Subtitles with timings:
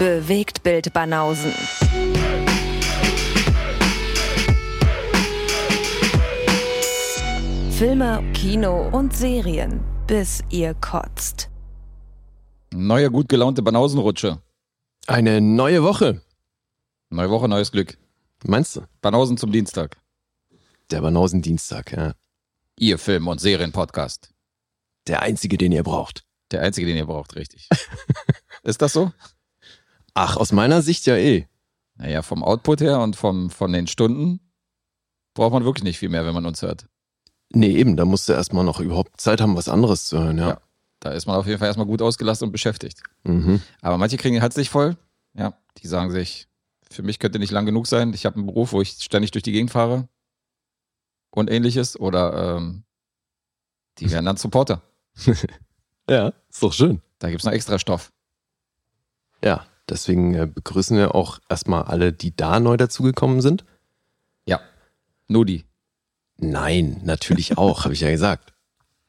[0.00, 1.52] Bewegt Bild Banausen.
[7.70, 11.50] Filme, Kino und Serien, bis ihr kotzt.
[12.72, 14.40] Neue gut gelaunte Banausenrutsche.
[15.06, 16.22] Eine neue Woche.
[17.10, 17.98] Neue Woche, neues Glück.
[18.46, 18.86] Meinst du?
[19.02, 19.98] Banausen zum Dienstag.
[20.90, 22.14] Der Banausen-Dienstag, ja.
[22.78, 24.32] Ihr Film- und Serienpodcast.
[25.08, 26.24] Der einzige, den ihr braucht.
[26.52, 27.68] Der einzige, den ihr braucht, richtig.
[28.62, 29.12] Ist das so?
[30.14, 31.46] Ach, aus meiner Sicht ja eh.
[31.96, 34.40] Naja, vom Output her und vom, von den Stunden
[35.34, 36.86] braucht man wirklich nicht viel mehr, wenn man uns hört.
[37.52, 40.48] Nee, eben, da musst du erstmal noch überhaupt Zeit haben, was anderes zu hören, ja.
[40.50, 40.60] Ja.
[41.00, 43.02] Da ist man auf jeden Fall erstmal gut ausgelastet und beschäftigt.
[43.24, 43.62] Mhm.
[43.80, 44.96] Aber manche kriegen den Hals nicht voll.
[45.34, 46.46] Ja, die sagen sich,
[46.90, 48.12] für mich könnte nicht lang genug sein.
[48.12, 50.08] Ich habe einen Beruf, wo ich ständig durch die Gegend fahre
[51.30, 51.98] und ähnliches.
[51.98, 52.84] Oder ähm,
[53.98, 54.82] die werden dann Supporter.
[56.08, 57.00] Ja, ist doch schön.
[57.20, 58.12] Da gibt's noch extra Stoff.
[59.44, 63.64] Ja, deswegen äh, begrüßen wir auch erstmal alle, die da neu dazugekommen sind.
[64.46, 64.60] Ja,
[65.28, 65.64] Nudi.
[66.38, 68.54] Nein, natürlich auch, habe ich ja gesagt.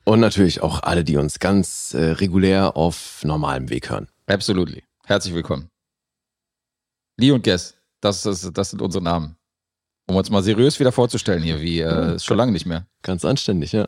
[0.04, 4.08] Und natürlich auch alle, die uns ganz äh, regulär auf normalem Weg hören.
[4.26, 4.84] Absolutely.
[5.06, 5.70] Herzlich willkommen.
[7.18, 9.38] Lee und Guess, das, ist, das sind unsere Namen.
[10.08, 12.88] Um uns mal seriös wieder vorzustellen hier, wie äh, schon lange nicht mehr.
[13.04, 13.88] Ganz anständig, ja.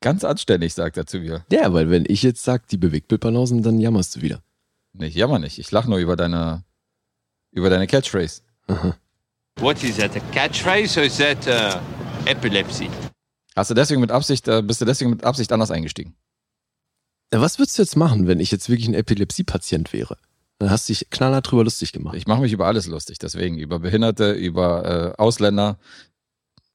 [0.00, 1.44] Ganz anständig, sagt er zu mir.
[1.50, 4.42] Ja, weil wenn ich jetzt sag, die Bewegtbildbanausen, dann jammerst du wieder.
[4.94, 5.58] Nee, ich jammer nicht.
[5.58, 6.64] Ich lache nur über deine,
[7.50, 8.42] über deine Catchphrase.
[9.56, 10.16] What is that?
[10.16, 11.80] A catchphrase or is that uh,
[12.28, 12.88] epilepsy?
[13.54, 16.14] Hast du deswegen mit Absicht, äh, bist du deswegen mit Absicht anders eingestiegen?
[17.30, 20.16] Was würdest du jetzt machen, wenn ich jetzt wirklich ein Epilepsie-Patient wäre?
[20.58, 22.16] Dann hast du dich knallhart drüber lustig gemacht.
[22.16, 25.78] Ich mache mich über alles lustig, deswegen über Behinderte, über äh, Ausländer.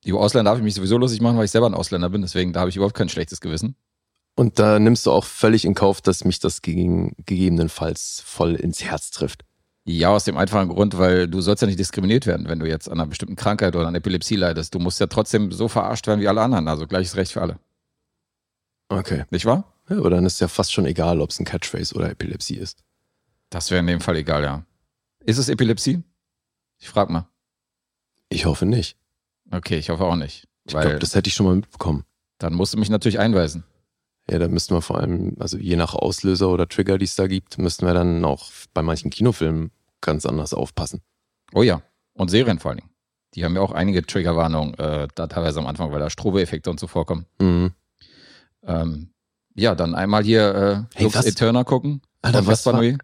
[0.05, 2.53] Über Ausländer darf ich mich sowieso lustig machen, weil ich selber ein Ausländer bin, deswegen
[2.53, 3.75] da habe ich überhaupt kein schlechtes Gewissen.
[4.39, 8.81] Und da nimmst du auch völlig in Kauf, dass mich das gegen, gegebenenfalls voll ins
[8.81, 9.43] Herz trifft.
[9.83, 12.87] Ja, aus dem einfachen Grund, weil du sollst ja nicht diskriminiert werden, wenn du jetzt
[12.87, 14.73] an einer bestimmten Krankheit oder an Epilepsie leidest.
[14.73, 16.69] Du musst ja trotzdem so verarscht werden wie alle anderen.
[16.69, 17.59] Also gleiches Recht für alle.
[18.87, 19.25] Okay.
[19.29, 19.73] Nicht wahr?
[19.89, 22.81] Ja, aber dann ist ja fast schon egal, ob es ein Catchphrase oder Epilepsie ist.
[23.49, 24.63] Das wäre in dem Fall egal, ja.
[25.19, 26.01] Ist es Epilepsie?
[26.77, 27.27] Ich frag mal.
[28.29, 28.95] Ich hoffe nicht.
[29.51, 30.47] Okay, ich hoffe auch nicht.
[30.63, 32.05] Ich glaube, das hätte ich schon mal mitbekommen.
[32.37, 33.65] dann musst du mich natürlich einweisen.
[34.29, 37.27] Ja, da müssten wir vor allem, also je nach Auslöser oder Trigger, die es da
[37.27, 41.01] gibt, müssten wir dann auch bei manchen Kinofilmen ganz anders aufpassen.
[41.53, 41.81] Oh ja.
[42.13, 42.89] Und Serien vor allen Dingen.
[43.35, 46.79] Die haben ja auch einige Triggerwarnungen, äh, da teilweise am Anfang, weil da Strobo-Effekte und
[46.79, 47.25] so vorkommen.
[47.39, 47.71] Mhm.
[48.63, 49.09] Ähm,
[49.55, 52.01] ja, dann einmal hier äh, Hey, Lux was- Eterna gucken.
[52.21, 52.81] Alter, was war-.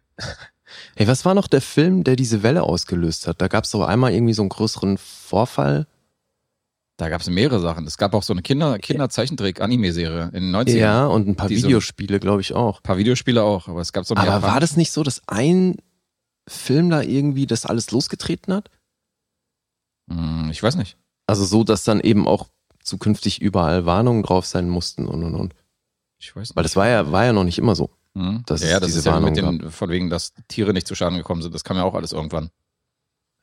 [0.95, 3.39] Hey, was war noch der Film, der diese Welle ausgelöst hat?
[3.41, 5.87] Da gab es doch einmal irgendwie so einen größeren Vorfall.
[6.97, 7.85] Da gab es mehrere Sachen.
[7.85, 10.77] Es gab auch so eine Kinder Kinderzeichentrick-Anime-Serie in den 90ern.
[10.77, 12.79] Ja, und ein paar Videospiele, glaube ich auch.
[12.79, 15.21] Ein paar Videospiele auch, aber es gab so eine Aber war das nicht so, dass
[15.27, 15.75] ein
[16.47, 18.69] Film da irgendwie das alles losgetreten hat?
[20.09, 20.97] Hm, Ich weiß nicht.
[21.27, 22.47] Also so, dass dann eben auch
[22.81, 25.55] zukünftig überall Warnungen drauf sein mussten und und und.
[26.19, 26.55] Ich weiß nicht.
[26.55, 27.89] Weil das war ja, war ja noch nicht immer so.
[28.17, 28.43] Hm?
[28.45, 30.87] dass ja, ja, das diese ist ja mit Warnung den, von wegen, dass Tiere nicht
[30.87, 31.53] zu Schaden gekommen sind.
[31.53, 32.49] Das kam ja auch alles irgendwann.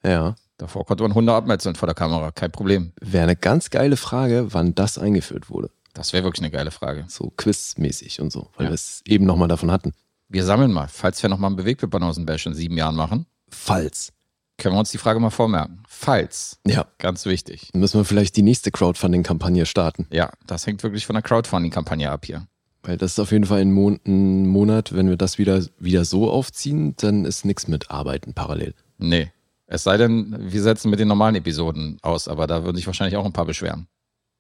[0.03, 0.35] Ja.
[0.59, 2.31] Davor konnte man Hunde abmetzeln vor der Kamera.
[2.31, 2.93] Kein Problem.
[3.01, 5.71] Wäre eine ganz geile Frage, wann das eingeführt wurde.
[5.95, 7.05] Das wäre wirklich eine geile Frage.
[7.09, 8.71] So quizmäßig und so, weil Ja.
[8.71, 9.93] wir es eben nochmal davon hatten.
[10.29, 10.89] Wir sammeln mal.
[10.89, 14.13] Falls wir nochmal einen Bewegtbildbanausen-Bash in sieben Jahren machen, Falls.
[14.57, 15.83] können wir uns die Frage mal vormerken.
[15.87, 16.59] Falls.
[16.67, 16.87] Ja.
[16.99, 17.69] Ganz wichtig.
[17.75, 20.07] Müssen wir vielleicht die nächste Crowdfunding-Kampagne starten.
[20.11, 22.47] Ja, das hängt wirklich von der Crowdfunding-Kampagne ab hier.
[22.85, 26.05] Weil das ist auf jeden Fall ein, Mon ein Monat, wenn wir das wieder, wieder
[26.05, 28.75] so aufziehen, dann ist nichts mit Arbeiten parallel.
[28.99, 29.31] Nee.
[29.73, 33.17] Es sei denn, wir setzen mit den normalen Episoden aus, aber da würden sich wahrscheinlich
[33.17, 33.87] auch ein paar beschweren.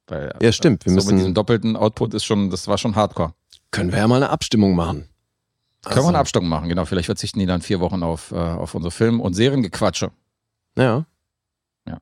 [0.06, 0.84] Weil Ja, stimmt.
[0.84, 3.32] Wir so mit diesem müssen, doppelten Output ist schon, das war schon hardcore.
[3.70, 5.08] können wir ja mal eine Abstimmung machen.
[5.84, 6.84] Können wir eine Also, Abstimmung machen, genau.
[6.84, 10.10] Vielleicht verzichten die dann vier Wochen auf, äh, auf unsere Film- und Seriengequatsche.
[10.76, 11.06] Ja.
[11.88, 11.98] Ja.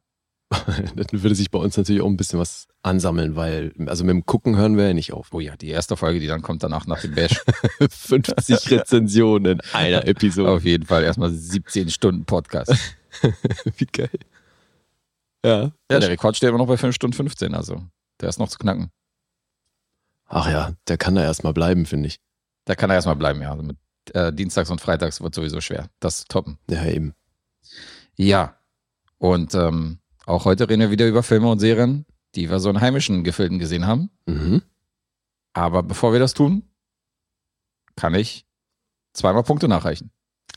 [0.97, 4.27] dann würde sich bei uns natürlich auch ein bisschen was ansammeln, weil, also mit dem
[4.27, 5.29] Gucken hören wir ja nicht auf.
[5.33, 7.41] Oh ja, die erste Folge, die dann kommt danach nach dem Bash.
[7.91, 10.51] 50 Rezensionen in einer Episode.
[10.51, 12.75] Auf jeden Fall erstmal 17 Stunden Podcast.
[13.77, 14.11] Wie geil.
[15.45, 15.73] Ja.
[15.91, 17.83] Ja, der Rekord steht immer noch bei 5 Stunden 15, also
[18.21, 18.91] der ist noch zu knacken.
[20.27, 22.21] Ach ja, der kann da erstmal bleiben, finde ich.
[22.65, 23.51] Da kann er erstmal bleiben, ja.
[23.51, 23.77] Also mit
[24.15, 25.91] äh, Dienstags und Freitags wird sowieso schwer.
[25.99, 26.59] Das toppen.
[26.69, 27.15] Ja, eben.
[28.17, 28.57] Ja.
[29.19, 32.81] Und ähm, auch heute reden wir wieder über Filme und Serien, die wir so in
[32.81, 34.11] heimischen Gefilden gesehen haben.
[34.27, 34.63] Mhm.
[35.53, 36.63] Aber bevor wir das tun,
[37.97, 38.47] kann ich
[39.13, 40.13] zweimal Punkte nachreichen.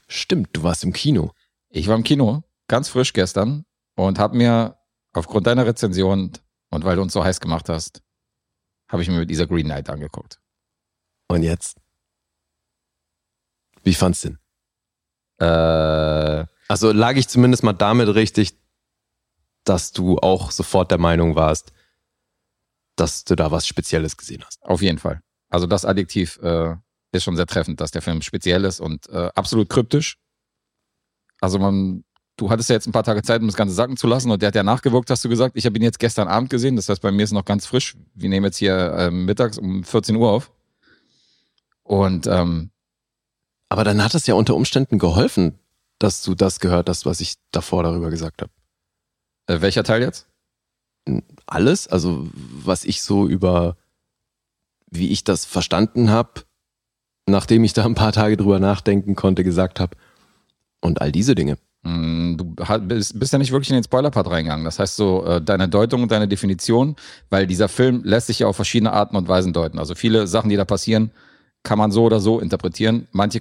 [0.07, 1.31] Stimmt, du warst im Kino.
[1.75, 3.65] Ich war im Kino, ganz frisch gestern,
[3.95, 4.77] und habe mir
[5.11, 6.31] aufgrund deiner Rezension
[6.69, 8.03] und weil du uns so heiß gemacht hast,
[8.87, 10.39] habe ich mir dieser Green Knight angeguckt.
[11.27, 11.81] Und jetzt?
[13.81, 14.37] Wie fand's denn?
[15.39, 18.53] Äh, Also lag ich zumindest mal damit richtig,
[19.63, 21.73] dass du auch sofort der Meinung warst,
[22.95, 24.61] dass du da was Spezielles gesehen hast.
[24.61, 25.21] Auf jeden Fall.
[25.49, 26.75] Also das Adjektiv äh,
[27.11, 30.19] ist schon sehr treffend, dass der Film speziell ist und äh, absolut kryptisch.
[31.43, 32.05] Also man,
[32.37, 34.41] du hattest ja jetzt ein paar Tage Zeit, um das Ganze sacken zu lassen und
[34.41, 35.57] der hat ja nachgewirkt, hast du gesagt.
[35.57, 37.97] Ich habe ihn jetzt gestern Abend gesehen, das heißt, bei mir ist noch ganz frisch.
[38.13, 40.53] Wir nehmen jetzt hier äh, mittags um 14 Uhr auf.
[41.83, 42.71] Und ähm,
[43.67, 45.59] Aber dann hat es ja unter Umständen geholfen,
[45.99, 48.51] dass du das gehört hast, was ich davor darüber gesagt habe.
[49.47, 50.27] äh, welcher Teil jetzt?
[51.45, 53.75] Alles, also was ich so über,
[54.89, 56.43] wie ich das verstanden habe,
[57.27, 59.97] nachdem ich da ein paar Tage drüber nachdenken konnte, gesagt habe.
[60.83, 61.57] Und all diese Dinge.
[61.83, 64.65] Mm, Du bist ja nicht wirklich in den Spoiler-Part reingegangen.
[64.65, 66.95] Das heißt so, äh, deine Deutung und deine Definition,
[67.29, 69.79] weil dieser Film lässt sich ja auf verschiedene Arten und Weisen deuten.
[69.79, 71.11] Also viele Sachen, die da passieren,
[71.63, 73.07] kann man so oder so interpretieren.
[73.11, 73.39] Manche,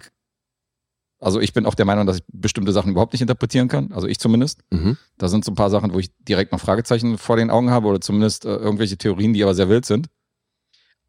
[1.18, 3.92] also ich bin auch der Meinung, dass ich bestimmte Sachen überhaupt nicht interpretieren kann.
[3.92, 4.60] Also ich zumindest.
[4.70, 4.96] Mhm.
[5.18, 7.88] Da sind so ein paar Sachen, wo ich direkt noch Fragezeichen vor den Augen habe
[7.88, 10.06] oder zumindest äh, irgendwelche Theorien, die aber sehr wild sind.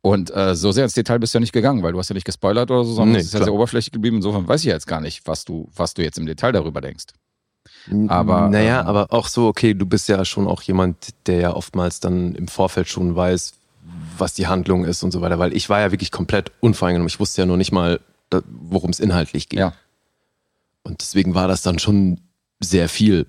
[0.05, 2.13] Und äh, so sehr ins Detail bist du ja nicht gegangen, weil du hast ja
[2.13, 4.17] nicht gespoilert oder so, sondern Nee, es ist ja sehr oberflächlich geblieben.
[4.17, 6.81] Insofern weiß ich ja jetzt gar nicht, was du, was du jetzt im Detail darüber
[6.81, 7.05] denkst.
[8.09, 11.53] Aber, Naja, ähm, aber auch so, okay, du bist ja schon auch jemand, der ja
[11.53, 13.53] oftmals dann im Vorfeld schon weiß,
[14.17, 17.07] was die Handlung ist und so weiter, weil ich war ja wirklich komplett unvoreingenommen.
[17.07, 19.59] Ich wusste ja noch nicht mal, worum es inhaltlich geht.
[19.59, 19.73] Ja.
[20.83, 22.19] Und deswegen war das dann schon
[22.59, 23.25] sehr viel.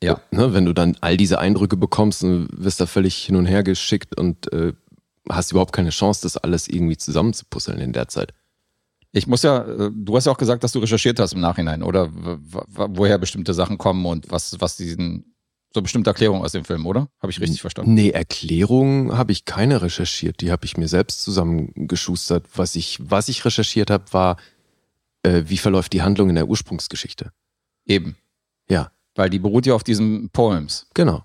[0.00, 0.20] Ja.
[0.30, 3.64] Ne, wenn du dann all diese Eindrücke bekommst und wirst da völlig hin und her
[3.64, 4.72] geschickt und äh,
[5.30, 8.32] hast überhaupt keine Chance, das alles irgendwie zusammenzupuzzeln in der Zeit.
[9.12, 11.82] Ich muss ja, äh, du hast ja auch gesagt, dass du recherchiert hast im Nachhinein,
[11.82, 12.10] oder?
[12.12, 15.34] Woher bestimmte Sachen kommen und was, was diesen,
[15.74, 17.08] so bestimmte Erklärungen aus dem Film, oder?
[17.20, 17.94] Habe ich richtig verstanden?
[17.94, 20.40] Nee, Erklärungen habe ich keine recherchiert.
[20.40, 22.46] Die habe ich mir selbst zusammengeschustert.
[22.54, 24.36] Was ich, was ich recherchiert habe, war,
[25.22, 27.32] äh, wie verläuft die Handlung in der Ursprungsgeschichte.
[27.86, 28.16] Eben.
[28.68, 30.86] Ja, Weil die beruht ja auf diesen Poems.
[30.94, 31.24] genau.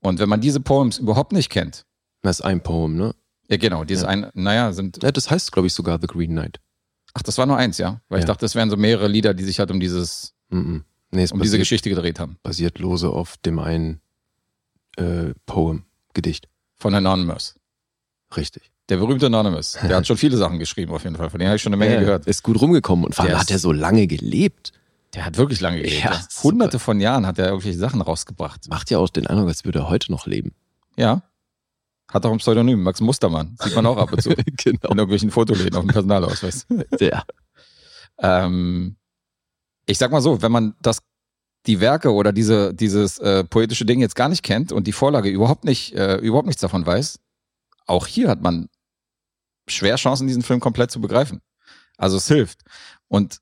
[0.00, 1.84] Und wenn man diese Poems überhaupt nicht kennt,
[2.22, 3.14] Das ist ein Poem, ne?
[3.48, 4.08] Ja genau, diese Ja.
[4.10, 6.60] ein, naja, sind, Ja, das heißt, glaube ich, sogar The Green Knight.
[7.14, 8.00] ach, das war nur eins, ja?
[8.08, 8.28] Weil ich Ja.
[8.28, 10.84] dachte, das wären so mehrere Lieder, die sich halt um dieses, Mhm.
[11.10, 12.38] Nee, es um diese basiert, Geschichte gedreht haben.
[12.42, 14.00] basiert lose auf dem einen
[14.96, 15.84] äh, Poem,
[16.14, 16.48] Gedicht.
[16.76, 17.54] Von Anonymous.
[18.36, 18.70] Richtig.
[18.88, 19.72] Der berühmte Anonymous.
[19.82, 21.30] Der hat schon viele Sachen geschrieben, auf jeden Fall.
[21.30, 22.26] Von denen habe ich schon eine Menge Ja, gehört.
[22.26, 24.72] Ist gut rumgekommen und vor allem hat er so lange gelebt.
[25.14, 26.04] Der hat wirklich lange gelebt.
[26.04, 26.20] Ja.
[26.42, 28.68] Hunderte von Jahren hat er irgendwelche Sachen rausgebracht.
[28.68, 30.52] Macht ja auch den Eindruck, als würde er heute noch leben.
[30.96, 31.22] Ja.
[32.10, 33.56] Hat auch ein Pseudonym, Max Mustermann.
[33.62, 34.30] Sieht man auch ab und zu.
[34.56, 34.90] genau.
[34.90, 36.66] In irgendwelchen Fotoläden auf dem Personalausweis.
[37.00, 37.24] Ja.
[38.20, 38.96] Ähm,
[39.86, 41.00] ich sag mal so, wenn man das,
[41.66, 45.28] die Werke oder diese, dieses äh, poetische Ding jetzt gar nicht kennt und die Vorlage
[45.28, 47.20] überhaupt nicht, äh, überhaupt nichts davon weiß,
[47.86, 48.68] auch hier hat man
[49.68, 51.40] schwer Chancen, diesen Film komplett zu begreifen.
[51.96, 52.60] Also es hilft.
[53.08, 53.40] Und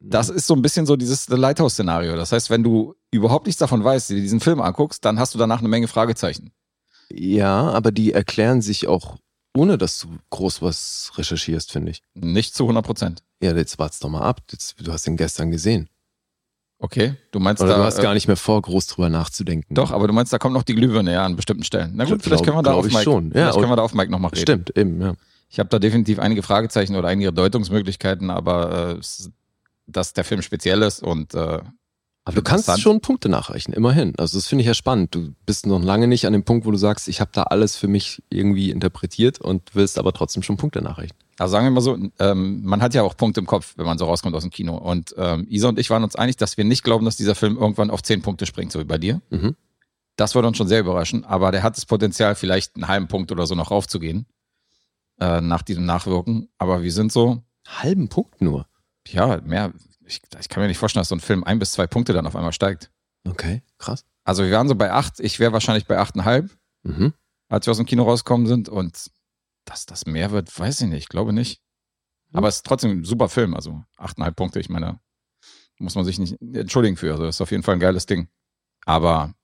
[0.00, 2.16] das ist so ein bisschen so dieses The Lighthouse-Szenario.
[2.16, 5.38] Das heißt, wenn du überhaupt nichts davon weißt, dir diesen Film anguckst, dann hast du
[5.38, 6.52] danach eine Menge Fragezeichen.
[7.14, 9.16] Ja, aber die erklären sich auch,
[9.56, 12.02] ohne dass du groß was recherchierst, finde ich.
[12.14, 13.22] Nicht zu 100 Prozent.
[13.42, 14.40] Ja, jetzt wart's doch mal ab.
[14.50, 15.88] Jetzt, du hast ihn gestern gesehen.
[16.78, 19.72] Okay, du meinst Oder da, du hast äh, gar nicht mehr vor, groß drüber nachzudenken.
[19.74, 21.92] Doch, aber du meinst, da kommt noch die Glühbirne ja an bestimmten Stellen.
[21.94, 23.26] Na gut, Glaub- vielleicht können wir da auf Mike, schon.
[23.26, 24.42] Ja, vielleicht können wir da auf Mike nochmal reden.
[24.42, 25.14] Stimmt, eben, ja.
[25.48, 29.00] Ich habe da definitiv einige Fragezeichen oder einige Deutungsmöglichkeiten, aber äh,
[29.86, 31.60] dass der Film speziell ist und äh,
[32.24, 34.14] Aber du kannst schon Punkte nachreichen, immerhin.
[34.16, 35.14] Also das finde ich ja spannend.
[35.14, 37.76] Du bist noch lange nicht an dem Punkt, wo du sagst, ich habe da alles
[37.76, 41.16] für mich irgendwie interpretiert und willst aber trotzdem schon Punkte nachreichen.
[41.38, 43.98] also sagen wir mal so, ähm, man hat ja auch Punkte im Kopf, wenn man
[43.98, 44.76] so rauskommt aus dem Kino.
[44.76, 47.56] Und ähm, Isa und ich waren uns einig, dass wir nicht glauben, dass dieser Film
[47.56, 49.20] irgendwann auf zehn Punkte springt, so wie bei dir.
[49.30, 49.56] Mhm.
[50.14, 53.32] Das würde uns schon sehr überraschen, aber der hat das Potenzial, vielleicht einen halben Punkt
[53.32, 54.26] oder so noch raufzugehen
[55.20, 56.50] äh, nach diesem Nachwirken.
[56.58, 58.66] Aber wir sind so, Halben Punkt nur.
[59.08, 59.72] ja, mehr.
[60.12, 62.26] Ich, ich kann mir nicht vorstellen, dass so ein Film ein bis zwei Punkte dann
[62.26, 62.90] auf einmal steigt.
[63.26, 64.04] Okay, krass.
[64.24, 66.50] Also wir waren so bei acht, ich wäre wahrscheinlich bei achteinhalb,
[66.84, 67.14] Mhm.
[67.48, 68.68] als wir aus dem Kino rausgekommen sind.
[68.68, 69.10] Und
[69.64, 71.62] dass das mehr wird, weiß ich nicht, glaube nicht.
[72.32, 74.98] Aber es ist trotzdem ein super Film, also achteinhalb Punkte, ich meine,
[75.78, 77.12] muss man sich nicht entschuldigen für.
[77.12, 78.28] Also ist auf jeden Fall ein geiles Ding.
[78.84, 79.34] Aber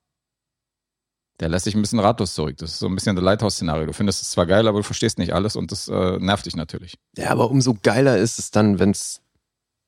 [1.40, 2.56] der lässt sich ein bisschen ratlos zurück.
[2.56, 3.86] Das ist so ein bisschen das Lighthouse-Szenario.
[3.86, 6.56] Du findest es zwar geil, aber du verstehst nicht alles und das äh, nervt dich
[6.56, 6.98] natürlich.
[7.16, 9.20] Ja, aber umso geiler ist es dann, wenn es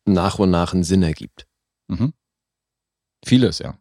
[0.06, 1.46] nach und nach einen Sinn ergibt.
[1.88, 2.12] Mhm.
[3.24, 3.78] Vieles, ja.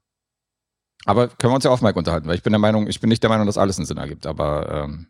[1.06, 3.10] Aber können wir uns ja auf Mike unterhalten, weil ich bin der Meinung, ich bin
[3.10, 5.08] nicht der Meinung, dass alles einen Sinn ergibt, aber ähm,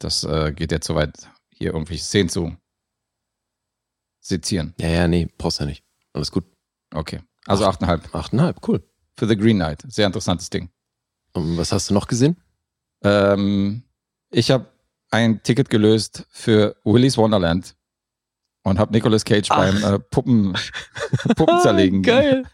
[0.00, 2.56] das äh, geht jetzt so weit, hier irgendwelche Szenen zu
[4.20, 4.74] sezieren.
[4.78, 5.84] Ja, ja, nee, brauchst ja nicht.
[6.12, 6.44] Alles gut.
[6.92, 7.22] Okay.
[7.46, 7.80] Also Acht.
[7.80, 8.82] 8,5 Achteinhalb, cool.
[9.16, 9.84] für The Green Knight.
[9.86, 10.70] Sehr interessantes Ding.
[11.32, 12.36] Und was hast du noch gesehen?
[13.02, 13.84] Ähm,
[14.30, 14.66] ich habe
[15.10, 17.75] ein Ticket gelöst für Willy's Wonderland
[18.66, 20.52] und habe Nicolas Cage beim äh, Puppen,
[21.36, 22.44] Puppen zerlegen Geil.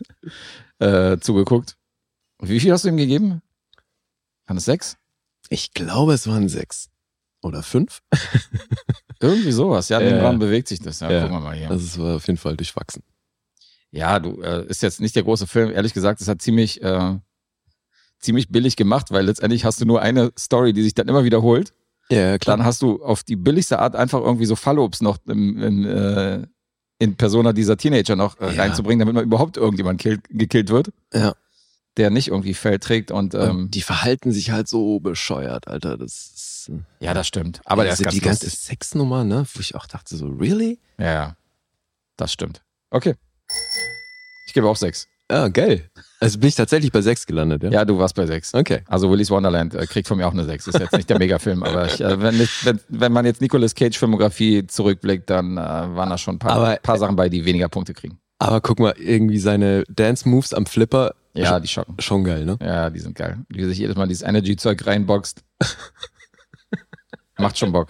[0.79, 1.77] äh, zugeguckt.
[2.41, 3.41] Wie viel hast du ihm gegeben?
[4.47, 4.99] Waren es sechs?
[5.49, 6.91] Ich glaube, es waren sechs.
[7.43, 8.03] Oder fünf?
[9.21, 9.89] Irgendwie sowas.
[9.89, 10.25] Ja, in dem.
[10.25, 11.01] Rahmen bewegt sich das.
[11.01, 11.21] Ja, Ja.
[11.23, 11.71] gucken wir mal hier.
[11.71, 13.03] Also es war auf jeden Fall durchwachsen.
[13.91, 15.71] Ja, du, äh, ist jetzt nicht der große Film.
[15.71, 17.19] Ehrlich gesagt, es hat ziemlich, äh,
[18.19, 21.73] ziemlich billig gemacht, weil letztendlich hast du nur eine Story, die sich dann immer wiederholt.
[22.13, 25.85] Ja, Dann hast du auf die billigste Art einfach irgendwie so Fallobst noch im, im,
[25.87, 26.47] äh,
[26.99, 28.63] in Persona dieser Teenager noch äh, Ja.
[28.63, 31.35] reinzubringen, damit man überhaupt irgendjemand killt, gekillt wird, Ja.
[31.97, 35.97] der nicht irgendwie Feld trägt und, ähm, Und die verhalten sich halt so bescheuert, Alter.
[35.99, 36.71] Das ist.
[37.01, 37.61] ja, das stimmt.
[37.65, 38.51] Aber der ist also ganz die ganze.
[38.51, 39.47] Sexnummer, ne?
[39.55, 40.79] Wo ich auch dachte, so, really?
[40.99, 41.37] Ja, ja.
[42.17, 42.63] Das stimmt.
[42.91, 43.15] Okay.
[44.47, 45.09] Ich gebe auch sechs.
[45.31, 45.91] Ja, geil.
[46.23, 47.71] Also bin ich tatsächlich bei sechs gelandet, ja?
[47.71, 48.55] Ja, du warst bei sechs.
[48.55, 48.83] Okay.
[48.87, 50.69] Also Willy's Wonderland äh, kriegt von mir auch eine 6.
[50.69, 53.75] Ist jetzt nicht der Megafilm, aber ich, äh, wenn, nicht, wenn, wenn man jetzt Nicolas
[53.75, 57.45] Cage Filmografie zurückblickt, dann äh, waren da schon ein paar, Aber- paar Sachen bei, die
[57.45, 58.19] weniger Punkte kriegen.
[58.39, 61.97] Aber guck mal, irgendwie seine Dance-Moves am Flipper, Ja, die schocken.
[62.01, 62.57] schon geil, ne?
[62.61, 63.39] Ja, die sind geil.
[63.49, 65.43] Wie sich jedes Mal dieses Energy-Zeug reinboxt.
[67.39, 67.89] Macht schon Bock.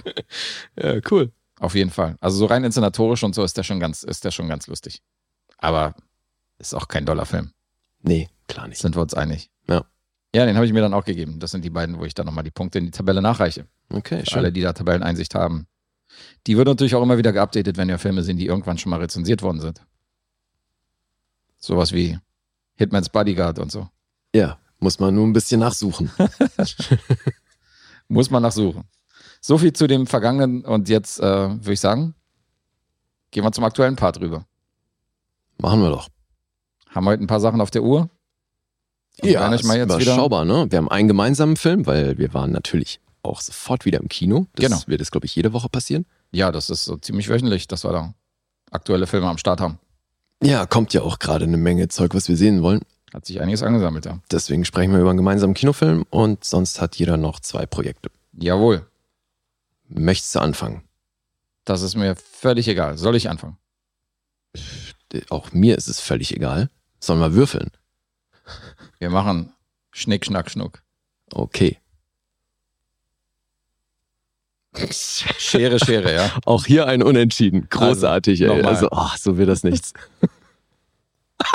[0.81, 1.33] Ja, cool.
[1.59, 2.17] Auf jeden Fall.
[2.21, 5.03] Also so rein inszenatorisch und so ist der schon ganz, ist der schon ganz lustig.
[5.59, 5.95] Aber
[6.59, 7.53] ist auch kein Dollarfilm.
[8.03, 8.81] Nee, klar nicht.
[8.81, 9.51] Sind wir uns einig.
[9.69, 9.85] Ja.
[10.35, 11.39] Ja, den habe ich mir dann auch gegeben.
[11.39, 13.67] Das sind die beiden, wo ich dann nochmal die Punkte in die Tabelle nachreiche.
[13.91, 14.55] Okay, Für alle, schön.
[14.55, 15.67] die da Tabelleneinsicht haben.
[16.47, 19.01] Die wird natürlich auch immer wieder geupdatet, wenn ja Filme sind, die irgendwann schon mal
[19.01, 19.83] rezensiert worden sind.
[21.59, 22.19] Sowas wie
[22.77, 23.89] Hitman's Bodyguard und so.
[24.35, 26.11] Ja, muss man nur ein bisschen nachsuchen.
[28.09, 28.85] Muss man nachsuchen.
[29.41, 32.15] So viel zu dem Vergangenen und jetzt äh, würde ich sagen,
[33.31, 34.47] gehen wir zum aktuellen Part rüber.
[35.59, 36.09] Machen wir doch.
[36.95, 38.09] Haben heute ein paar Sachen auf der Uhr.
[39.21, 40.03] Und werden euch mal jetzt wieder.
[40.15, 40.67] überschaubar, ne?
[40.71, 44.47] Wir haben einen gemeinsamen Film, weil wir waren natürlich auch sofort wieder im Kino.
[44.55, 44.83] Das Genau.
[44.87, 46.07] wird jetzt, glaube ich, jede Woche passieren.
[46.33, 48.15] Ja, das ist so ziemlich wöchentlich, dass wir da
[48.71, 49.79] aktuelle Filme am Start haben.
[50.43, 52.81] Ja, kommt ja auch gerade eine Menge Zeug, was wir sehen wollen.
[53.13, 54.19] Hat sich einiges angesammelt, ja.
[54.31, 58.11] Deswegen sprechen wir über einen gemeinsamen Kinofilm und sonst hat jeder noch zwei Projekte.
[58.33, 58.87] Jawohl.
[59.89, 60.83] Möchtest du anfangen?
[61.67, 62.97] Das ist mir völlig egal.
[62.97, 63.59] Soll ich anfangen?
[65.29, 66.71] Auch mir ist es völlig egal.
[67.03, 67.71] Sollen wir würfeln?
[69.01, 69.53] Wir machen
[69.91, 70.83] Schnick, Schnack, Schnuck.
[71.35, 71.79] Okay.
[74.91, 76.31] Schere, Schere, ja.
[76.47, 77.67] Auch hier ein Unentschieden.
[77.69, 78.47] Großartig, ey.
[78.47, 78.67] nochmal.
[78.67, 79.93] Also, ach, so wird das nichts.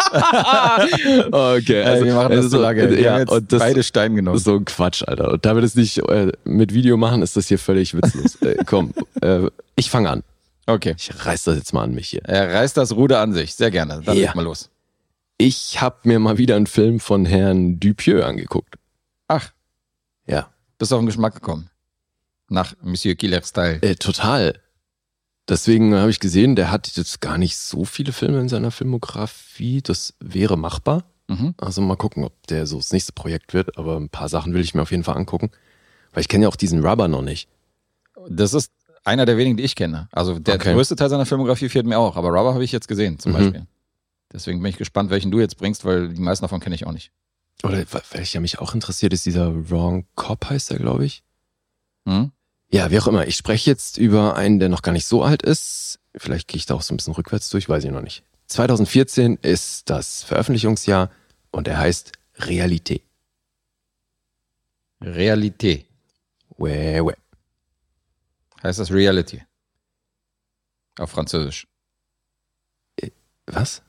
[1.32, 2.90] okay, Also, wir machen das also so lange.
[2.92, 4.38] Wir Ja, haben jetzt und das beide Stein genommen.
[4.38, 5.32] so ein Quatsch, Alter.
[5.32, 8.36] Und da wir das nicht äh, mit Video machen, ist das hier völlig witzlos.
[8.42, 10.24] äh, komm, äh, ich fange an.
[10.66, 10.94] Okay.
[10.98, 12.26] Ich reiß das jetzt mal an mich hier.
[12.26, 13.56] Er reißt das Ruder an sich.
[13.56, 14.02] Sehr gerne.
[14.04, 14.26] Dann Ja.
[14.28, 14.70] leg mal los.
[15.38, 18.76] Ich habe mir mal wieder einen Film von Herrn Dupieux angeguckt.
[19.28, 19.52] Ach,
[20.26, 21.70] Ja, bist auf den Geschmack gekommen.
[22.50, 23.80] Nach Monsieur Killer Style.
[23.82, 24.60] äh, total.
[25.50, 29.82] Deswegen habe ich gesehen, der hat jetzt gar nicht so viele Filme in seiner Filmografie.
[29.82, 31.04] Das wäre machbar.
[31.28, 31.54] Mhm.
[31.58, 33.78] Also mal gucken, ob der so das nächste Projekt wird.
[33.78, 35.52] Aber ein paar Sachen will ich mir auf jeden Fall angucken.
[36.14, 37.48] Weil ich kenne ja auch diesen Rubber noch nicht.
[38.30, 38.72] Das ist
[39.06, 40.10] einer der wenigen, die ich kenne.
[40.12, 40.74] Also der Okay.
[40.74, 42.18] größte Teil seiner Filmografie fehlt mir auch.
[42.18, 43.36] Aber Rubber habe ich jetzt gesehen, zum Mhm.
[43.38, 43.68] Beispiel.
[44.32, 46.92] Deswegen bin ich gespannt, welchen du jetzt bringst, weil die meisten davon kenne ich auch
[46.92, 47.12] nicht.
[47.64, 51.24] Oder welcher mich auch interessiert, ist dieser Wrong Cop, heißt er, glaube ich.
[52.06, 52.32] Hm?
[52.70, 53.26] Ja, wie auch immer.
[53.28, 56.00] Ich spreche jetzt über einen, der noch gar nicht so alt ist.
[56.16, 58.24] Vielleicht gehe ich da auch so ein bisschen rückwärts durch, weiß ich noch nicht.
[58.48, 61.10] 2014 ist das Veröffentlichungsjahr
[61.52, 63.02] und er heißt Realité.
[65.02, 65.86] Realität.
[66.58, 67.16] Ouais, ouais.
[68.64, 69.44] Heißt das Reality?
[70.98, 71.68] Auf Französisch.
[73.46, 73.82] Was?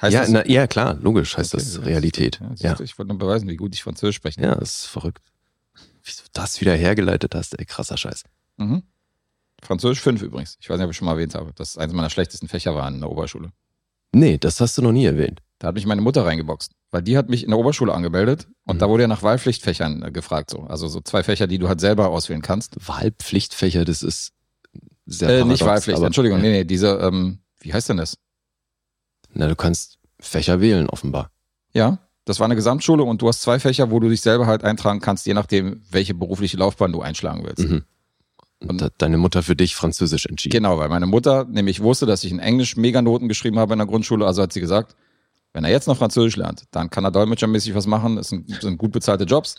[0.00, 0.30] Heißt ja, das?
[0.30, 2.38] na, ja, klar, logisch heißt Okay, das Realität.
[2.40, 4.40] Ja, siehst Ja, du, Ich wollte nur beweisen, wie gut ich Französisch spreche.
[4.40, 5.22] ja, das ist verrückt.
[6.04, 8.22] Wie du das wieder hergeleitet hast, ey, krasser Scheiß.
[8.56, 8.82] Mhm.
[9.62, 10.56] Französisch 5 übrigens.
[10.60, 11.52] Ich weiß nicht, ob ich schon mal erwähnt habe.
[11.54, 13.50] Das eines meiner schlechtesten Fächer war in der Oberschule.
[14.12, 15.42] Nee, das hast du noch nie erwähnt.
[15.58, 16.72] Da hat mich meine Mutter reingeboxt.
[16.92, 18.78] Weil die hat mich in der Oberschule angemeldet und Mhm.
[18.78, 20.50] da wurde ja nach Wahlpflichtfächern äh, gefragt.
[20.50, 20.60] So.
[20.62, 22.76] Also so zwei Fächer, die du halt selber auswählen kannst.
[22.88, 24.32] Wahlpflichtfächer, das ist
[25.06, 26.38] sehr Äh, nicht paradox, Wahlpflicht, aber- Entschuldigung.
[26.38, 26.42] Ja.
[26.44, 28.16] Nee, nee, diese, ähm, wie heißt denn das?
[29.34, 31.30] Na, du kannst Fächer wählen, offenbar.
[31.72, 34.64] Ja, das war eine Gesamtschule und du hast zwei Fächer, wo du dich selber halt
[34.64, 37.68] eintragen kannst, je nachdem, welche berufliche Laufbahn du einschlagen willst.
[37.68, 37.84] Mhm.
[38.60, 40.52] Und hat deine Mutter für dich Französisch entschieden.
[40.52, 43.86] Genau, weil meine Mutter nämlich wusste, dass ich in Englisch Meganoten geschrieben habe in der
[43.86, 44.26] Grundschule.
[44.26, 44.96] Also hat sie gesagt,
[45.52, 48.16] wenn er jetzt noch Französisch lernt, dann kann er dolmetschermäßig was machen.
[48.16, 49.56] Das sind, sind gut bezahlte Jobs.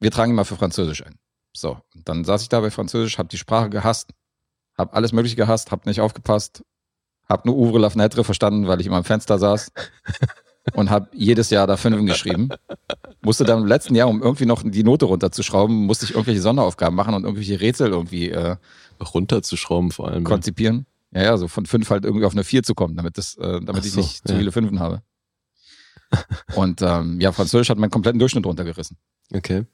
[0.00, 1.16] Wir tragen ihn mal für Französisch ein.
[1.52, 4.10] So, und dann saß ich da bei Französisch, habe die Sprache gehasst,
[4.78, 6.62] habe alles Mögliche gehasst, habe nicht aufgepasst,
[7.28, 9.72] habe nur Ouvre la fenêtre verstanden, weil ich immer am Fenster saß
[10.74, 12.48] und habe jedes Jahr da Fünfen geschrieben.
[13.22, 16.94] Musste dann im letzten Jahr, um irgendwie noch die Note runterzuschrauben, musste ich irgendwelche Sonderaufgaben
[16.94, 18.56] machen und irgendwelche Rätsel irgendwie äh,
[19.00, 20.24] Runterzuschrauben vor allem.
[20.24, 20.86] konzipieren.
[21.12, 23.60] Ja, ja, so von fünf halt irgendwie auf eine vier zu kommen, damit das, äh,
[23.60, 24.38] damit Ach ich so, nicht zu ja.
[24.38, 25.02] viele Fünfen habe.
[26.54, 28.96] Und ähm, ja, Französisch hat meinen kompletten Durchschnitt runtergerissen.
[29.34, 29.66] Okay.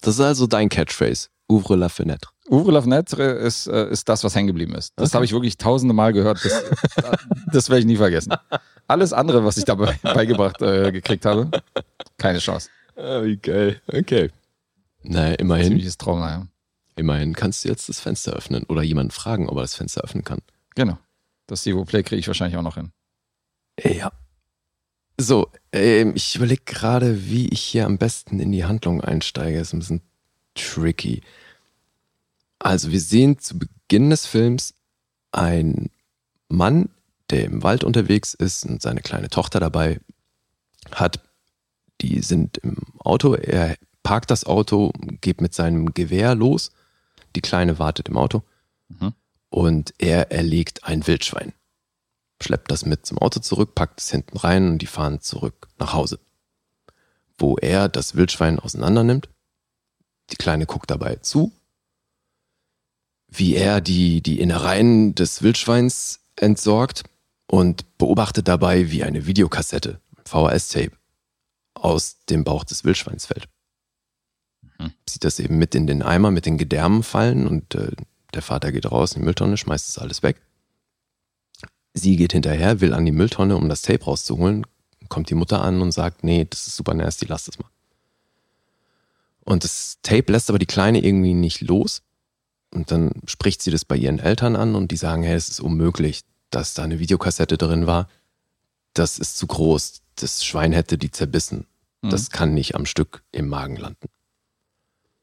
[0.00, 1.28] Das ist also dein Catchphrase.
[1.50, 2.32] Ouvre la fenêtre.
[2.50, 4.92] Ouvre la fenêtre ist, äh, ist das, was hängen geblieben ist.
[4.96, 5.14] Das Okay.
[5.16, 6.44] habe ich wirklich tausende Mal gehört.
[6.44, 6.62] Das,
[7.52, 8.34] das werde ich nie vergessen.
[8.86, 11.50] Alles andere, was ich dabei beigebracht äh, gekriegt habe,
[12.18, 12.68] keine Chance.
[12.96, 13.80] Ah, wie geil.
[13.86, 14.30] Okay.
[15.02, 15.66] Na, immerhin.
[15.68, 16.46] Ziemliches Trauma, ja.
[16.96, 20.24] Immerhin kannst du jetzt das Fenster öffnen oder jemanden fragen, ob er das Fenster öffnen
[20.24, 20.40] kann.
[20.74, 20.98] Genau.
[21.46, 22.90] Das Sivo Play kriege ich wahrscheinlich auch noch hin.
[23.82, 24.10] Ja.
[25.20, 29.58] So, ähm, ich überlege gerade, wie ich hier am besten in die Handlung einsteige.
[29.58, 30.02] ist ein bisschen
[30.58, 31.22] tricky.
[32.58, 34.74] Also, wir sehen zu Beginn des Films
[35.32, 35.90] einen
[36.48, 36.90] Mann,
[37.30, 40.00] der im Wald unterwegs ist und seine kleine Tochter dabei
[40.90, 41.20] hat.
[42.00, 43.34] Die sind im Auto.
[43.34, 46.70] Er parkt das Auto, geht mit seinem Gewehr los.
[47.36, 48.42] Die Kleine wartet im Auto.
[48.88, 49.12] Mhm.
[49.50, 51.52] Und er erlegt ein Wildschwein
[52.42, 55.92] schleppt das mit zum Auto zurück, packt es hinten rein und die fahren zurück nach
[55.92, 56.18] Hause.
[57.36, 59.28] Wo er das Wildschwein auseinander nimmt.
[60.30, 61.52] Die Kleine guckt dabei zu,
[63.28, 67.04] wie er die, die Innereien des Wildschweins entsorgt
[67.46, 70.92] und beobachtet dabei, wie eine Videokassette, VHS-Tape,
[71.74, 73.48] aus dem Bauch des Wildschweins fällt.
[74.78, 74.92] Mhm.
[75.08, 77.92] Sieht das eben mit in den Eimer, mit den Gedärmen fallen und äh,
[78.34, 80.40] der Vater geht raus in die Mülltonne, schmeißt das alles weg.
[81.94, 84.66] Sie geht hinterher, will an die Mülltonne, um das Tape rauszuholen.
[85.08, 87.68] Kommt die Mutter an und sagt, nee, das ist super nasty, lass das mal.
[89.48, 92.02] Und das Tape lässt aber die Kleine irgendwie nicht los.
[92.70, 95.60] Und dann spricht sie das bei ihren Eltern an und die sagen, hey, es ist
[95.60, 98.10] unmöglich, dass da eine Videokassette drin war.
[98.92, 100.02] Das ist zu groß.
[100.16, 101.66] Das Schwein hätte die zerbissen.
[102.02, 102.10] Mhm.
[102.10, 104.08] Das kann nicht am Stück im Magen landen.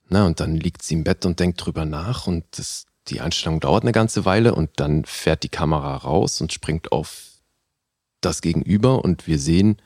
[0.10, 3.60] Na, und dann liegt sie im Bett und denkt drüber nach und das, die Einstellung
[3.60, 7.28] dauert eine ganze Weile und dann fährt die Kamera raus und springt auf
[8.22, 9.80] das Gegenüber und wir sehen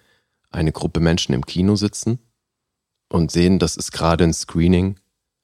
[0.50, 2.19] eine Gruppe Menschen im Kino sitzen
[3.10, 4.95] und sehen, das ist gerade ein Screening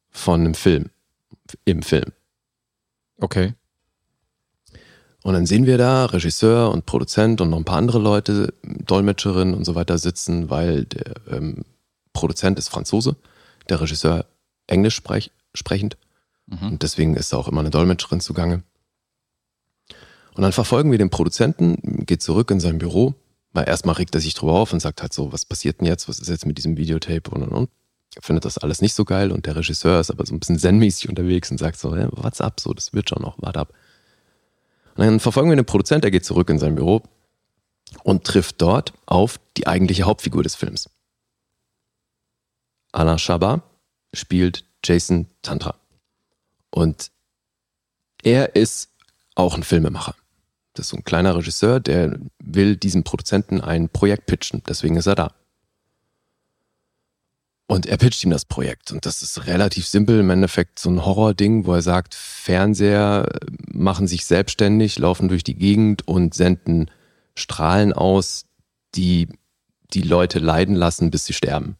[0.10, 0.90] von einem Film,
[1.66, 2.12] im Film.
[3.20, 3.54] Okay.
[5.24, 9.54] Und dann sehen wir da Regisseur und Produzent und noch ein paar andere Leute, Dolmetscherin
[9.54, 11.64] und so weiter sitzen, weil der ähm,
[12.14, 13.16] Produzent ist Franzose,
[13.70, 14.26] der Regisseur
[14.68, 15.98] Englisch sprech, sprechend
[16.48, 16.74] Mhm.
[16.74, 18.64] und deswegen ist da auch immer eine Dolmetscherin zugange.
[20.36, 23.16] Und dann verfolgen wir den Produzenten, geht zurück in sein Büro,
[23.56, 26.10] weil erstmal regt er sich drüber auf und sagt halt so, was passiert denn jetzt,
[26.10, 27.70] was ist jetzt mit diesem Videotape und und und.
[28.16, 30.60] Er findet das alles nicht so geil und der Regisseur ist aber so ein bisschen
[30.60, 33.74] zen-mäßig unterwegs und sagt so, ja, what's up, so, das wird schon noch, warte ab.
[34.96, 37.02] Und dann verfolgen wir den Produzent, er geht zurück in sein Büro
[38.04, 40.90] und trifft dort auf die eigentliche Hauptfigur des Films.
[42.92, 43.62] Alain Chabat
[44.14, 45.76] spielt Jason Tantra.
[46.72, 47.12] Und
[48.22, 48.90] er ist
[49.36, 50.16] auch ein Filmemacher.
[50.76, 54.62] Das ist so ein kleiner Regisseur, der will diesem Produzenten ein Projekt pitchen.
[54.68, 55.34] Deswegen ist er da.
[57.68, 58.92] Und er pitcht ihm das Projekt.
[58.92, 60.20] Und das ist relativ simpel.
[60.20, 63.28] Im Endeffekt so ein Horror-Ding, wo er sagt, Fernseher
[63.68, 66.92] machen sich selbstständig, laufen durch die Gegend und senden
[67.36, 68.46] Strahlen aus,
[68.94, 69.28] die
[69.94, 71.78] die Leute leiden lassen, bis sie sterben.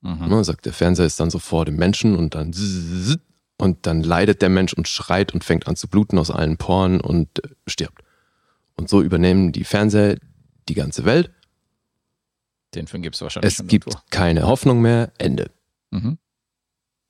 [0.00, 0.28] Mhm.
[0.28, 2.52] Ne, sagt der Fernseher ist dann so vor dem Menschen und dann
[3.58, 7.00] und dann leidet der Mensch und schreit und fängt an zu bluten aus allen Poren
[7.00, 8.02] und äh, stirbt.
[8.76, 10.18] Und so übernehmen die Fernseher
[10.68, 11.30] die ganze Welt.
[12.74, 14.04] Den Film gibt es wahrscheinlich Es gibt irgendwo.
[14.10, 15.12] keine Hoffnung mehr.
[15.18, 15.50] Ende.
[15.90, 16.18] Mhm.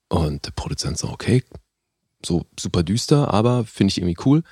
[0.09, 1.43] Und der Produzent so, okay,
[2.25, 4.43] so super düster, aber finde ich irgendwie cool.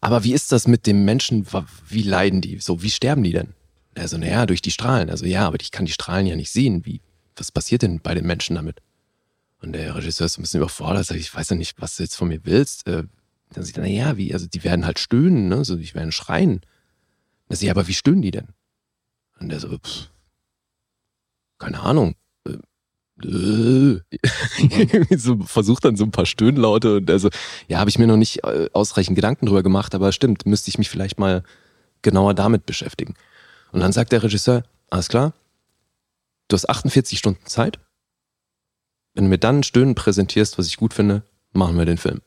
[0.00, 1.46] Aber wie ist das mit dem Menschen?
[1.88, 2.58] Wie leiden die?
[2.60, 3.54] So, wie sterben die denn?
[3.94, 5.10] Er so, naja, durch die Strahlen.
[5.10, 6.86] Also ja, aber ich kann die Strahlen ja nicht sehen.
[6.86, 7.00] Wie,
[7.36, 8.80] was passiert denn bei den Menschen damit?
[9.62, 12.16] Und der Regisseur ist ein bisschen überfordert, sagt, ich weiß ja nicht, was du jetzt
[12.16, 12.86] von mir willst.
[12.86, 13.04] Äh,
[13.52, 15.64] Dann sieht er, naja, wie, also die werden halt stöhnen, ne?
[15.64, 16.60] So, die werden schreien.
[17.48, 18.48] Dann sag ich, aber wie stöhnen die denn?
[19.38, 20.08] Und der so, pff,
[21.58, 22.14] keine Ahnung.
[22.46, 22.58] Äh,
[23.26, 24.00] äh.
[25.18, 27.28] So versucht dann so ein paar Stöhnlaute und also,
[27.68, 30.78] ja, habe ich mir noch nicht äh, ausreichend Gedanken drüber gemacht, aber stimmt, müsste ich
[30.78, 31.42] mich vielleicht mal
[32.02, 33.14] genauer damit beschäftigen.
[33.72, 35.34] Und dann sagt der Regisseur, alles klar,
[36.48, 37.78] du hast 48 Stunden Zeit.
[39.14, 42.20] Wenn du mir dann Stöhnen präsentierst, was ich gut finde, machen wir den Film.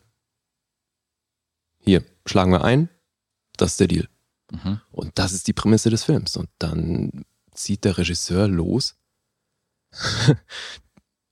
[1.80, 2.90] Hier, schlagen wir ein,
[3.58, 4.08] das ist der Deal.
[4.52, 4.80] Mhm.
[4.92, 6.38] Und das ist die Prämisse des Films.
[6.38, 8.96] Und dann zieht der Regisseur los.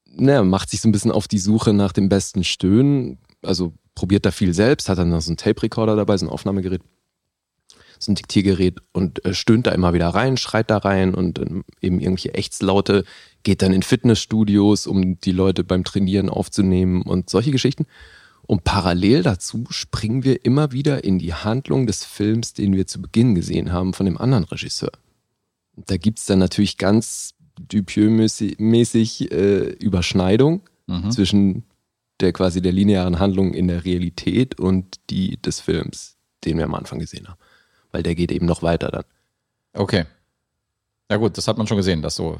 [0.06, 3.18] naja, macht sich so ein bisschen auf die Suche nach dem besten Stöhnen.
[3.42, 6.82] Also probiert da viel selbst, hat dann noch so einen Tape-Recorder dabei, so ein Aufnahmegerät,
[8.00, 11.64] so ein Diktiergerät und äh, stöhnt da immer wieder rein, schreit da rein und ähm,
[11.82, 13.04] eben irgendwelche Ächzlaute,
[13.44, 17.86] geht dann in Fitnessstudios, um die Leute beim Trainieren aufzunehmen und solche Geschichten.
[18.44, 23.02] Und parallel dazu springen wir immer wieder in die Handlung des Films, den wir zu
[23.02, 24.92] Beginn gesehen haben von dem anderen Regisseur.
[25.76, 27.34] Da gibt's dann natürlich ganz
[27.70, 31.12] Dupieux-mäßig äh, Überschneidung Mhm.
[31.12, 31.64] zwischen
[32.20, 36.76] der quasi der linearen Handlung in der Realität und die des Films, den wir am
[36.76, 37.40] Anfang gesehen haben.
[37.92, 39.04] Weil der geht eben noch weiter dann.
[39.74, 40.06] Okay.
[41.10, 42.40] Ja gut, das hat man schon gesehen, dass so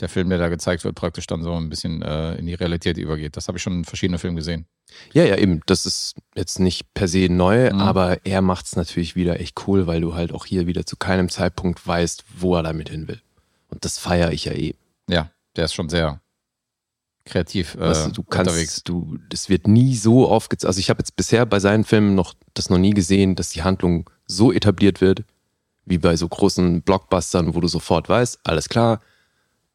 [0.00, 2.98] der Film, der da gezeigt wird, praktisch dann so ein bisschen äh, in die Realität
[2.98, 3.36] übergeht.
[3.36, 4.66] Das habe ich schon in verschiedenen Filmen gesehen.
[5.12, 5.62] Ja, ja, eben.
[5.66, 7.80] Das ist jetzt nicht per se neu, Mhm.
[7.80, 11.28] aber er macht's natürlich wieder echt cool, weil du halt auch hier wieder zu keinem
[11.28, 13.20] Zeitpunkt weißt, wo er damit hin will.
[13.68, 14.74] Und das feiere ich ja eh.
[15.08, 16.20] Ja, der ist schon sehr
[17.24, 18.82] kreativ äh, Weißt du, du kannst, unterwegs.
[18.84, 20.66] du, das wird nie so aufgezeigt.
[20.66, 23.62] Also ich habe jetzt bisher bei seinen Filmen noch das noch nie gesehen, dass die
[23.62, 25.24] Handlung so etabliert wird,
[25.84, 29.00] wie bei so großen Blockbustern, wo du sofort weißt, alles klar,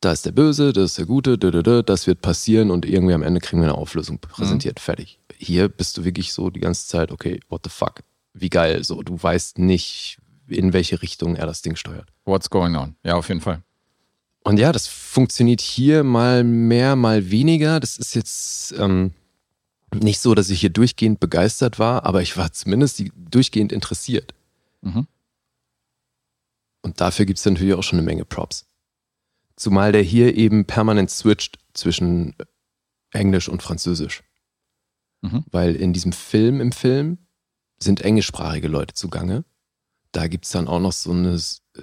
[0.02, 3.40] da ist der Böse, das ist der Gute, das wird passieren und irgendwie am Ende
[3.40, 5.20] kriegen wir eine Auflösung präsentiert, fertig.
[5.38, 8.02] Hier bist du wirklich so die ganze Zeit, okay, what the fuck,
[8.34, 12.10] wie geil, so, du weißt nicht, in welche Richtung er das Ding steuert.
[12.26, 12.96] What's going on?
[13.04, 13.62] Ja, auf jeden Fall.
[14.44, 17.80] Und ja, das funktioniert hier mal mehr, mal weniger.
[17.80, 19.14] Das ist jetzt ähm,
[19.94, 24.34] nicht so, dass ich hier durchgehend begeistert war, aber ich war zumindest durchgehend interessiert.
[24.82, 25.06] Mhm.
[26.82, 28.66] Und dafür gibt's natürlich auch schon eine Menge Props.
[29.62, 32.34] Zumal der hier eben permanent switcht zwischen
[33.12, 34.24] Englisch und Französisch.
[35.21, 35.43] Mhm.
[35.52, 37.19] Weil in diesem Film, im Film,
[37.78, 39.45] sind englischsprachige Leute zugange.
[40.13, 41.82] Da gibt's dann auch noch so eine äh,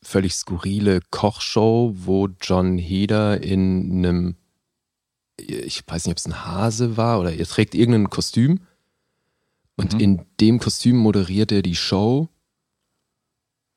[0.00, 4.36] völlig skurrile Kochshow, wo John Heder in einem,
[5.36, 8.60] ich weiß nicht, ob es ein Hase war oder er trägt irgendein Kostüm.
[9.74, 10.00] Und Mhm.
[10.00, 12.28] in dem Kostüm moderiert er die Show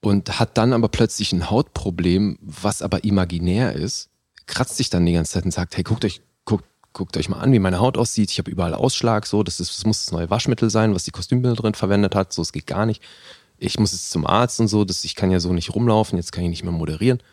[0.04, 4.10] und hat dann aber plötzlich ein Hautproblem, was aber imaginär ist,
[4.46, 7.40] kratzt sich dann die ganze Zeit und sagt, hey, guckt euch, guckt, guckt euch mal
[7.40, 8.30] an, wie meine Haut aussieht.
[8.30, 11.12] Ich habe überall Ausschlag, so, das, ist, das muss das neue Waschmittel sein, was die
[11.12, 13.02] Kostümbildnerin verwendet hat, so, es geht gar nicht.
[13.58, 16.32] Ich muss jetzt zum Arzt und so, das, ich kann ja so nicht rumlaufen, jetzt
[16.34, 17.24] kann ich nicht mehr moderieren.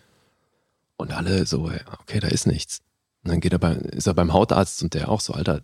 [0.97, 1.71] Und alle so,
[2.03, 2.83] okay, da ist nichts.
[3.25, 5.63] Und dann geht er bei, ist er beim Hautarzt und der auch so, Alter,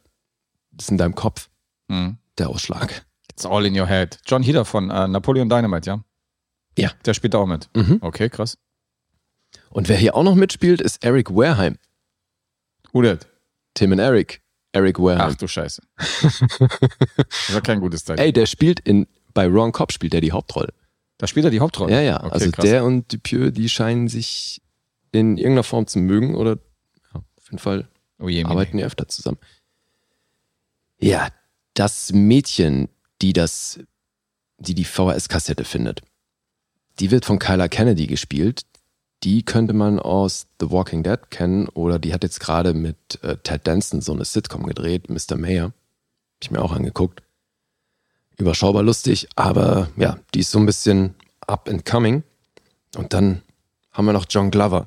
[0.73, 1.49] das ist in deinem Kopf,
[1.89, 2.19] Mhm.
[2.39, 3.07] der Ausschlag.
[3.31, 4.19] It's all in your head.
[4.27, 6.01] John Heder von äh, Napoleon Dynamite, ja?
[6.77, 6.93] Ja.
[7.05, 7.69] Der spielt da auch mit.
[7.75, 7.99] Mhm.
[8.01, 8.59] Okay, krass.
[9.71, 11.79] Und wer hier auch noch mitspielt, ist Eric Wareheim.
[12.93, 13.27] That?
[13.75, 14.43] Tim und Eric.
[14.73, 15.33] Eric Wareheim.
[15.33, 15.83] Ach du Scheiße.
[15.97, 16.41] das
[17.53, 18.21] war kein gutes Zeichen.
[18.21, 20.73] Ey, der spielt in, bei Wrong Cop spielt der die Hauptrolle.
[21.19, 21.93] Da spielt er die Hauptrolle.
[21.93, 22.23] Ja, ja.
[22.23, 22.65] Okay, also krass.
[22.65, 24.61] der und Dupieux, die scheinen sich
[25.13, 26.59] in irgendeiner Form zu mögen oder
[27.13, 29.39] ja, auf jeden Fall oh je, arbeiten die öfter zusammen.
[30.99, 31.29] Ja,
[31.75, 32.89] das Mädchen,
[33.23, 33.81] die das,
[34.59, 36.03] die die VHS-Kassette findet,
[36.99, 38.63] die wird von Kyla Kennedy gespielt.
[39.23, 43.37] Die könnte man aus The Walking Dead kennen oder die hat jetzt gerade mit äh,
[43.39, 45.37] Ted Danson so eine Sitcom gedreht, Mr.
[45.37, 45.67] Mayor.
[45.67, 45.75] Hab
[46.43, 47.23] ich mir auch angeguckt.
[48.37, 51.15] Überschaubar lustig, aber ja, die ist so ein bisschen
[51.47, 52.23] up and coming.
[52.95, 53.43] Und dann
[53.93, 54.87] haben wir noch John Glover,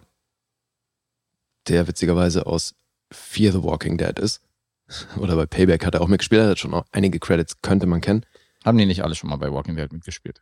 [1.67, 2.75] der witzigerweise aus
[3.11, 4.41] Fear the Walking Dead ist.
[5.17, 8.01] Oder bei Payback hat er auch mitgespielt, er hat schon auch einige Credits, könnte man
[8.01, 8.25] kennen.
[8.63, 10.41] Haben die nicht alle schon mal bei Walking Dead mitgespielt?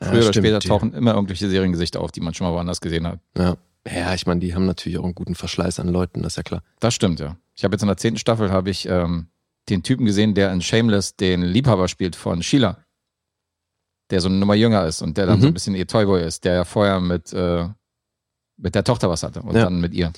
[0.00, 2.80] Ja, Früher oder stimmt, später tauchen immer irgendwelche Seriengesichter auf, die man schon mal woanders
[2.80, 3.20] gesehen hat.
[3.36, 6.36] Ja, ja ich meine, die haben natürlich auch einen guten Verschleiß an Leuten, das ist
[6.38, 6.62] ja klar.
[6.80, 7.36] Das stimmt, ja.
[7.54, 9.26] Ich habe jetzt in der zehnten Staffel habe ich ähm,
[9.68, 12.78] den Typen gesehen, der in Shameless den Liebhaber spielt von Sheila.
[14.10, 15.42] Der so eine Nummer jünger ist und der dann Mhm.
[15.42, 17.68] so ein bisschen ihr Toyboy ist, der ja vorher mit, äh,
[18.56, 19.64] mit der Tochter was hatte und Ja.
[19.64, 20.12] dann mit ihr.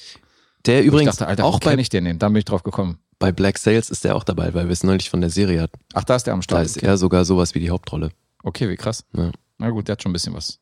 [0.66, 2.18] Der Und übrigens dachte, Alter, auch bei, ich den denn?
[2.18, 2.98] Da bin ich drauf gekommen.
[3.18, 5.78] bei Black Sales ist der auch dabei, weil wir es neulich von der Serie hatten.
[5.94, 6.66] Ach, da ist der am Da Start.
[6.66, 8.10] ist er sogar sowas wie die Hauptrolle.
[8.42, 9.04] Okay, wie krass.
[9.16, 9.30] Ja.
[9.58, 10.58] Na gut, der hat schon ein bisschen was.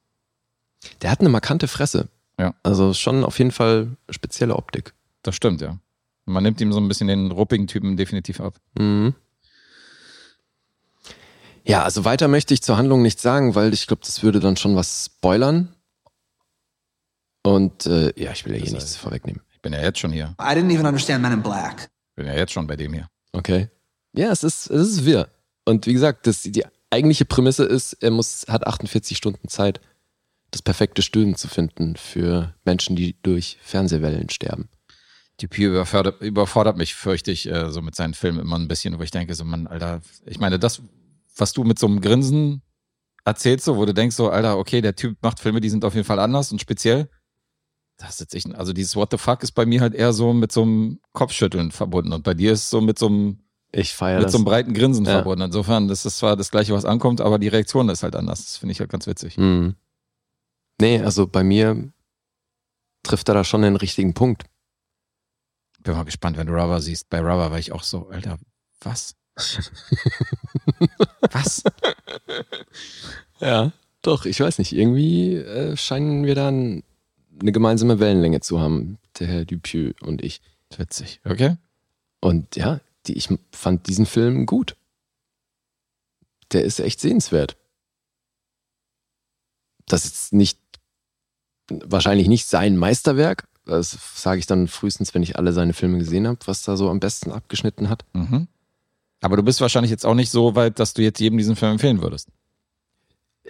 [1.00, 2.08] Der hat eine markante Fresse.
[2.38, 2.54] Ja.
[2.62, 4.94] Also schon auf jeden Fall spezielle Optik.
[5.22, 5.78] Das stimmt, ja.
[6.24, 8.54] Man nimmt ihm so ein bisschen den ruppigen Typen definitiv ab.
[8.78, 9.14] Mhm.
[11.64, 14.56] Ja, also weiter möchte ich zur Handlung nichts sagen, weil ich glaube, das würde dann
[14.56, 15.74] schon was spoilern.
[17.42, 19.42] Und äh, ja, ich will ja hier Das nichts heißt- vorwegnehmen.
[19.52, 20.34] Ich bin ja jetzt schon hier.
[20.40, 21.88] I didn't even understand Men in Black.
[22.16, 23.08] Bin ja jetzt schon bei dem hier.
[23.32, 23.68] Okay.
[24.12, 25.28] Ja, es ist, es ist wirr.
[25.64, 29.80] Und wie gesagt, das, die eigentliche Prämisse ist, er muss, hat 48 Stunden Zeit,
[30.50, 34.68] das perfekte Stöhnen zu finden für Menschen, die durch Fernsehwellen sterben.
[35.40, 39.02] Dupieux überfordert, überfordert mich, fürchte ich, äh, so mit seinen Filmen immer ein bisschen, wo
[39.02, 40.82] ich denke, so, Mann, Alter, ich meine, das,
[41.36, 42.62] was du mit so einem Grinsen
[43.24, 45.94] erzählst, so, wo du denkst, so, Alter, okay, der Typ macht Filme, die sind auf
[45.94, 47.08] jeden Fall anders und speziell.
[47.96, 50.52] Das ist jetzt, also dieses What the fuck ist bei mir halt eher so mit
[50.52, 53.38] so einem Kopfschütteln verbunden und bei dir ist so mit so einem,
[53.74, 54.32] Ich feiere mit das.
[54.32, 55.12] so einem breiten Grinsen Ja.
[55.12, 55.42] verbunden.
[55.44, 58.44] Insofern, das ist zwar das Gleiche, was ankommt, aber die Reaktion ist halt anders.
[58.44, 59.38] Das finde ich halt ganz witzig.
[59.38, 59.76] Mhm.
[60.80, 61.90] Nee, also bei mir
[63.02, 64.44] trifft er da schon den richtigen Punkt.
[65.80, 67.08] Bin mal gespannt, wenn du Rubber siehst.
[67.10, 68.38] Bei Rubber war ich auch so, Alter,
[68.82, 69.14] Was?
[71.32, 71.62] Was?
[73.40, 74.72] Ja, doch, ich weiß nicht.
[74.72, 76.82] Irgendwie äh, scheinen wir dann
[77.40, 80.40] eine gemeinsame Wellenlänge zu haben, der Herr Dupieux und ich.
[80.76, 81.20] Witzig.
[81.24, 81.56] Okay.
[82.20, 84.76] Und ja, die, ich fand diesen Film gut.
[86.52, 87.56] Der ist echt sehenswert.
[89.86, 90.58] Das ist nicht,
[91.68, 93.48] wahrscheinlich nicht sein Meisterwerk.
[93.64, 96.90] Das sage ich dann frühestens, wenn ich alle seine Filme gesehen habe, was da so
[96.90, 98.04] am besten abgeschnitten hat.
[98.12, 98.48] Mhm.
[99.20, 101.72] Aber du bist wahrscheinlich jetzt auch nicht so weit, dass du jetzt jedem diesen Film
[101.72, 102.28] empfehlen würdest.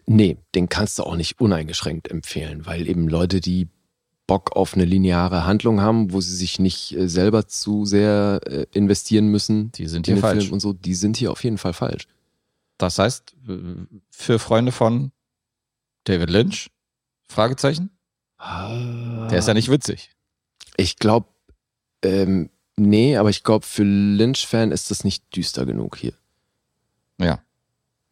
[0.06, 3.68] Nee, den kannst du auch nicht uneingeschränkt empfehlen, weil eben Leute, die
[4.32, 8.64] Bock auf eine lineare Handlung haben, wo sie sich nicht äh, selber zu sehr äh,
[8.72, 10.44] investieren müssen, Die sind in hier falsch.
[10.44, 12.08] Film und so, die sind hier auf jeden Fall falsch.
[12.78, 13.36] Das heißt,
[14.10, 15.12] für Freunde von
[16.04, 16.70] David Lynch?
[17.28, 17.90] Fragezeichen?
[18.40, 20.12] Der ist ja nicht witzig.
[20.78, 21.28] Ich glaube,
[22.02, 26.14] ähm, nee, aber ich glaube, für Lynch-Fan ist das nicht düster genug hier.
[27.18, 27.42] Ja.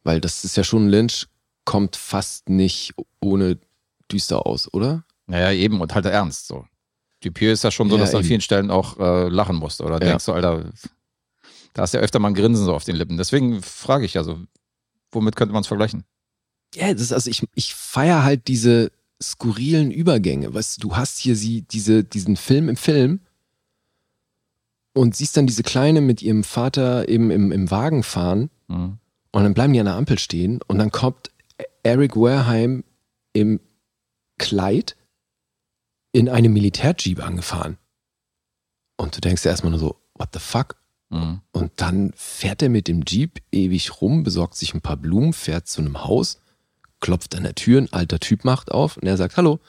[0.03, 1.25] Weil das ist ja schon Lynch,
[1.65, 3.57] kommt fast nicht ohne
[4.11, 5.03] düster aus, oder?
[5.27, 6.65] Naja, eben und halt ernst so.
[7.23, 9.81] Dupieux ist ja schon so, Ja, dass du an vielen Stellen auch äh, lachen musst.
[9.81, 9.99] Oder Ja.
[10.09, 10.65] denkst du, Alter,
[11.73, 13.17] da ist ja öfter mal ein Grinsen so auf den Lippen.
[13.17, 14.39] Deswegen frage ich ja so,
[15.11, 16.03] womit könnte man es vergleichen?
[16.73, 20.53] Ja, das ist also ich, ich feiere halt diese skurrilen Übergänge.
[20.53, 23.19] Weißt du, du hast hier sie, diese, diesen Film im Film
[24.93, 28.97] und siehst dann diese Kleine mit ihrem Vater eben im, im Wagen fahren Mhm.
[29.31, 31.29] und dann bleiben die an der Ampel stehen und dann kommt
[31.83, 32.83] Eric Wareheim
[33.33, 33.59] im
[34.37, 34.95] Kleid
[36.11, 37.77] in einem Militärjeep angefahren.
[38.97, 40.75] Und du denkst dir erstmal nur so, what the fuck?
[41.09, 41.41] Mhm.
[41.51, 45.67] Und dann fährt er mit dem Jeep ewig rum, besorgt sich ein paar Blumen, fährt
[45.67, 46.39] zu einem Haus,
[46.99, 49.59] klopft an der Tür, ein alter Typ macht auf und er sagt, hallo,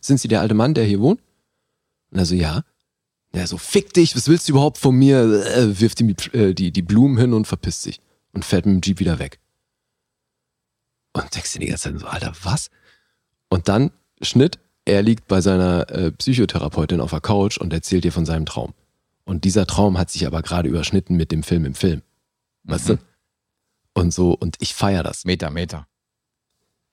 [0.00, 1.20] sind Sie der alte Mann, der hier wohnt?
[2.10, 2.64] Und er so, ja.
[3.32, 5.22] Und er so, fick dich, was willst du überhaupt von mir?
[5.46, 8.00] Äh, wirft ihm die, äh, die, die Blumen hin und verpisst sich
[8.32, 9.40] und fährt mit dem Jeep wieder weg.
[11.14, 12.70] Und denkst dir die ganze Zeit so, Alter, was?
[13.48, 18.12] Und dann, Schnitt, er liegt bei seiner äh, Psychotherapeutin auf der Couch und erzählt ihr
[18.12, 18.74] von seinem Traum.
[19.24, 22.02] Und dieser Traum hat sich aber gerade überschnitten mit dem Film im Film.
[22.64, 22.98] Weißt Mhm.
[22.98, 24.00] du?
[24.00, 25.24] Und so, und ich feier das.
[25.24, 25.86] Meter, Meter.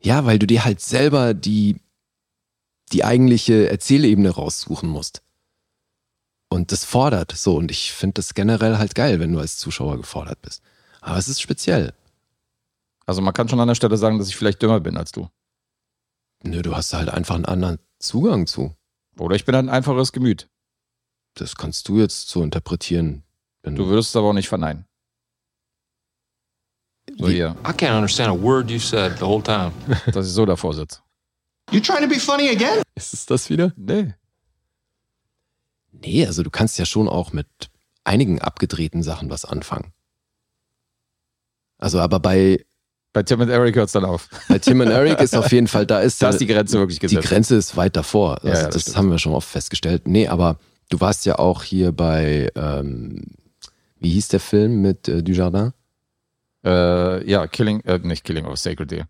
[0.01, 1.77] Ja, weil du dir halt selber die,
[2.91, 5.21] die eigentliche Erzählebene raussuchen musst.
[6.49, 7.55] Und das fordert so.
[7.55, 10.61] Und ich finde das generell halt geil, wenn du als Zuschauer gefordert bist.
[11.01, 11.93] Aber es ist speziell.
[13.05, 15.29] Also man kann schon an der Stelle sagen, dass ich vielleicht dümmer bin als du.
[16.43, 18.75] Nö, du hast halt einfach einen anderen Zugang zu.
[19.17, 20.49] Oder ich bin ein einfaches Gemüt.
[21.33, 23.23] Das kannst du jetzt so interpretieren.
[23.61, 24.85] Wenn Du würdest es aber auch nicht verneinen.
[27.17, 29.71] So hier, I can't understand a word you said the whole time.
[30.13, 31.01] dass ich so davor sitze.
[31.71, 32.81] You trying to be funny again?
[32.95, 33.73] Ist es das wieder?
[33.75, 34.13] Nee.
[35.91, 37.47] Nee, also du kannst ja schon auch mit
[38.03, 39.93] einigen abgedrehten Sachen was anfangen.
[41.77, 42.65] Also aber bei,
[43.11, 44.29] Bei Tim und Eric hört es dann auf.
[44.47, 46.99] bei Tim und Eric ist auf jeden Fall, da ist, Da ist die Grenze wirklich
[46.99, 47.27] die gesetzt.
[47.27, 48.35] Grenze ist weit davor.
[48.43, 50.07] Also Ja, ja, das das haben wir schon oft festgestellt.
[50.07, 50.57] Nee, aber
[50.89, 53.23] du warst ja auch hier bei, ähm,
[53.99, 55.73] wie hieß der Film mit äh, Dujardin?
[56.63, 59.07] Äh, ja, Killing, äh, nicht Killing of Sacred Deer.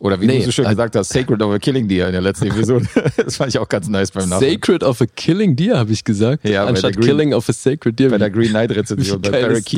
[0.00, 2.12] Oder wie Nee, du so schön äh, gesagt hast, Sacred of a Killing Deer in
[2.12, 2.86] der letzten Episode.
[3.18, 4.54] das fand ich auch ganz nice beim Nachhinein.
[4.54, 6.48] Sacred of a Killing Deer, habe ich gesagt.
[6.48, 8.08] Ja, Anstatt Green- Killing of a Sacred Deer.
[8.10, 9.62] Bei der Green Knight Rezension, bei Barry?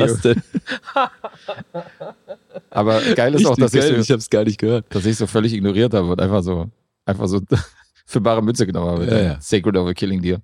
[2.71, 4.87] Aber geil ist auch, dass Richtig geil, ich, ich so, habe es gar nicht gehört.
[4.91, 6.71] dass ich so völlig ignoriert habe und einfach so,
[7.05, 7.41] einfach so
[8.07, 9.07] für bare Münze genommen habe.
[9.07, 9.41] Ja, ja.
[9.41, 10.41] Sacred of a Killing Deer.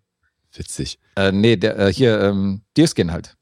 [0.54, 0.98] Witzig.
[1.16, 3.36] Äh, nee, der, äh, hier, ähm, Deerskin halt.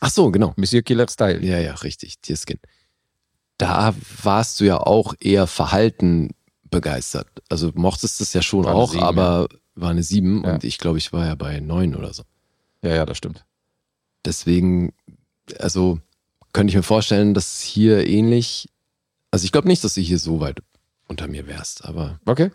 [0.00, 0.52] Ach so, genau.
[0.56, 1.44] Monsieur Killer Style.
[1.44, 2.20] Ja, ja, richtig.
[2.20, 2.58] Tierskin.
[3.58, 6.30] Da warst du ja auch eher verhalten
[6.70, 7.28] begeistert.
[7.48, 10.54] Also mochtest es ja schon auch, Sieben, aber war eine sieben Ja.
[10.54, 12.24] und ich glaube, ich war ja bei neun oder so.
[12.82, 13.44] Ja, ja, das stimmt.
[14.24, 14.92] Deswegen,
[15.58, 16.00] also
[16.52, 18.68] könnte ich mir vorstellen, dass hier ähnlich,
[19.30, 20.62] also ich glaube nicht, dass du hier so weit
[21.08, 22.50] unter mir wärst, aber Okay.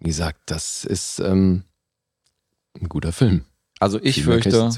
[0.00, 1.64] wie gesagt, das ist ähm,
[2.80, 3.44] ein guter Film.
[3.80, 4.70] Also ich Viel fürchte,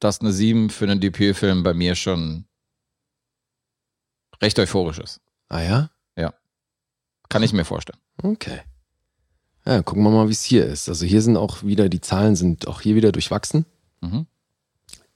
[0.00, 2.44] dass eine 7 für einen Dupieux-Film bei mir schon
[4.40, 5.20] recht euphorisch ist.
[5.48, 5.90] Ah ja?
[7.30, 7.98] Kann ich mir vorstellen.
[8.22, 8.60] Okay.
[9.64, 10.88] Ja, gucken wir mal, wie es hier ist.
[10.88, 13.66] Also hier sind auch wieder, die Zahlen sind auch hier wieder durchwachsen.
[14.00, 14.26] Mhm.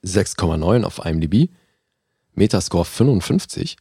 [0.04, 1.50] 6,9 auf IMDb.
[2.34, 3.76] Metascore 55.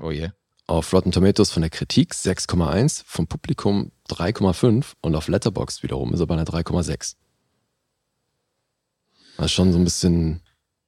[0.00, 0.30] Oh je.
[0.66, 3.02] Auf Rotten Tomatoes von der Kritik 6,1.
[3.04, 4.92] Vom Publikum 3,5.
[5.00, 7.16] Und auf Letterboxd wiederum ist er bei einer 3,6.
[9.36, 10.43] Das ist schon so ein bisschen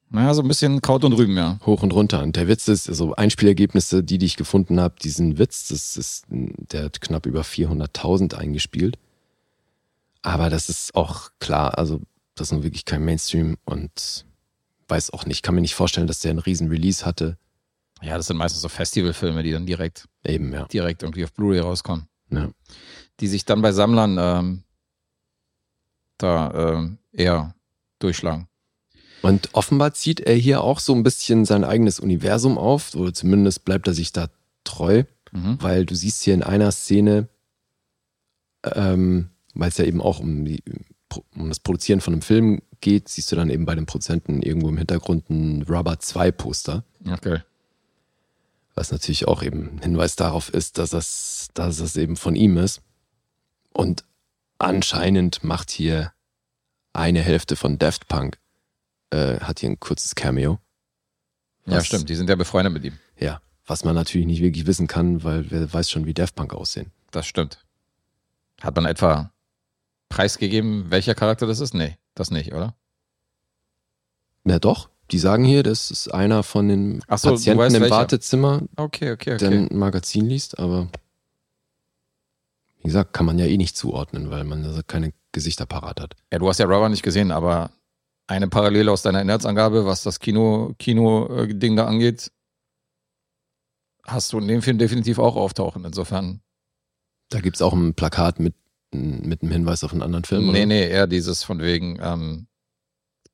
[0.08, 1.58] Naja, so ein bisschen Kraut und Rüben, ja.
[1.66, 2.22] hoch und runter.
[2.22, 6.26] Und der Witz ist, also Einspielergebnisse, die, die ich gefunden habe, diesen Witz, das ist,
[6.28, 8.98] der hat knapp über 400.000 eingespielt.
[10.22, 12.00] Aber das ist auch klar, also
[12.34, 14.26] das ist nun wirklich kein Mainstream und
[14.88, 17.36] weiß auch nicht, kann mir nicht vorstellen, dass der einen riesen Release hatte.
[18.02, 20.66] Ja, das sind meistens so Festivalfilme, die dann direkt, Eben, ja.
[20.66, 22.06] direkt irgendwie auf Blu-ray rauskommen.
[22.30, 22.50] ja.
[23.20, 24.62] Die sich dann bei Sammlern ähm,
[26.18, 27.54] da ähm, eher
[27.98, 28.46] durchschlagen.
[29.22, 33.64] Und offenbar zieht er hier auch so ein bisschen sein eigenes Universum auf, oder zumindest
[33.64, 34.28] bleibt er sich da
[34.64, 35.58] treu, Mhm.
[35.60, 37.28] weil du siehst hier in einer Szene,
[38.64, 40.62] ähm, weil es ja eben auch um, die,
[41.36, 44.68] um das Produzieren von einem Film geht, siehst du dann eben bei den Produzenten irgendwo
[44.68, 47.40] im Hintergrund ein Rubber 2 Poster, Okay.
[48.74, 52.56] was natürlich auch eben ein Hinweis darauf ist, dass das, dass das eben von ihm
[52.58, 52.82] ist.
[53.72, 54.04] Und
[54.58, 56.12] anscheinend macht hier
[56.92, 58.38] eine Hälfte von Daft Punk,
[59.10, 60.58] äh, hat hier ein kurzes Cameo.
[61.66, 62.08] Ja, Was- stimmt.
[62.08, 62.98] Die sind ja befreundet mit ihm.
[63.18, 66.54] Ja, was man natürlich nicht wirklich wissen kann, weil wer weiß schon, wie Daft Punk
[66.54, 66.92] aussehen.
[67.10, 67.64] Das stimmt.
[68.60, 69.32] Hat man etwa
[70.08, 71.74] preisgegeben, welcher Charakter das ist?
[71.74, 72.74] Nee, das nicht, oder?
[74.44, 77.94] Na doch, die sagen hier, das ist einer von den so, Patienten weißt im welcher.
[77.96, 79.66] Wartezimmer, Okay, okay, der okay.
[79.70, 80.88] ein Magazin liest, aber
[82.78, 86.14] wie gesagt, kann man ja eh nicht zuordnen, weil man da keine Gesichter parat hat.
[86.32, 87.70] Ja, du hast ja Rubber nicht gesehen, aber
[88.26, 92.32] eine Parallele aus deiner Inhaltsangabe, was das Kino, Kino-Ding da angeht,
[94.04, 95.84] hast du in dem Film definitiv auch auftauchen.
[95.84, 96.42] Insofern.
[97.28, 98.54] Da gibt es auch ein Plakat mit,
[98.92, 100.44] mit einem Hinweis auf einen anderen Film.
[100.46, 100.66] nee, oder?
[100.66, 102.46] nee, eher dieses von wegen, ähm,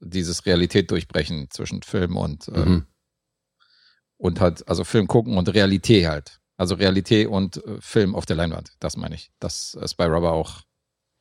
[0.00, 2.86] dieses Realität durchbrechen zwischen Film und, ähm, Mhm.
[4.16, 6.40] und halt, also Film gucken und Realität halt.
[6.56, 9.30] Also Realität und äh, Film auf der Leinwand, das meine ich.
[9.40, 10.62] Das ist bei Rubber auch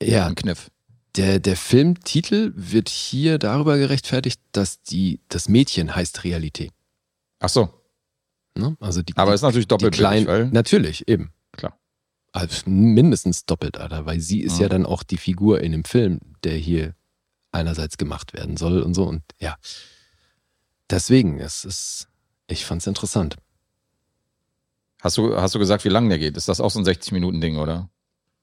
[0.02, 0.72] Ja, ein Kniff.
[1.16, 6.72] Der, der Filmtitel wird hier darüber gerechtfertigt, dass die, das Mädchen heißt Realität.
[7.40, 7.70] Ach so,
[8.58, 8.76] Ne?
[8.80, 11.32] Also die, aber die, ist natürlich doppelt kleinen, weil, natürlich, eben.
[11.54, 11.78] Klar.
[12.34, 14.62] Also mindestens doppelt, Alter, weil sie ist Mhm.
[14.62, 16.96] ja dann auch die Figur in dem Film, der hier
[17.52, 19.58] einerseits gemacht werden soll und so und ja.
[20.90, 22.08] Deswegen, es ist,
[22.48, 23.38] ich fand's interessant.
[25.02, 26.38] Hast du, hast du gesagt, wie lang der geht?
[26.38, 27.90] Ist das auch so ein 60-Minuten-Ding, oder?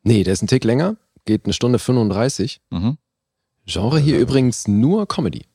[0.02, 0.96] Nee, der ist ein Tick länger,
[1.28, 2.60] geht eine Stunde 35.
[2.70, 2.98] Mhm.
[3.66, 5.46] Genre hier übrigens nur Comedy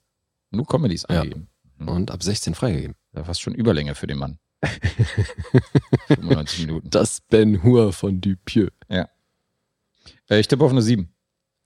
[0.51, 1.21] Nur Comedies Ja.
[1.21, 1.49] eingegeben.
[1.79, 1.87] Mhm.
[1.89, 2.95] und ab 16 freigegeben.
[3.15, 4.37] Ja, fast schon Überlänge für den Mann.
[6.07, 6.89] 95 Minuten.
[6.89, 8.71] Das Ben Hur von Dupieux.
[8.87, 9.07] Äh,
[10.39, 11.09] ich tippe auf eine 7.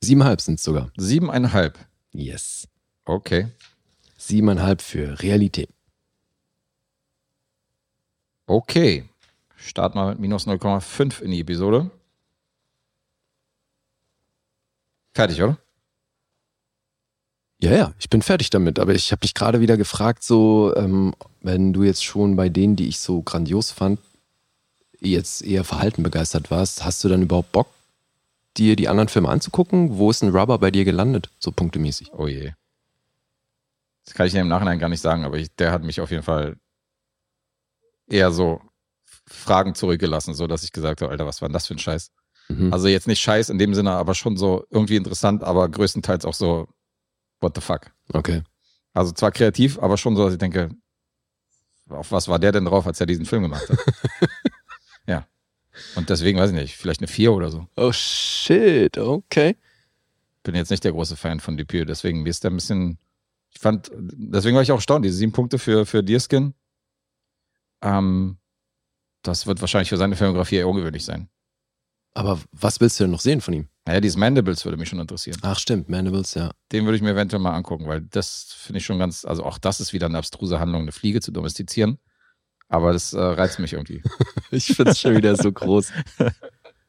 [0.02, 0.92] Siebeneinhalb sind's sogar.
[0.98, 1.78] Siebeneinhalb.
[2.14, 2.68] Yes.
[3.06, 3.50] Okay.
[4.18, 5.70] Siebeneinhalb für Realität.
[8.48, 9.04] Okay.
[9.58, 11.92] Starten wir mit minus 0,5 in die Episode.
[15.18, 15.58] Fertig, oder?
[17.60, 18.78] Ja, ja, ich bin fertig damit.
[18.78, 22.76] Aber ich habe dich gerade wieder gefragt, so, ähm, wenn du jetzt schon bei denen,
[22.76, 24.00] die ich so grandios fand,
[25.00, 27.68] jetzt eher verhalten begeistert warst, hast du dann überhaupt Bock,
[28.58, 29.98] dir die anderen Filme anzugucken?
[29.98, 32.14] Wo ist ein Rubber bei dir gelandet, so punktemäßig?
[32.14, 32.54] Oh je.
[34.06, 36.12] Das kann ich dir im Nachhinein gar nicht sagen, aber ich, der hat mich auf
[36.12, 36.58] jeden Fall
[38.08, 38.62] eher so
[39.26, 42.12] Fragen zurückgelassen, so dass ich gesagt habe, Alter, was war denn das für ein Scheiß?
[42.50, 42.72] Mhm.
[42.72, 46.34] Also jetzt nicht Scheiß in dem Sinne, aber schon so irgendwie interessant, aber größtenteils auch
[46.34, 46.68] so,
[47.40, 47.92] what the fuck?
[48.14, 48.44] Okay.
[48.94, 50.70] Also zwar kreativ, aber schon so, dass ich denke,
[51.90, 53.78] auf was war der denn drauf, als er diesen Film gemacht hat?
[55.08, 55.28] ja.
[55.96, 57.68] Und deswegen weiß ich nicht, vielleicht eine 4 oder so.
[57.76, 59.56] Oh shit, okay.
[60.44, 62.98] Bin jetzt nicht der große Fan von Dupieux, deswegen mir ist der ein bisschen,
[63.52, 66.54] ich fand, deswegen war ich auch erstaunt, diese sieben Punkte für, für Deerskin.
[67.82, 68.38] Ähm,
[69.22, 71.30] das wird wahrscheinlich für seine Filmografie eher ungewöhnlich sein.
[72.14, 73.68] Aber was willst du denn noch sehen von ihm?
[73.86, 75.38] Naja, dieses Mandibles würde mich schon interessieren.
[75.44, 76.52] Ach stimmt, Mandibles, ja.
[76.72, 79.58] Den würde ich mir eventuell mal angucken, weil das finde ich schon ganz, also auch
[79.58, 82.00] das ist wieder eine abstruse Handlung, eine Fliege zu domestizieren.
[82.70, 84.02] Aber das äh, reizt mich irgendwie.
[84.50, 85.92] Ich find's schon wieder so groß.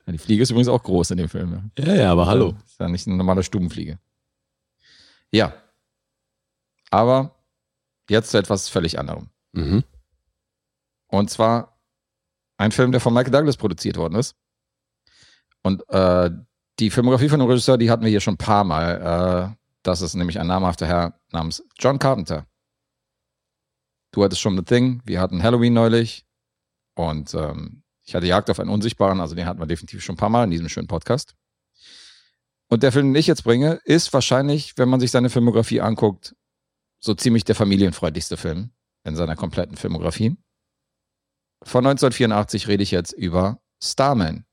[0.06, 1.70] Ja, die Fliege ist übrigens auch groß in dem Film.
[1.76, 1.84] Ja.
[1.84, 2.54] Ja, ja, aber hallo.
[2.64, 3.98] Ist ja nicht eine normale Stubenfliege.
[5.30, 5.52] Ja.
[6.90, 7.36] Aber
[8.08, 9.28] jetzt zu etwas völlig anderem.
[9.52, 9.84] Mhm.
[11.08, 11.78] Und zwar
[12.56, 14.34] ein Film, der von Michael Douglas produziert worden ist.
[15.62, 16.30] Und äh,
[16.78, 19.52] die Filmografie von dem Regisseur, die hatten wir hier schon ein paar Mal.
[19.52, 22.46] Äh, das ist nämlich ein namhafter Herr namens John Carpenter.
[24.12, 26.26] Du hattest schon The Thing, wir hatten Halloween neulich
[26.94, 30.18] und ähm, ich hatte Jagd auf einen Unsichtbaren, also den hatten wir definitiv schon ein
[30.18, 31.34] paar Mal in diesem schönen Podcast.
[32.68, 36.34] Und der Film, den ich jetzt bringe, ist wahrscheinlich, wenn man sich seine Filmografie anguckt,
[37.00, 38.70] so ziemlich der familienfreundlichste Film
[39.04, 40.36] in seiner kompletten Filmografie.
[41.62, 44.44] Von 1984 rede ich jetzt über Starman.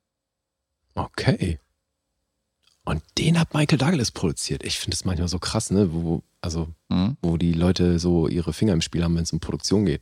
[0.96, 1.60] Okay.
[2.84, 4.64] Und den hat Michael Douglas produziert.
[4.64, 5.92] Ich finde es manchmal so krass, ne?
[5.92, 7.18] Wo, also, Mhm.
[7.22, 10.02] wo die Leute so ihre Finger im Spiel haben, wenn es um Produktion geht.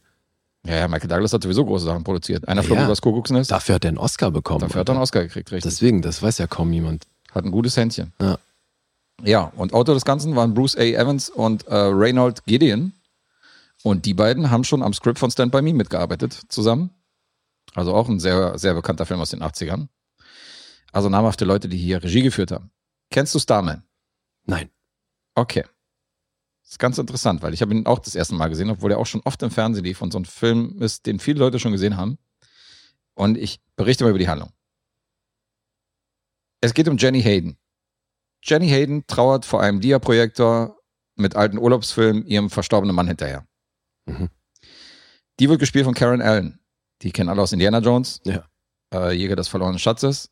[0.65, 2.47] Ja, ja, Michael Douglas hat sowieso große Sachen produziert.
[2.47, 2.85] Einer Ja, Flug ja.
[2.85, 3.51] übers Kuckucksnest.
[3.51, 4.61] Dafür hat er einen Oscar bekommen.
[4.61, 5.71] Dafür hat er einen Oscar gekriegt, richtig.
[5.71, 7.05] Deswegen, das weiß ja kaum jemand.
[7.31, 8.13] Hat ein gutes Händchen.
[8.21, 8.37] Ja.
[9.23, 10.81] Ja, und Autor des Ganzen waren Bruce A.
[10.83, 12.93] Evans und äh, Reynold Gideon.
[13.83, 16.89] Und die beiden haben schon am Script von Stand By Me mitgearbeitet zusammen.
[17.75, 19.87] Also auch ein sehr, sehr bekannter Film aus den 80ern.
[20.93, 22.71] Also namhafte Leute, die hier Regie geführt haben.
[23.09, 23.83] Kennst du Starman?
[24.45, 24.69] Nein.
[25.35, 25.63] Okay.
[26.61, 28.99] Das ist ganz interessant, weil ich habe ihn auch das erste Mal gesehen, obwohl er
[28.99, 31.71] auch schon oft im Fernsehen lief und so ein Film ist, den viele Leute schon
[31.71, 32.17] gesehen haben.
[33.15, 34.51] Und ich berichte mal über die Handlung.
[36.61, 37.57] Es geht um Jenny Hayden.
[38.43, 40.77] Jenny Hayden trauert vor einem Dia-Projektor
[41.15, 43.45] mit alten Urlaubsfilmen ihrem verstorbenen Mann hinterher.
[44.05, 44.29] Mhm.
[45.39, 46.59] Die wird gespielt von Karen Allen.
[47.01, 48.21] Die kennen alle aus Indiana Jones.
[48.25, 48.47] Ja.
[48.93, 50.29] Äh, Jäger des verlorenen Schatzes.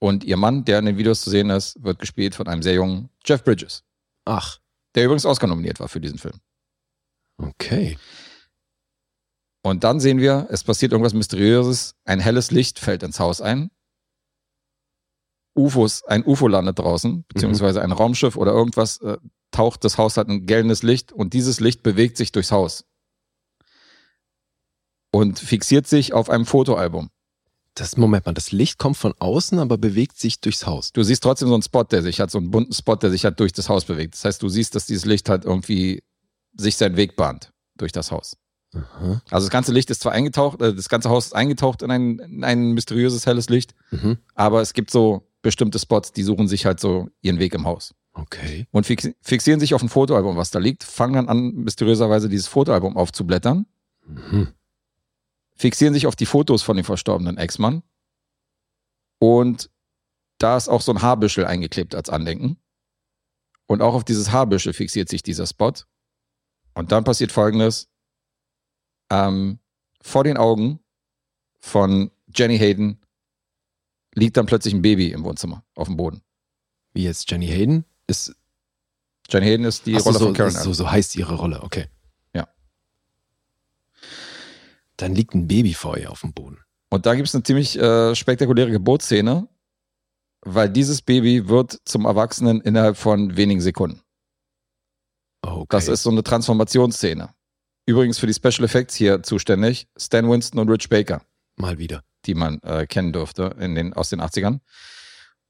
[0.00, 2.74] Und ihr Mann, der in den Videos zu sehen ist, wird gespielt von einem sehr
[2.74, 3.84] jungen Jeff Bridges,
[4.24, 4.58] Ach,
[4.94, 6.40] der übrigens Oscar nominiert war für diesen Film.
[7.38, 7.98] okay.
[9.62, 11.94] Und dann sehen wir, es passiert irgendwas Mysteriöses.
[12.04, 13.70] Ein helles Licht fällt ins Haus ein.
[15.54, 19.18] UFOs, ein UFO landet draußen, beziehungsweise ein Raumschiff oder irgendwas äh,
[19.50, 22.84] taucht das Haus hat ein gelbendes Licht und dieses Licht bewegt sich durchs Haus.
[25.12, 27.10] Und fixiert sich auf einem Fotoalbum.
[27.74, 30.92] Das, Moment mal, das Licht kommt von außen, aber bewegt sich durchs Haus.
[30.92, 33.24] Du siehst trotzdem so einen Spot, der sich hat, so einen bunten Spot, der sich
[33.24, 34.14] halt durch das Haus bewegt.
[34.14, 36.02] Das heißt, du siehst, dass dieses Licht halt irgendwie
[36.56, 38.36] sich seinen Weg bahnt durch das Haus.
[38.74, 39.22] Aha.
[39.30, 42.18] Also das ganze Licht ist zwar eingetaucht, äh, das ganze Haus ist eingetaucht in ein,
[42.18, 44.18] in ein mysteriöses helles Licht, Mhm.
[44.34, 47.94] aber es gibt so bestimmte Spots, die suchen sich halt so ihren Weg im Haus
[48.12, 48.66] Okay.
[48.72, 52.46] und fix, fixieren sich auf ein Fotoalbum, was da liegt, fangen dann an, mysteriöserweise dieses
[52.48, 53.66] Fotoalbum aufzublättern,
[54.06, 54.48] Mhm.
[55.60, 57.82] Fixieren sich auf die Fotos von dem verstorbenen Ex-Mann
[59.18, 59.70] und
[60.38, 62.56] da ist auch so ein Haarbüschel eingeklebt als Andenken
[63.66, 65.74] und auch auf dieses Haarbüschel fixiert sich dieser Spot
[66.72, 67.90] und dann passiert folgendes,
[69.10, 69.58] ähm,
[70.00, 70.80] vor den Augen
[71.58, 72.98] von Jenny Hayden
[74.14, 76.22] liegt dann plötzlich ein Baby im Wohnzimmer auf dem Boden.
[76.94, 77.84] Wie jetzt Jenny Hayden?
[78.06, 78.34] Ist
[79.28, 81.88] Jenny Hayden ist die Ach Rolle so, von Karen so, so heißt ihre Rolle, okay.
[82.32, 82.48] Ja.
[85.00, 86.58] Dann liegt ein Baby vor ihr auf dem Boden.
[86.90, 89.48] Und da gibt es eine ziemlich äh, spektakuläre Geburtsszene,
[90.42, 94.02] weil dieses Baby wird zum Erwachsenen innerhalb von wenigen Sekunden.
[95.42, 95.66] Okay.
[95.70, 97.30] Das ist so eine Transformationsszene.
[97.86, 101.22] Übrigens für die Special Effects hier zuständig Stan Winston und Rich Baker,
[101.56, 102.02] mal wieder.
[102.26, 104.60] die man äh, kennen durfte in den, aus den 80ern.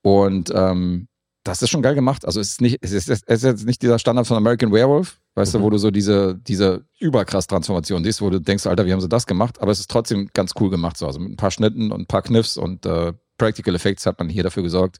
[0.02, 1.08] Und ähm,
[1.44, 2.24] das ist schon geil gemacht.
[2.24, 5.19] Also es ist nicht, es ist, es ist jetzt nicht dieser Standard von American Werewolf,
[5.34, 5.58] weißt Mhm.
[5.58, 9.00] du, wo du so diese, diese überkrass Transformation siehst, wo du denkst, Alter, wie haben
[9.00, 9.60] sie das gemacht?
[9.60, 10.96] Aber es ist trotzdem ganz cool gemacht.
[10.96, 11.06] So.
[11.06, 14.28] Also mit ein paar Schnitten und ein paar Kniffs und äh, Practical Effects hat man
[14.28, 14.98] hier dafür gesorgt,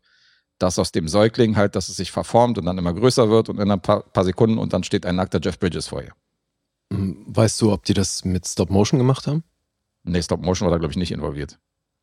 [0.59, 3.59] dass aus dem Säugling halt, dass es sich verformt und dann immer größer wird und
[3.59, 6.13] in ein paar, paar Sekunden und dann steht ein nackter Jeff Bridges vor ihr.
[6.93, 9.43] Hm, Weißt du, ob die das mit Stop Motion gemacht haben?
[10.05, 11.59] Nee, Stop Motion war da, glaube ich, nicht involviert.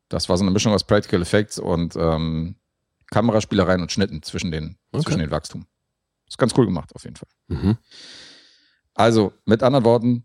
[0.08, 2.56] Das war so eine Mischung aus Practical Effects und ähm,
[3.10, 5.04] Kameraspielereien und Schnitten zwischen den, Okay.
[5.04, 5.66] zwischen den Wachstum.
[6.28, 7.28] Ist ganz cool gemacht, auf jeden Fall.
[7.48, 7.78] Mhm.
[8.94, 10.24] Also, mit anderen Worten,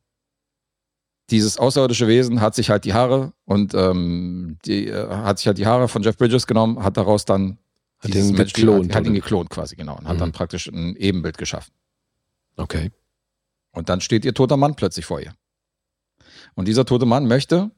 [1.30, 5.58] dieses außerirdische Wesen hat sich halt die Haare und ähm, die, äh, hat sich halt
[5.58, 7.58] die Haare von Jeff Bridges genommen, hat daraus dann
[8.00, 10.20] Hat Mensch- geklont, hat, hat ihn geklont quasi, genau, und hat Mhm.
[10.20, 11.74] dann praktisch ein Ebenbild geschaffen.
[12.58, 12.92] Okay.
[13.72, 15.34] Und dann steht ihr toter Mann plötzlich vor ihr.
[16.56, 17.72] Und dieser tote Mann möchte,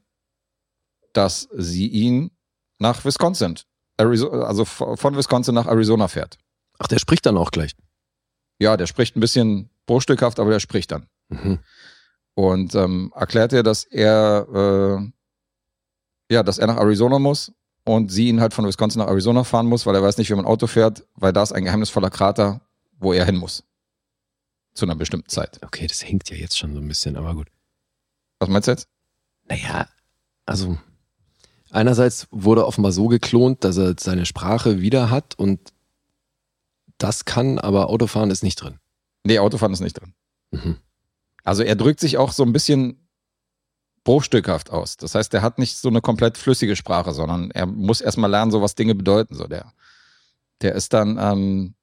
[1.12, 2.30] dass sie ihn
[2.78, 3.54] nach Wisconsin,
[3.98, 6.36] Arizo- also von Wisconsin nach Arizona fährt.
[6.78, 7.72] Ach, der spricht dann auch gleich.
[8.58, 11.06] Ja, der spricht ein bisschen bruchstückhaft, aber der spricht dann.
[11.28, 11.58] Mhm.
[12.34, 17.52] Und ähm, erklärt ihr, dass er, äh, ja, dass er nach Arizona muss
[17.84, 20.34] und sie ihn halt von Wisconsin nach Arizona fahren muss, weil er weiß nicht, wie
[20.34, 22.60] man Auto fährt, weil da ist ein geheimnisvoller Krater,
[22.98, 23.64] wo er hin muss.
[24.74, 25.60] Zu einer bestimmten Zeit.
[25.64, 27.48] Okay, das hinkt ja jetzt schon so ein bisschen, aber gut.
[28.38, 28.88] Was meinst du jetzt?
[29.48, 29.88] Naja,
[30.44, 30.76] also
[31.70, 35.72] einerseits wurde er offenbar so geklont, dass er seine Sprache wieder hat und
[36.98, 38.78] das kann, aber Autofahren ist nicht drin.
[39.24, 40.14] Nee, Autofahren ist nicht drin.
[40.50, 40.76] Mhm.
[41.44, 43.06] Also er drückt sich auch so ein bisschen
[44.04, 44.96] bruchstückhaft aus.
[44.96, 48.50] Das heißt, er hat nicht so eine komplett flüssige Sprache, sondern er muss erstmal lernen,
[48.50, 49.34] so was Dinge bedeuten.
[49.34, 49.72] So der,
[50.62, 51.74] der ist dann, ähm,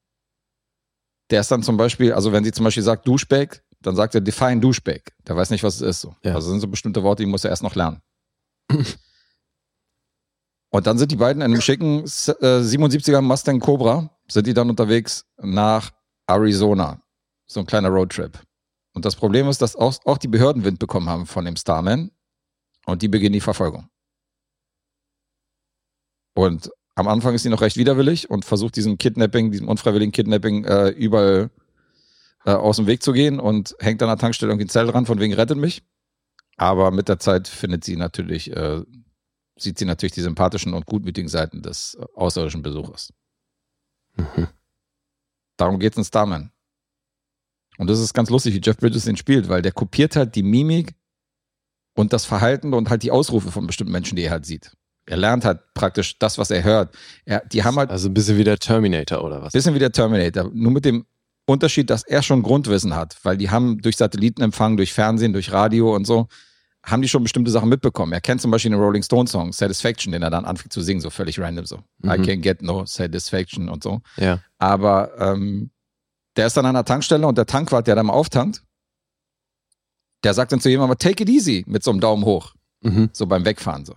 [1.29, 4.21] der ist dann zum Beispiel, also wenn sie zum Beispiel sagt Duschbag, dann sagt er
[4.21, 5.13] define Duschbag.
[5.27, 6.01] Der weiß nicht, was es ist.
[6.01, 6.15] So.
[6.23, 6.35] Ja.
[6.35, 8.01] Also sind so bestimmte Worte, die muss er erst noch lernen.
[10.69, 14.69] Und dann sind die beiden in einem schicken äh, 77er Mustang Cobra, sind die dann
[14.69, 15.91] unterwegs nach
[16.27, 17.01] Arizona.
[17.45, 18.39] So ein kleiner Roadtrip.
[18.93, 22.11] Und das Problem ist, dass auch, auch die Behörden Wind bekommen haben von dem Starman
[22.85, 23.89] und die beginnen die Verfolgung.
[26.35, 30.63] Und am Anfang ist sie noch recht widerwillig und versucht diesem Kidnapping, diesem unfreiwilligen Kidnapping
[30.65, 31.49] äh, überall
[32.45, 35.05] äh, aus dem Weg zu gehen und hängt an der Tankstelle irgendwie ein Zelt dran,
[35.05, 35.83] von wegen rettet mich.
[36.57, 38.81] Aber mit der Zeit findet sie natürlich, äh,
[39.57, 43.11] sieht sie natürlich die sympathischen und gutmütigen Seiten des äh, außerirdischen Besuchers.
[44.15, 44.47] Mhm.
[45.57, 46.51] Darum geht's in Starman.
[47.77, 50.43] Und das ist ganz lustig, wie Jeff Bridges den spielt, weil der kopiert halt die
[50.43, 50.93] Mimik
[51.95, 54.75] und das Verhalten und halt die Ausrufe von bestimmten Menschen, die er halt sieht.
[55.05, 56.95] Er lernt halt praktisch das, was er hört.
[57.25, 59.53] Er, die haben halt Also ein bisschen wie der Terminator oder was?
[59.53, 61.05] bisschen wie der Terminator, nur mit dem
[61.45, 65.93] Unterschied, dass er schon Grundwissen hat, weil die haben durch Satellitenempfang, durch Fernsehen, durch Radio
[65.93, 66.27] und so,
[66.85, 68.11] haben die schon bestimmte Sachen mitbekommen.
[68.11, 70.99] Er kennt zum Beispiel den Rolling Stone Song, Satisfaction, den er dann anfängt zu singen,
[71.01, 71.77] so völlig random so.
[72.03, 72.23] I Mhm.
[72.23, 74.01] can't get no satisfaction und so.
[74.17, 74.39] Ja.
[74.57, 75.71] Aber ähm,
[76.35, 78.63] der ist dann an einer Tankstelle und der Tankwart, der da mal auftankt,
[80.23, 83.09] der sagt dann zu jemandem, take it easy, mit so einem Daumen hoch, Mhm.
[83.13, 83.95] so beim Wegfahren so.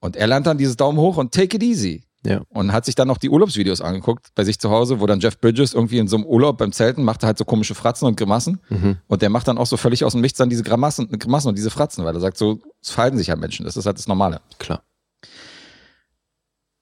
[0.00, 2.04] Und er lernt dann dieses Daumen hoch und take it easy.
[2.26, 2.40] Ja.
[2.48, 5.38] Und hat sich dann noch die Urlaubsvideos angeguckt bei sich zu Hause, wo dann Jeff
[5.38, 8.16] Bridges irgendwie in so einem Urlaub beim Zelten macht er halt so komische Fratzen und
[8.16, 8.60] Grimassen.
[8.70, 8.96] Mhm.
[9.06, 11.58] Und der macht dann auch so völlig aus dem Nichts dann diese Grimassen, Grimassen und
[11.58, 13.64] diese Fratzen, weil er sagt, so es verhalten sich halt Menschen.
[13.64, 14.40] Das ist halt das Normale.
[14.58, 14.82] Klar.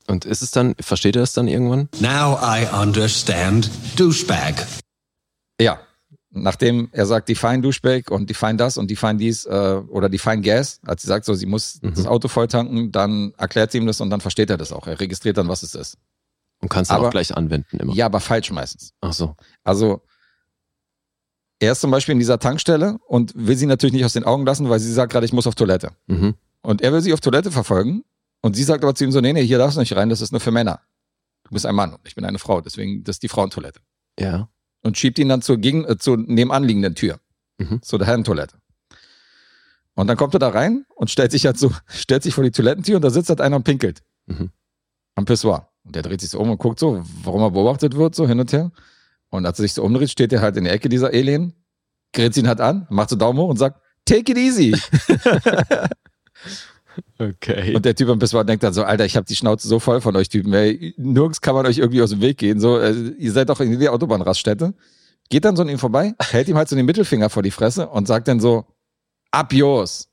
[0.06, 1.88] Und ist es dann, versteht er es dann irgendwann?
[2.00, 4.54] Now I understand douchebag.
[5.60, 5.80] Ja.
[6.34, 10.80] Nachdem er sagt, define Duschbag und define das und define dies äh, oder define Gas,
[10.86, 11.94] als sie sagt, so sie muss Mhm.
[11.94, 14.86] das Auto voll tanken, dann erklärt sie ihm das und dann versteht er das auch.
[14.86, 15.98] Er registriert dann, was es ist.
[16.62, 17.92] Und kannst Aber- auch gleich anwenden immer.
[17.94, 18.92] Ja, aber falsch meistens.
[19.02, 19.36] Ach so.
[19.62, 20.00] Also
[21.58, 24.44] er ist zum Beispiel in dieser Tankstelle und will sie natürlich nicht aus den Augen
[24.46, 25.90] lassen, weil sie sagt gerade, ich muss auf Toilette.
[26.06, 26.34] Mhm.
[26.62, 28.04] Und er will sie auf Toilette verfolgen
[28.40, 30.20] und sie sagt aber zu ihm so, nee, nee, hier darfst du nicht rein, das
[30.20, 30.80] ist nur für Männer.
[31.44, 33.80] Du bist ein Mann und ich bin eine Frau, deswegen das ist die Frauentoilette.
[34.18, 34.48] Ja.
[34.82, 37.20] Und schiebt ihn dann zur, gegen, äh, zur nebenan liegenden Tür,
[37.58, 37.82] Mhm.
[37.82, 38.56] zu der Herrentoilette.
[39.94, 42.50] Und dann kommt er da rein und stellt sich halt so, stellt sich vor die
[42.50, 44.02] Toilettentür und da sitzt halt einer und pinkelt.
[44.26, 44.50] Mhm.
[45.14, 45.68] Am Pissoir.
[45.84, 48.40] Und der dreht sich so um und guckt so, warum er beobachtet wird, so hin
[48.40, 48.70] und her.
[49.30, 51.54] Und als er sich so umdreht, steht er halt in der Ecke dieser Alien,
[52.12, 54.72] grinst ihn halt an, macht so Daumen hoch und sagt, take it easy.
[57.18, 57.74] Okay.
[57.74, 60.00] Und der Typ am Pissoir denkt dann so, Alter, ich habe die Schnauze so voll
[60.00, 60.94] von euch Typen, ey.
[60.96, 62.60] Nirgends kann man euch irgendwie aus dem Weg gehen.
[62.60, 64.74] So, äh, ihr seid doch in der Autobahnraststätte.
[65.30, 67.88] Geht dann so an ihm vorbei, hält ihm halt so den Mittelfinger vor die Fresse
[67.88, 68.66] und sagt dann so,
[69.30, 70.08] ab yours.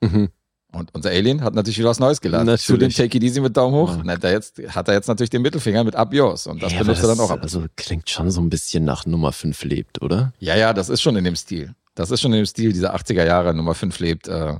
[0.00, 0.28] mhm.
[0.72, 2.48] Und unser Alien hat natürlich wieder was Neues gelernt.
[2.60, 2.96] Zu dem Natürlich.
[2.96, 3.98] Take It Easy mit Daumen hoch.
[4.04, 6.46] Na, da jetzt, hat er jetzt natürlich den Mittelfinger mit ab yours.
[6.46, 7.40] Und das Ja, benutzt aber er dann auch ab.
[7.42, 10.32] Also klingt schon so ein bisschen nach Nummer 5 lebt, oder?
[10.38, 11.74] Ja, ja, das ist schon in dem Stil.
[11.96, 14.28] Das ist schon in dem Stil dieser 80er Jahre Nummer 5 lebt.
[14.28, 14.58] Äh,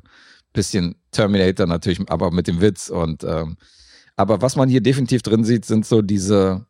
[0.52, 2.88] bisschen Terminator natürlich, aber mit dem Witz.
[2.88, 3.56] Und ähm,
[4.16, 6.66] aber was man hier definitiv drin sieht, sind so diese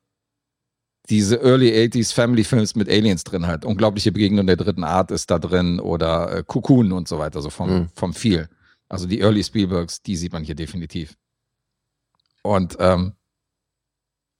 [1.09, 3.65] diese Early 80s Family Films mit Aliens drin halt.
[3.65, 7.51] Unglaubliche Begegnung der dritten Art ist da drin oder äh, Cocoon und so weiter, so
[7.51, 7.89] vom, Mhm.
[7.95, 8.49] vom Feel.
[8.89, 11.17] Also die Early Spielbergs, die sieht man hier definitiv.
[12.43, 13.15] Und ähm,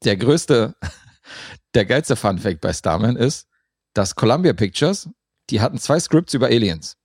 [0.05, 0.77] der größte,
[1.75, 3.49] der geilste Fun Fact bei Starman ist,
[3.95, 5.09] dass Columbia Pictures,
[5.51, 6.97] die hatten zwei Scripts über Aliens.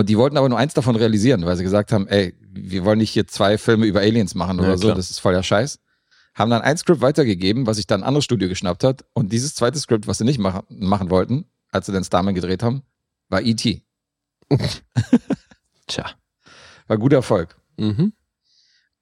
[0.00, 2.96] Und die wollten aber nur eins davon realisieren, weil sie gesagt haben, ey, wir wollen
[2.96, 4.94] nicht hier zwei Filme über Aliens machen Ja, oder so, klar.
[4.96, 5.78] das ist voll der Scheiß.
[6.34, 9.04] Haben dann ein Skript weitergegeben, was sich dann ein anderes Studio geschnappt hat.
[9.12, 12.62] Und dieses zweite Skript, was sie nicht machen, machen wollten, als sie den Starman gedreht
[12.62, 12.80] haben,
[13.28, 13.82] war E.T.
[15.86, 16.06] Tja.
[16.86, 17.58] War guter Erfolg.
[17.76, 18.14] Mhm.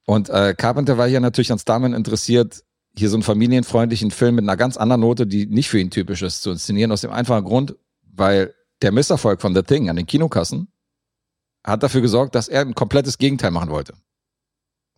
[0.05, 2.65] Und äh, Carpenter war hier natürlich an Starman interessiert,
[2.97, 6.23] hier so einen familienfreundlichen Film mit einer ganz anderen Note, die nicht für ihn typisch
[6.23, 10.07] ist, zu inszenieren, aus dem einfachen Grund, weil der Misserfolg von The Thing an den
[10.07, 10.73] Kinokassen
[11.65, 13.95] hat dafür gesorgt, dass er ein komplettes Gegenteil machen wollte.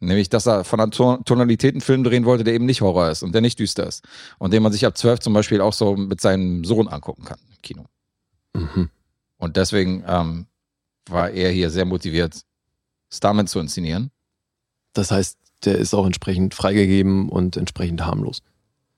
[0.03, 3.11] Nämlich, dass er von einer Ton Tonalität einen Film drehen wollte, der eben nicht Horror
[3.11, 4.03] ist und der nicht düster ist.
[4.39, 7.39] Und den man sich ab 12 zum Beispiel auch so mit seinem Sohn angucken kann
[7.51, 7.85] im Kino.
[8.55, 8.89] Mhm.
[9.37, 10.47] Und deswegen ähm,
[11.07, 12.41] war er hier sehr motiviert,
[13.13, 14.11] Starman zu inszenieren.
[14.95, 18.43] Das heißt, der ist auch entsprechend freigegeben und entsprechend harmlos.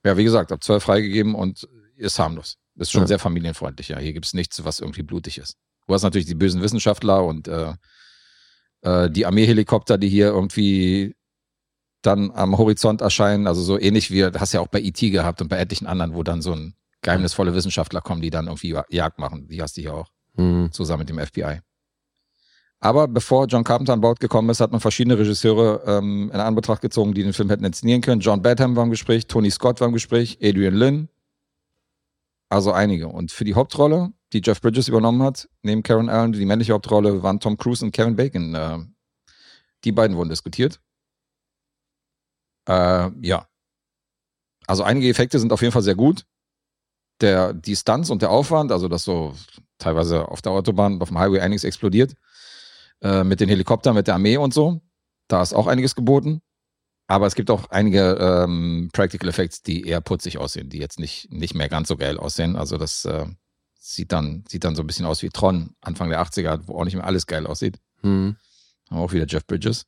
[0.04, 2.58] Ja, wie gesagt, ab 12 freigegeben und ist harmlos.
[2.76, 3.06] Ist schon Ja.
[3.08, 3.98] sehr familienfreundlich, ja.
[3.98, 5.56] Hier gibt's nichts, was irgendwie blutig ist.
[5.86, 7.74] Du hast natürlich die bösen Wissenschaftler und äh,
[8.82, 11.14] äh, die Armeehelikopter, die hier irgendwie
[12.02, 15.10] dann am Horizont erscheinen, also so ähnlich wie, das hast du ja auch bei E.T.
[15.10, 18.76] gehabt und bei etlichen anderen, wo dann so ein geheimnisvolle Wissenschaftler kommen, die dann irgendwie
[18.90, 19.48] Jagd machen.
[19.48, 20.72] Die hast du hier auch Mhm.
[20.72, 21.60] zusammen mit dem FBI.
[22.80, 26.80] Aber bevor John Carpenter an Bord gekommen ist, hat man verschiedene Regisseure ähm, in Anbetracht
[26.80, 28.20] gezogen, die den Film hätten inszenieren können.
[28.20, 31.08] John Badham war im Gespräch, Tony Scott war im Gespräch, Adrian Lynn.
[32.48, 33.08] Also einige.
[33.08, 37.22] Und für die Hauptrolle, die Jeff Bridges übernommen hat, neben Karen Allen, die männliche Hauptrolle,
[37.22, 38.54] waren Tom Cruise und Kevin Bacon.
[38.54, 38.78] Äh,
[39.84, 40.80] die beiden wurden diskutiert.
[42.68, 43.46] Äh, ja.
[44.66, 46.24] Also einige Effekte sind auf jeden Fall sehr gut.
[47.20, 49.34] Der, die Stunts und der Aufwand, also das so
[49.78, 52.14] teilweise auf der Autobahn, auf dem Highway einiges explodiert.
[53.02, 54.80] Äh, mit den Helikoptern, mit der Armee und so.
[55.28, 56.40] Da ist auch einiges geboten.
[57.08, 61.30] Aber es gibt auch einige ähm, Practical Effects, die eher putzig aussehen, die jetzt nicht,
[61.30, 62.56] nicht mehr ganz so geil aussehen.
[62.56, 63.26] Also das äh,
[63.82, 66.84] sieht, dann, sieht dann so ein bisschen aus wie Tron, Anfang der 80er, wo auch
[66.84, 67.80] nicht mehr alles geil aussieht.
[68.02, 68.36] Mhm.
[68.88, 69.86] Haben auch wieder Jeff Bridges.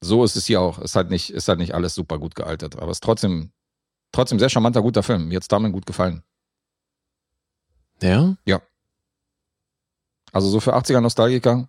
[0.00, 0.78] So ist es hier auch.
[0.80, 2.76] Ist halt nicht, ist halt nicht alles super gut gealtert.
[2.76, 3.52] Aber es ist trotzdem,
[4.12, 5.28] trotzdem sehr charmanter, guter Film.
[5.28, 6.22] Mir hat Starman gut gefallen.
[8.44, 8.60] Ja?
[10.32, 11.68] Also so für 80er Nostalgiker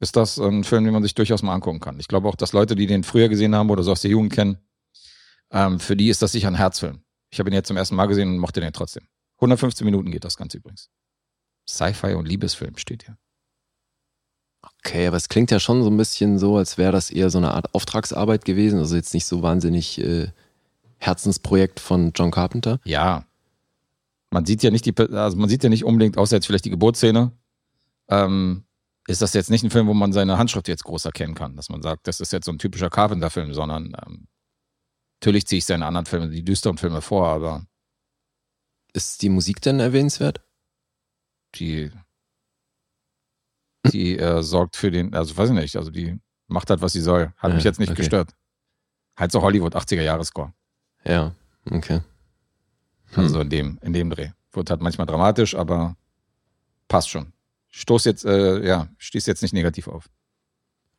[0.00, 2.00] ist das ein Film, den man sich durchaus mal angucken kann.
[2.00, 4.32] Ich glaube auch, dass Leute, die den früher gesehen haben oder so aus der Jugend
[4.32, 4.58] kennen,
[5.50, 7.02] ähm, für die ist das sicher ein Herzfilm.
[7.30, 9.06] Ich habe ihn jetzt zum ersten Mal gesehen und mochte den trotzdem.
[9.36, 10.90] 115 Minuten geht das Ganze übrigens.
[11.68, 13.18] Sci-Fi und Liebesfilm steht hier.
[14.80, 17.38] Okay, aber es klingt ja schon so ein bisschen so, als wäre das eher so
[17.38, 18.78] eine Art Auftragsarbeit gewesen.
[18.78, 20.28] Also jetzt nicht so wahnsinnig äh,
[20.98, 22.80] Herzensprojekt von John Carpenter.
[22.84, 23.24] Ja.
[24.30, 26.70] Man sieht ja nicht die, also man sieht ja nicht unbedingt, außer jetzt vielleicht die
[26.70, 27.32] Geburtsszene,
[28.08, 28.64] ähm,
[29.06, 31.68] ist das jetzt nicht ein Film, wo man seine Handschrift jetzt groß erkennen kann, dass
[31.68, 34.26] man sagt, das ist jetzt so ein typischer Carpenter-Film, sondern ähm,
[35.26, 37.66] natürlich ziehe ich seine anderen Filme, die düsteren Filme vor, aber
[38.92, 40.40] Ist die Musik denn erwähnenswert?
[41.56, 41.90] die,
[43.90, 47.00] die äh, sorgt für den, also weiß ich nicht, also die macht halt, was sie
[47.00, 47.32] soll.
[47.38, 48.02] Hat Ja, mich jetzt nicht okay.
[48.02, 48.34] gestört.
[49.16, 50.52] Halt so Hollywood 80er-Jahre-Score.
[51.04, 51.34] Ja,
[51.70, 52.02] okay.
[53.12, 53.24] Hm.
[53.24, 54.30] Also in dem, in dem Dreh.
[54.52, 55.96] Wird halt manchmal dramatisch, aber
[56.88, 57.32] passt schon.
[57.70, 60.08] Stoß jetzt, äh, ja, stieß jetzt nicht negativ auf.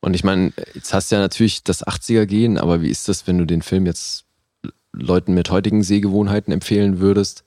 [0.00, 3.38] Und ich meine, jetzt hast du ja natürlich das 80er-Gehen, aber wie ist das, wenn
[3.38, 4.24] du den Film jetzt
[4.92, 7.44] Leuten mit heutigen Sehgewohnheiten empfehlen würdest?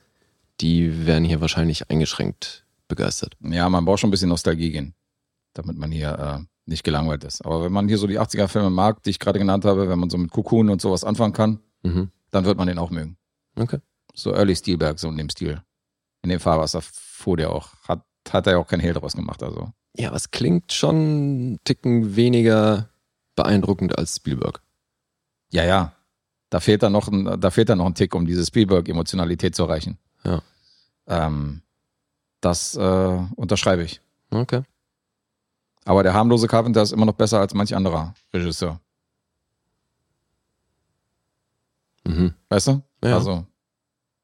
[0.60, 3.36] Die wären hier wahrscheinlich eingeschränkt begeistert.
[3.42, 4.94] Ja, man braucht schon ein bisschen Nostalgie gehen,
[5.54, 7.44] damit man hier äh, nicht gelangweilt ist.
[7.46, 10.10] Aber wenn man hier so die 80er-Filme mag, die ich gerade genannt habe, wenn man
[10.10, 12.12] so mit Cocoon und sowas anfangen kann, Mhm.
[12.30, 13.18] dann wird man den auch mögen.
[13.56, 13.80] Okay.
[14.14, 15.62] So Early Steelberg, so in dem Stil.
[16.22, 17.70] In dem Fahrwasser fuhr der auch.
[17.88, 19.42] Hat, hat er ja auch kein Hehl draus gemacht.
[19.42, 22.90] Also Ja, aber es klingt schon einen Ticken weniger
[23.36, 24.62] beeindruckend als Spielberg.
[25.52, 25.94] Ja, ja.
[26.50, 29.64] Da fehlt dann noch ein, da fehlt dann noch ein Tick, um diese Spielberg-Emotionalität zu
[29.64, 29.98] erreichen.
[30.24, 30.42] Ja.
[31.08, 31.62] Ähm,
[32.42, 34.02] das äh, unterschreibe ich.
[34.32, 34.64] Okay.
[35.86, 38.80] Aber der harmlose Carpenter ist immer noch besser als manch anderer Regisseur.
[42.06, 42.34] Mhm.
[42.50, 42.82] Weißt du?
[43.04, 43.16] Ja.
[43.16, 43.46] Also,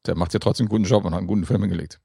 [0.06, 2.00] der macht ja trotzdem einen guten Job und hat einen guten Film hingelegt.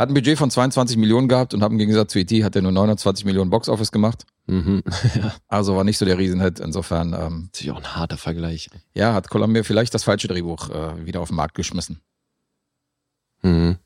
[0.00, 2.42] Hat ein Budget von 22 Millionen gehabt und hat im Gegensatz zu E.T.
[2.42, 4.24] hat er nur 29 Millionen Boxoffice gemacht.
[4.46, 4.82] Mhm.
[5.14, 6.58] ja, Also war nicht so der Riesenhit.
[6.58, 8.70] Insofern, ähm, natürlich auch ein harter Vergleich.
[8.94, 12.00] ja, hat Columbia vielleicht das falsche Drehbuch äh, wieder auf den Markt geschmissen.
[13.42, 13.76] Mhm.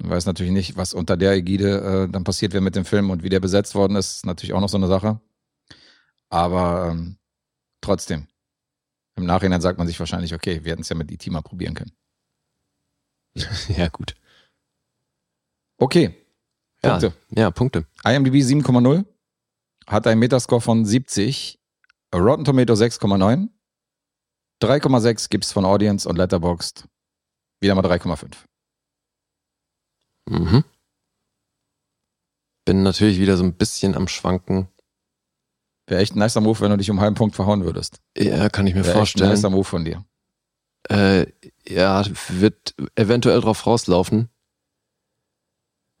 [0.00, 3.10] Ich weiß natürlich nicht, was unter der Ägide äh, dann passiert wäre mit dem Film
[3.10, 5.20] und wie der besetzt worden ist, ist natürlich auch noch so eine Sache.
[6.28, 7.16] Aber ähm,
[7.80, 8.28] trotzdem,
[9.16, 11.28] im Nachhinein sagt man sich wahrscheinlich, okay, wir hätten es ja mit E.T.
[11.30, 11.90] mal probieren können.
[13.76, 14.14] Ja, gut.
[15.78, 16.14] Okay,
[16.82, 17.12] Punkte.
[17.30, 17.86] Ja, ja, Punkte.
[18.04, 19.04] IMDb 7,0,
[19.86, 21.60] hat einen Metascore von 70,
[22.14, 23.48] Rotten Tomato 6,9,
[24.62, 26.88] 3,6 gibt's von Audience und Letterboxd,
[27.60, 28.34] wieder mal 3,5.
[30.28, 30.64] Mhm.
[32.64, 34.68] Bin natürlich wieder so ein bisschen am Schwanken.
[35.86, 38.00] Wäre echt ein nicer Move, wenn du dich um einen halben Punkt verhauen würdest.
[38.16, 39.30] Ja, kann ich mir Wäre echt ein vorstellen.
[39.30, 40.04] nicer Move von dir.
[40.90, 41.26] Äh,
[41.66, 44.28] ja, wird eventuell drauf rauslaufen.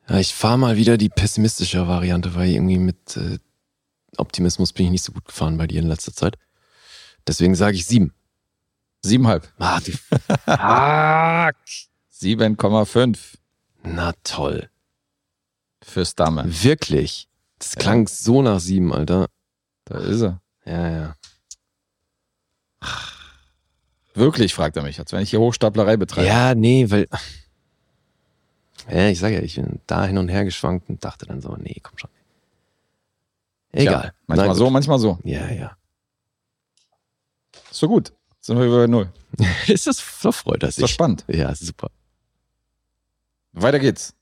[0.08, 3.38] Ja, ich fahre mal wieder die pessimistische Variante, weil irgendwie mit äh,
[4.16, 6.36] Optimismus bin ich nicht so gut gefahren bei dir in letzter Zeit.
[7.26, 8.14] Deswegen sage ich sieben.
[9.02, 9.52] Siebenhalb.
[9.58, 9.92] Ah, du,
[12.20, 13.18] 7,5
[13.84, 14.70] na toll.
[15.82, 16.44] für Stamme.
[16.46, 17.28] Wirklich.
[17.58, 19.28] Das klang so nach sieben, Alter.
[19.84, 20.40] Da ist er.
[20.64, 21.16] Ja, ja.
[24.14, 26.26] Wirklich, fragt er mich, als wenn ich hier Hochstaplerei betreibe.
[26.26, 27.06] Ja, nee, weil.
[28.90, 31.56] Ja, ich sage ja, ich bin da hin und her geschwankt und dachte dann so,
[31.56, 32.10] nee, komm schon.
[33.72, 34.00] Egal.
[34.02, 34.72] Tja, manchmal so, gut.
[34.72, 35.18] manchmal so.
[35.24, 35.76] Ja, ja.
[37.70, 38.12] So gut.
[38.40, 39.12] Sind wir über Null.
[39.66, 40.94] ist das, so freut Ist doch sich.
[40.94, 41.24] spannend.
[41.28, 41.90] Ja, super.
[43.52, 44.14] Weiter geht's.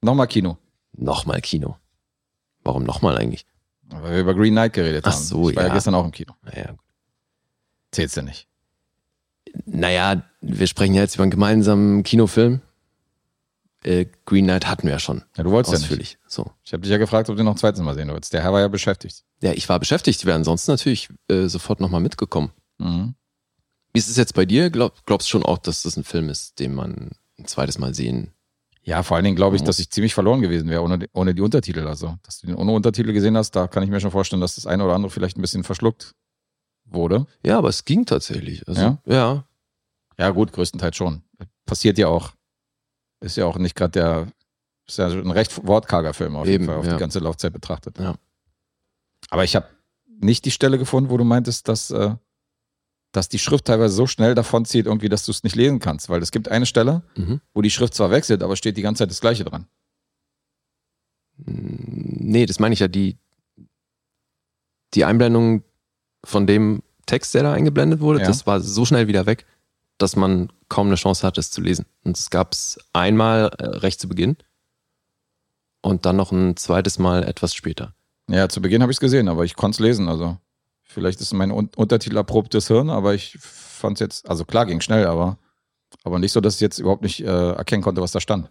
[0.00, 0.56] Nochmal Kino.
[0.92, 1.76] Nochmal Kino.
[2.64, 3.44] Warum nochmal eigentlich?
[3.82, 5.22] Weil wir über Green Knight geredet Ach haben.
[5.22, 5.74] so, ich war ja ja.
[5.74, 6.34] gestern auch im Kino.
[6.42, 6.74] Naja,
[7.90, 8.46] Zählt's denn nicht?
[9.64, 12.60] naja, wir sprechen ja jetzt über einen gemeinsamen Kinofilm.
[13.84, 15.22] Äh, Green Knight hatten wir ja schon.
[15.36, 15.84] Ja, du wolltest ja nicht.
[15.86, 16.18] ausführlich.
[16.26, 16.50] So.
[16.64, 18.32] Ich habe dich ja gefragt, ob du noch ein zweites Mal sehen willst.
[18.32, 19.24] Der Herr war ja beschäftigt.
[19.40, 22.50] Ja, ich war beschäftigt, wäre ansonsten natürlich äh, sofort nochmal mitgekommen.
[22.78, 23.14] Mhm.
[23.92, 24.70] Wie ist es jetzt bei dir?
[24.70, 27.94] Glaub, glaubst du schon auch, dass das ein Film ist, den man ein zweites Mal
[27.94, 28.32] sehen?
[28.82, 31.34] Ja, vor allen Dingen glaube ich, dass ich ziemlich verloren gewesen wäre ohne, die- ohne
[31.34, 31.86] die Untertitel.
[31.86, 34.54] Also, dass du den ohne Untertitel gesehen hast, da kann ich mir schon vorstellen, dass
[34.56, 36.14] das eine oder andere vielleicht ein bisschen verschluckt
[36.84, 37.26] wurde.
[37.44, 38.66] Ja, aber es ging tatsächlich.
[38.66, 38.98] Also, Ja?
[39.06, 39.44] ja.
[40.18, 41.22] Ja, gut, größtenteils schon.
[41.66, 42.32] Passiert ja auch.
[43.20, 44.32] Ist ja auch nicht gerade der,
[44.86, 46.92] ist ja ein recht wortkarger Film auf jeden Eben, Fall, auf ja.
[46.94, 47.98] die ganze Laufzeit betrachtet.
[47.98, 48.14] Ja.
[49.30, 49.66] Aber ich habe
[50.20, 52.14] nicht die Stelle gefunden, wo du meintest, dass, äh,
[53.12, 56.08] dass die Schrift teilweise so schnell davonzieht, irgendwie, dass du es nicht lesen kannst.
[56.08, 57.40] Weil es gibt eine Stelle, Mhm.
[57.54, 59.66] wo die Schrift zwar wechselt, aber steht die ganze Zeit das Gleiche dran.
[61.36, 63.16] Nee, das meine ich ja, die,
[64.94, 65.62] die Einblendung
[66.24, 68.26] von dem Text, der da eingeblendet wurde, Ja.
[68.26, 69.46] das war so schnell wieder weg,
[69.98, 71.86] dass man kaum eine Chance hatte, es zu lesen.
[72.04, 74.36] Und es gab es einmal äh, recht zu Beginn
[75.80, 77.94] und dann noch ein zweites Mal etwas später.
[78.28, 80.08] Ja, zu Beginn habe ich es gesehen, aber ich konnte es lesen.
[80.08, 80.36] Also
[80.84, 84.80] vielleicht ist mein Un Untertitel erprobtes Hirn, aber ich fand es jetzt, also klar, ging
[84.80, 85.38] schnell, aber,
[86.04, 88.50] aber nicht so, dass ich jetzt überhaupt nicht äh, erkennen konnte, was da stand.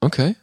[0.00, 0.36] Okay.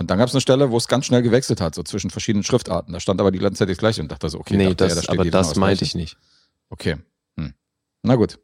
[0.00, 2.42] Und dann gab es eine Stelle, wo es ganz schnell gewechselt hat, so zwischen verschiedenen
[2.42, 2.94] Schriftarten.
[2.94, 4.94] Da stand aber die ganze Zeit das gleiche und dachte so, okay, nee, dachte, das,
[4.94, 6.16] ja, steht aber Mal das meinte ich nicht.
[6.70, 6.96] Okay.
[7.36, 7.52] Hm.
[8.02, 8.38] Na gut.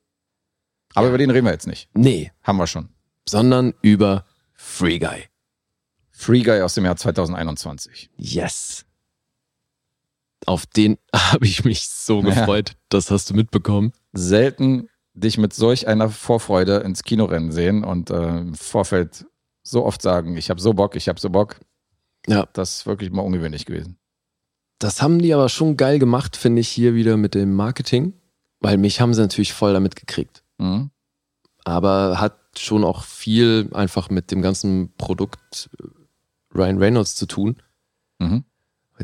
[0.97, 1.89] Aber über den reden wir jetzt nicht.
[1.95, 2.89] Nee, Haben wir schon.
[3.29, 4.25] sondern über
[4.55, 5.25] Free Guy.
[6.11, 8.11] Free Guy aus dem Jahr 2021.
[8.17, 8.85] Yes.
[10.47, 12.31] Auf den habe ich mich so Ja.
[12.31, 12.73] gefreut.
[12.89, 13.93] Das hast du mitbekommen.
[14.13, 19.25] Selten dich mit solch einer Vorfreude ins Kinorennen sehen und äh, im Vorfeld
[19.63, 21.59] so oft sagen, ich habe so Bock, ich habe so Bock.
[22.27, 22.47] Ja.
[22.53, 23.99] Das ist wirklich mal ungewöhnlich gewesen.
[24.79, 28.13] Das haben die aber schon geil gemacht, finde ich, hier wieder mit dem Marketing.
[28.61, 30.43] Weil mich haben sie natürlich voll damit gekriegt.
[30.59, 30.91] Mhm.
[31.65, 35.87] Aber hat schon auch viel einfach mit dem ganzen Produkt äh,
[36.57, 37.57] Ryan Reynolds zu tun.
[38.19, 38.45] Mhm.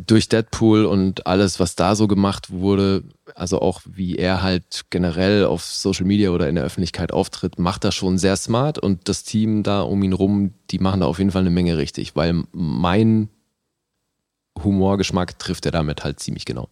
[0.07, 5.45] durch Deadpool und alles, was da so gemacht wurde, also auch wie er halt generell
[5.45, 9.23] auf Social Media oder in der Öffentlichkeit auftritt, macht er schon sehr smart und das
[9.23, 12.45] Team da um ihn rum, die machen da auf jeden Fall eine Menge richtig, weil
[12.53, 13.29] mein
[14.63, 16.71] Humorgeschmack trifft er damit halt ziemlich genau.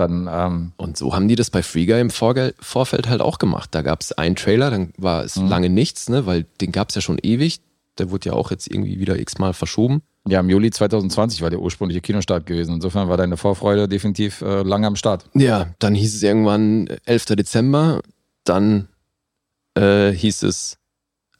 [0.00, 0.06] Ja.
[0.08, 3.38] Dann, ähm, Und so haben die das bei Free Guy im Vorge Vorfeld halt auch
[3.38, 3.68] gemacht.
[3.74, 5.48] Da gab es einen Trailer, dann war es Mhm.
[5.48, 7.60] lange nichts, ne, weil den gab es ja schon ewig.
[7.98, 10.02] Der wurde ja auch jetzt irgendwie wieder x-mal verschoben.
[10.28, 12.74] ja, im Juli 2020 war der ursprüngliche Kinostart gewesen.
[12.74, 15.24] Insofern war deine Vorfreude definitiv äh, lange am Start.
[15.34, 17.24] Ja, dann hieß es irgendwann 11.
[17.36, 18.00] Dezember,
[18.44, 18.88] dann
[19.74, 20.76] äh, hieß es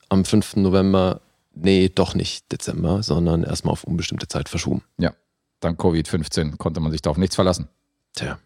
[0.08, 0.56] am 5.
[0.56, 1.20] November,
[1.54, 4.82] nee, doch nicht Dezember, sondern erstmal auf unbestimmte Zeit verschoben.
[5.62, 7.68] Dann Covid-15 konnte man sich da auf nichts verlassen.
[8.14, 8.38] Tja.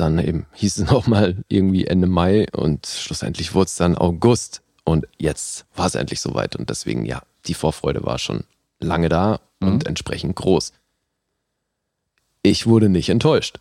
[0.00, 5.06] Dann eben hieß es nochmal irgendwie Ende Mai und schlussendlich wurde es dann August und
[5.18, 8.44] jetzt war es endlich soweit und deswegen, ja, die Vorfreude war schon
[8.80, 9.88] lange da und Mhm.
[9.88, 10.72] entsprechend groß.
[12.42, 13.58] Ich wurde nicht enttäuscht.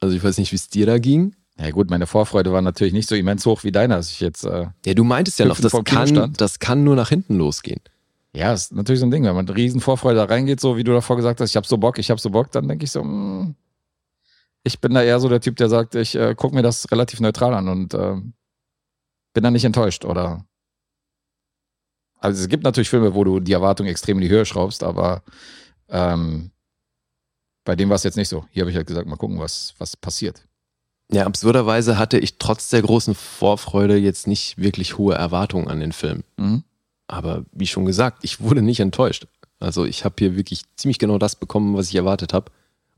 [0.00, 1.34] Also ich weiß nicht, wie es dir da ging.
[1.58, 4.44] Ja gut, meine Vorfreude war natürlich nicht so immens hoch wie deiner, dass ich jetzt,
[4.44, 7.80] äh, Ja, du meintest ja noch, das kann, das kann nur nach hinten losgehen.
[8.34, 10.92] ja, ist natürlich so ein Ding, wenn man riesen Vorfreude da reingeht, so wie du
[10.92, 13.02] davor gesagt hast, ich habe so Bock, ich habe so Bock, dann denke ich so,
[13.02, 13.54] mh,
[14.66, 17.20] ich bin da eher so der Typ, der sagt, ich äh, gucke mir das relativ
[17.20, 18.16] neutral an und äh,
[19.32, 20.44] bin da nicht enttäuscht oder
[22.18, 25.22] also es gibt natürlich Filme, wo du die Erwartung extrem in die Höhe schraubst, aber
[25.88, 26.50] ähm,
[27.64, 28.46] bei dem war es jetzt nicht so.
[28.50, 30.42] Hier habe ich halt gesagt, mal gucken, was, was passiert.
[31.12, 35.92] Ja, absurderweise hatte ich trotz der großen Vorfreude jetzt nicht wirklich hohe Erwartungen an den
[35.92, 36.24] Film.
[36.36, 36.64] Mhm.
[37.06, 39.28] Aber wie schon gesagt, ich wurde nicht enttäuscht.
[39.60, 42.50] Also ich habe hier wirklich ziemlich genau das bekommen, was ich erwartet habe.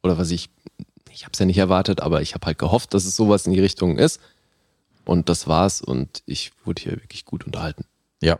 [0.03, 0.49] Oder was ich,
[1.19, 3.53] ich habe es ja nicht erwartet, aber ich habe halt gehofft, dass es sowas in
[3.53, 4.21] die Richtung ist.
[5.05, 7.85] Und das war's und ich wurde hier wirklich gut unterhalten.
[8.23, 8.39] Ja,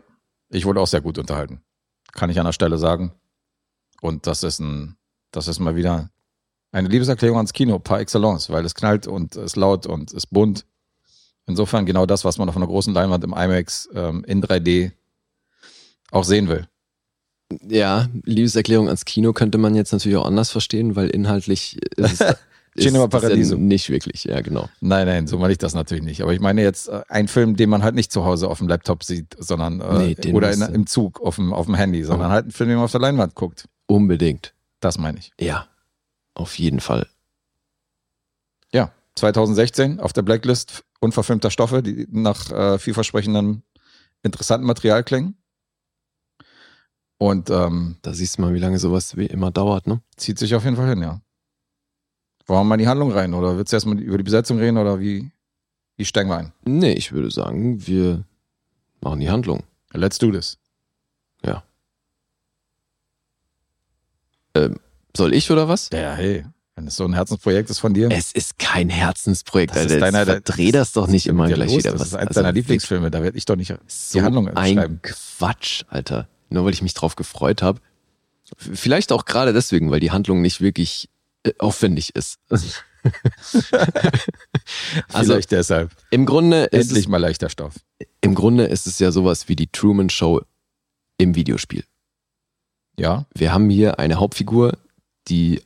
[0.49, 1.61] ich wurde auch sehr gut unterhalten.
[2.13, 3.11] Kann ich an der Stelle sagen.
[3.99, 4.95] Und das ist ein,
[5.31, 6.09] das ist mal wieder
[6.71, 10.65] eine Liebeserklärung ans Kino par excellence, weil es knallt und ist laut und ist bunt.
[11.47, 14.93] Insofern genau das, was man auf einer großen Leinwand im IMAX ähm, in 3D
[16.11, 16.65] auch sehen will.
[17.67, 22.37] Ja, Liebeserklärung ans Kino könnte man jetzt natürlich auch anders verstehen, weil inhaltlich ist es
[22.79, 23.55] Cinema Paradiso.
[23.57, 24.69] Nicht wirklich, ja genau.
[24.81, 26.21] Nein, nein, so meine ich das natürlich nicht.
[26.21, 28.67] Aber ich meine jetzt äh, einen Film, den man halt nicht zu Hause auf dem
[28.67, 32.31] Laptop sieht, sondern äh, Nee, oder in, im Zug auf dem, auf dem Handy, sondern
[32.31, 33.67] halt einen Film, den man auf der Leinwand guckt.
[33.87, 34.53] Unbedingt.
[34.79, 35.31] Das meine ich.
[35.39, 35.67] Ja,
[36.33, 37.07] auf jeden Fall.
[38.71, 43.63] Ja, 2016 auf der Blacklist unverfilmter Stoffe, die nach äh, vielversprechendem,
[44.23, 45.35] interessanten Material klingen.
[47.17, 50.01] Und ähm, Da siehst du mal, wie lange sowas wie immer dauert, ne?
[50.15, 51.21] zieht sich auf jeden Fall hin, ja.
[52.49, 54.77] Wollen wir mal in die Handlung rein oder willst du erstmal über die Besetzung reden
[54.77, 55.29] oder wie,
[55.97, 56.51] wie steigen wir ein?
[56.65, 58.23] Nee, ich würde sagen, wir
[59.01, 59.63] machen die Handlung.
[59.93, 60.57] Let's do this.
[61.45, 61.63] Ja.
[64.55, 64.79] Ähm,
[65.15, 65.89] soll ich oder was?
[65.93, 66.43] Ja, hey,
[66.75, 68.09] wenn es so ein Herzensprojekt ist von dir.
[68.11, 69.99] Es ist kein Herzensprojekt, Das ist Alter.
[69.99, 71.91] deiner- Jetzt verdreh das doch nicht immer gleich wieder.
[71.91, 72.07] Das was.
[72.09, 74.99] ist eins Also deiner Lieblingsfilme, da werde ich doch nicht So die Handlung ein schreiben.
[75.03, 76.27] Quatsch, Alter.
[76.49, 77.79] Nur weil ich mich drauf gefreut habe.
[78.57, 81.09] Vielleicht auch gerade deswegen, weil die Handlung nicht wirklich
[81.59, 82.37] aufwendig ist.
[82.49, 82.67] also
[85.33, 85.91] Vielleicht deshalb.
[86.09, 87.75] im Grunde ist Endlich es, mal leichter Stoff.
[88.21, 90.41] im Grunde ist es ja sowas wie die Truman Show
[91.17, 91.83] im Videospiel.
[92.97, 94.77] Ja, Wir haben hier eine Hauptfigur,
[95.29, 95.61] die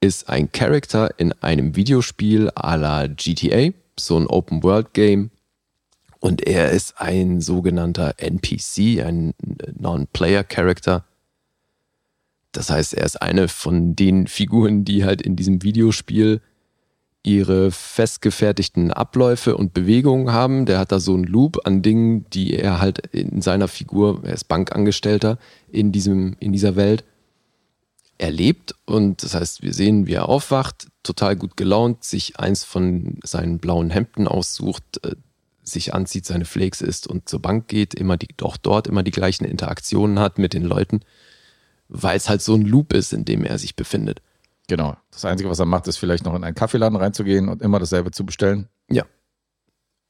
[0.00, 5.30] ist ein Charakter in einem Videospiel à la GTA, so ein Open-World-Game.
[6.20, 9.34] Und er ist ein sogenannter NPC, ein
[9.78, 11.04] Non-Player-Character.
[12.52, 16.40] Das heißt, er ist eine von den Figuren, die halt in diesem Videospiel
[17.22, 20.66] ihre festgefertigten Abläufe und Bewegungen haben.
[20.66, 24.32] Der hat da so einen Loop an Dingen, die er halt in seiner Figur, er
[24.32, 25.38] ist Bankangestellter
[25.70, 27.04] in, diesem, in dieser Welt,
[28.18, 28.74] erlebt.
[28.86, 33.58] Und das heißt, wir sehen, wie er aufwacht, total gut gelaunt, sich eins von seinen
[33.58, 35.14] blauen Hemden aussucht, äh,
[35.62, 39.10] sich anzieht, seine Flakes isst und zur Bank geht, immer die, doch dort immer die
[39.10, 41.00] gleichen Interaktionen hat mit den Leuten,
[41.90, 44.22] weil es halt so ein Loop ist, in dem er sich befindet.
[44.68, 44.96] Genau.
[45.10, 48.12] Das Einzige, was er macht, ist vielleicht noch in einen Kaffeeladen reinzugehen und immer dasselbe
[48.12, 48.68] zu bestellen.
[48.88, 49.04] Ja.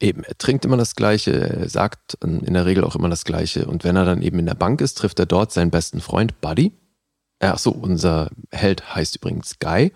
[0.00, 3.66] Eben, er trinkt immer das Gleiche, er sagt in der Regel auch immer das Gleiche.
[3.66, 6.40] Und wenn er dann eben in der Bank ist, trifft er dort seinen besten Freund
[6.40, 6.72] Buddy.
[7.38, 9.92] Ach so, unser Held heißt übrigens Guy.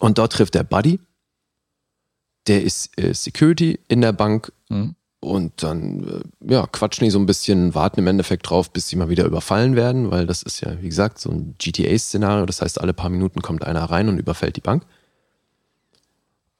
[0.00, 1.00] Und dort trifft er Buddy.
[2.46, 4.52] Der ist äh, Security in der Bank.
[4.70, 4.94] Mhm.
[5.20, 8.96] Und dann, äh, ja, quatschen die so ein bisschen, warten im Endeffekt drauf, bis sie
[8.96, 12.46] mal wieder überfallen werden, weil das ist ja, wie gesagt, so ein GTA-Szenario.
[12.46, 14.84] Das heißt, alle paar Minuten kommt einer rein und überfällt die Bank.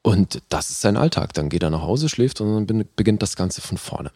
[0.02, 1.34] Und das ist sein Alltag.
[1.34, 4.11] Dann geht er nach Hause, schläft und dann beginnt das Ganze von vorne.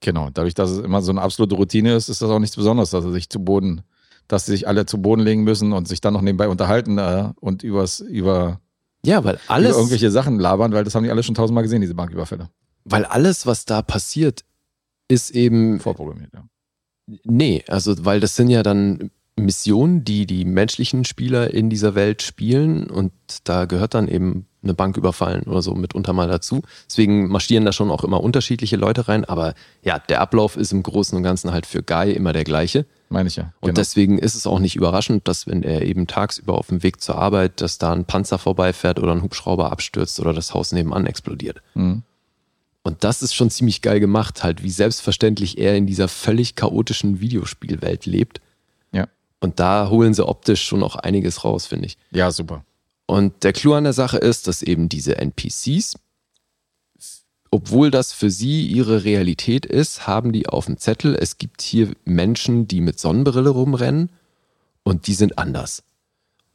[0.00, 0.30] Genau.
[0.30, 3.04] Dadurch, dass es immer so eine absolute Routine ist, ist das auch nichts Besonderes, dass
[3.04, 3.82] er sich zu Boden,
[4.26, 7.30] dass sie sich alle zu Boden legen müssen und sich dann noch nebenbei unterhalten äh,
[7.40, 8.60] und übers, über,
[9.04, 11.80] Ja, weil alles, über irgendwelche Sachen labern, weil das haben die alle schon tausendmal gesehen,
[11.80, 12.48] diese Banküberfälle.
[12.86, 14.44] Weil alles, was da passiert,
[15.08, 16.44] ist eben Vorprogrammiert, ja.
[17.24, 22.22] Nee, also weil das sind ja dann Missionen, die die menschlichen Spieler in dieser Welt
[22.22, 23.12] spielen und
[23.44, 26.62] da gehört dann eben eine Bank überfallen oder so mitunter mal dazu.
[26.88, 30.82] Deswegen marschieren da schon auch immer unterschiedliche Leute rein, aber ja, der Ablauf ist im
[30.82, 32.86] Großen und Ganzen halt für Guy immer der gleiche.
[33.10, 33.52] Meine ich ja.
[33.60, 33.74] Und Genau.
[33.74, 37.16] deswegen ist es auch nicht überraschend, dass wenn er eben tagsüber auf dem Weg zur
[37.16, 41.62] Arbeit, dass da ein Panzer vorbeifährt oder ein Hubschrauber abstürzt oder das Haus nebenan explodiert.
[41.74, 42.02] Mhm.
[42.86, 47.18] Und das ist schon ziemlich geil gemacht, halt, wie selbstverständlich er in dieser völlig chaotischen
[47.18, 48.40] Videospielwelt lebt.
[48.92, 49.08] Ja.
[49.40, 51.98] Und da holen sie optisch schon auch einiges raus, finde ich.
[52.12, 52.64] ja, super.
[53.06, 55.96] Und der Clou an der Sache ist, dass eben diese NPCs,
[57.50, 61.90] obwohl das für sie ihre Realität ist, haben die auf dem Zettel, es gibt hier
[62.04, 64.12] Menschen, die mit Sonnenbrille rumrennen
[64.84, 65.82] und die sind anders.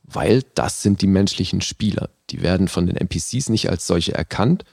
[0.04, 2.10] Weil das sind die menschlichen Spieler.
[2.30, 4.64] Die werden von den NPCs nicht als solche erkannt,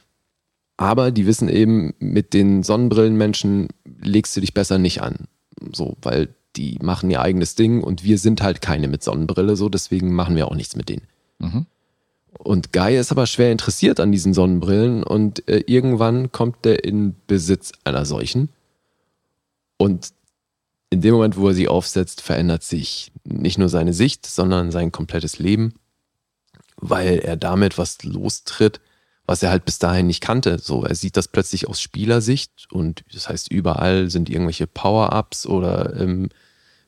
[0.79, 3.69] aber die wissen eben, mit den Sonnenbrillenmenschen
[4.01, 5.27] legst du dich besser nicht an.
[5.73, 9.69] So, weil die machen ihr eigenes Ding und wir sind halt keine mit Sonnenbrille, so
[9.69, 11.03] deswegen machen wir auch nichts mit denen.
[11.41, 11.67] Mhm.
[12.39, 17.17] Und Guy ist aber schwer interessiert an diesen Sonnenbrillen und äh, irgendwann kommt er in
[17.27, 18.49] Besitz einer solchen.
[19.79, 20.13] Und
[20.91, 24.93] in dem Moment, wo er sie aufsetzt, verändert sich nicht nur seine Sicht, sondern sein
[24.93, 25.75] komplettes Leben,
[26.77, 28.81] weil er damit was lostritt,
[29.29, 30.59] was er halt bis dahin nicht kannte.
[30.59, 35.95] So, er sieht das plötzlich aus Spielersicht und das heißt, überall sind irgendwelche Power-Ups oder
[36.01, 36.31] ähm,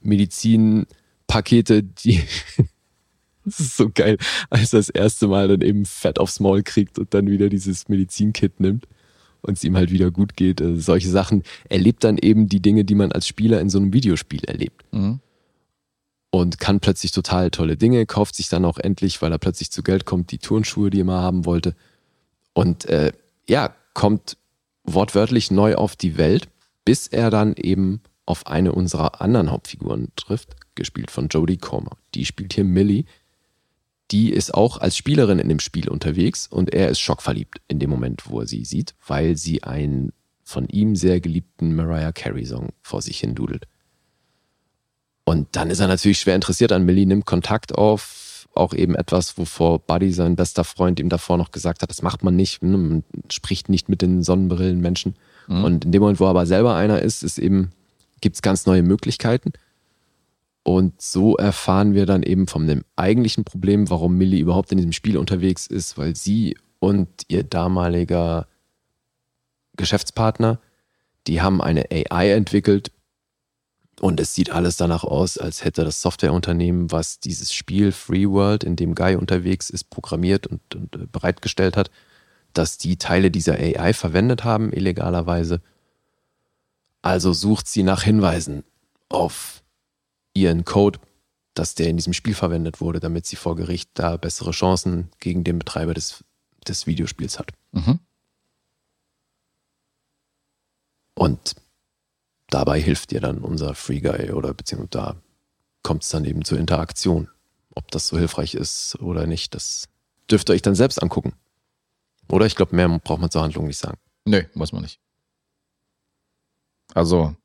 [0.01, 2.22] Medizinpakete, die
[3.45, 4.16] Das ist so geil,
[4.49, 7.88] als er das erste Mal dann eben Fett aufs Maul kriegt und dann wieder dieses
[7.88, 8.86] Medizinkit nimmt
[9.43, 10.62] und es ihm halt wieder gut geht.
[10.62, 11.43] Also solche Sachen.
[11.68, 14.84] Er lebt dann eben die Dinge, die man als Spieler in so einem Videospiel erlebt.
[14.93, 15.20] Mhm.
[16.30, 19.82] Und kann plötzlich total tolle Dinge, kauft sich dann auch endlich, weil er plötzlich zu
[19.82, 21.74] Geld kommt, die Turnschuhe, die er mal haben wollte.
[22.53, 23.12] Und äh,
[23.48, 24.36] ja, kommt
[24.84, 26.48] wortwörtlich neu auf die Welt,
[26.84, 31.96] bis er dann eben auf eine unserer anderen Hauptfiguren trifft, gespielt von Jodie Comer.
[32.14, 33.05] Die spielt hier Millie.
[34.11, 37.90] Die ist auch als Spielerin in dem Spiel unterwegs und er ist schockverliebt in dem
[37.90, 42.70] Moment, wo er sie sieht, weil sie einen von ihm sehr geliebten Mariah Carey Song
[42.82, 43.66] vor sich hin dudelt.
[45.24, 49.38] Und dann ist er natürlich schwer interessiert an Millie, nimmt Kontakt auf, auch eben etwas,
[49.38, 52.76] wovor Buddy, sein bester Freund, ihm davor noch gesagt hat, das macht man nicht, ne,
[52.76, 55.14] man spricht nicht mit den Sonnenbrillenmenschen.
[55.46, 55.64] Mhm.
[55.64, 57.70] Und in dem Moment, wo er aber selber einer ist, ist eben,
[58.20, 59.53] gibt es ganz neue Möglichkeiten.
[60.62, 64.92] Und so erfahren wir dann eben von dem eigentlichen Problem, warum Millie überhaupt in diesem
[64.92, 68.46] Spiel unterwegs ist, weil sie und ihr damaliger
[69.76, 70.61] Geschäftspartner,
[71.26, 72.90] die haben eine AI entwickelt
[74.01, 78.64] und es sieht alles danach aus, als hätte das Softwareunternehmen, was dieses Spiel Free World,
[78.64, 81.90] in dem Guy unterwegs ist, programmiert und, und äh, bereitgestellt hat,
[82.55, 85.61] dass die Teile dieser AI verwendet haben, illegalerweise.
[87.03, 88.64] Also sucht sie nach Hinweisen
[89.11, 89.62] auf
[90.32, 90.98] ihren Code,
[91.53, 95.44] dass der in diesem Spiel verwendet wurde, damit sie vor Gericht da bessere Chancen gegen
[95.44, 96.24] den Betreiber des,
[96.66, 97.53] des Videospiels hat.
[97.72, 97.98] Mhm.
[101.14, 101.55] Und
[102.51, 105.16] dabei hilft ihr dann unser Free Guy oder beziehungsweise da
[105.82, 107.28] kommt es dann eben zur Interaktion.
[107.74, 109.88] Ob das so hilfreich ist oder nicht, das
[110.30, 111.34] dürft ihr euch dann selbst angucken.
[112.28, 113.98] Oder ich glaube, mehr braucht man zur Handlung nicht sagen.
[114.24, 115.01] Nee, muss man nicht.
[116.94, 117.36] Also, ein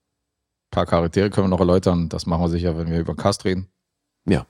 [0.72, 2.10] paar Charaktere können wir noch erläutern.
[2.10, 3.70] Das machen wir sicher, wenn wir über Cast reden.
[4.26, 4.46] Ja.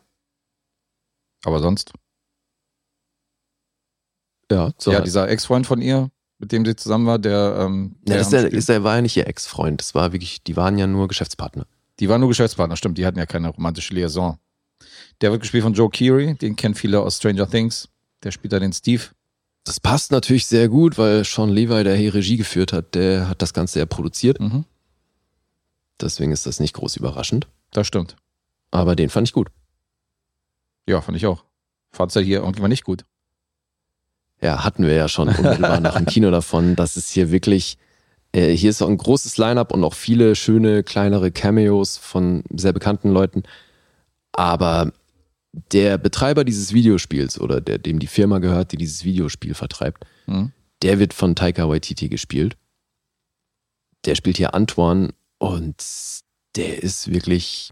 [1.43, 1.93] Aber sonst,
[4.51, 5.07] Ja, so ja, halt.
[5.07, 8.33] dieser Ex-Freund von ihr, mit dem sie zusammen war, der, ähm, ja, der das ist
[8.33, 9.79] der, ist der war ja nicht ihr Ex-Freund.
[9.81, 11.65] Das war wirklich, die waren ja nur Geschäftspartner.
[11.99, 14.37] Die waren nur Geschäftspartner, stimmt, die hatten ja keine romantische Liaison.
[15.21, 17.87] Der wird gespielt von Joe Keery, den kennen viele aus Stranger Things.
[18.23, 19.03] Der spielt da den Steve.
[19.63, 23.41] Das passt natürlich sehr gut, weil Sean Levi, der hier Regie geführt hat, der hat
[23.41, 24.39] das Ganze ja produziert.
[24.39, 24.65] Mhm.
[25.99, 27.47] Deswegen ist das nicht groß überraschend.
[27.71, 28.15] Das stimmt.
[28.71, 29.49] Aber den fand ich gut.
[30.87, 31.45] Ja, fand ich auch.
[31.91, 33.05] Fand's ja hier irgendwann nicht gut.
[34.41, 36.75] Ja, hatten wir ja schon unmittelbar nach dem Kino davon.
[36.75, 37.77] Das ist hier wirklich,
[38.33, 42.73] äh, hier ist auch ein großes Line-up und auch viele schöne kleinere Cameos von sehr
[42.73, 43.43] bekannten Leuten.
[44.33, 44.91] Aber
[45.71, 50.51] der Betreiber dieses Videospiels oder der, dem die Firma gehört, die dieses Videospiel vertreibt, Mhm.
[50.81, 52.57] der wird von Taika Waititi gespielt.
[54.05, 55.75] Der spielt hier Antoine und
[56.55, 57.71] der ist wirklich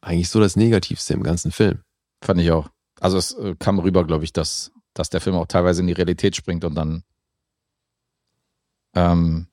[0.00, 1.80] eigentlich so das Negativste im ganzen Film.
[2.24, 2.68] Fand ich auch.
[3.00, 5.92] Also es äh, kam rüber, glaube ich, dass, dass der Film auch teilweise in die
[5.92, 7.04] Realität springt und dann
[8.94, 9.46] ähm,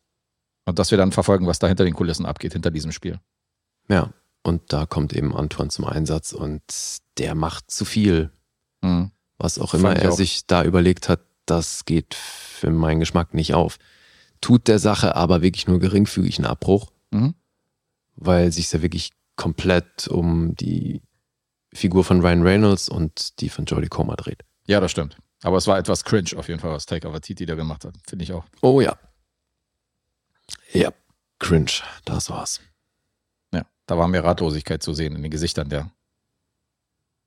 [0.65, 3.19] und dass wir dann verfolgen, was da hinter den Kulissen abgeht, hinter diesem Spiel.
[3.89, 4.13] Ja,
[4.43, 6.61] und da kommt eben Antoine zum Einsatz und
[7.17, 8.31] der macht zu viel.
[8.81, 9.11] Mhm.
[9.37, 10.15] Was auch immer er auch.
[10.15, 13.77] sich da überlegt hat, das geht für meinen Geschmack nicht auf.
[14.39, 17.35] Tut der Sache aber wirklich nur geringfügig einen Abbruch, Mhm.
[18.15, 21.01] weil sich ja wirklich komplett um die
[21.73, 24.43] Figur von Ryan Reynolds und die von Jodie Comer dreht.
[24.67, 25.17] Ja, das stimmt.
[25.43, 27.93] Aber es war etwas cringe auf jeden Fall, was Taika Waititi da gemacht hat.
[28.07, 28.45] Finde ich auch.
[28.61, 28.97] Oh ja.
[30.71, 30.91] Ja,
[31.39, 32.61] cringe, das war's.
[33.53, 35.91] Ja, da war mehr Ratlosigkeit zu sehen in den Gesichtern der,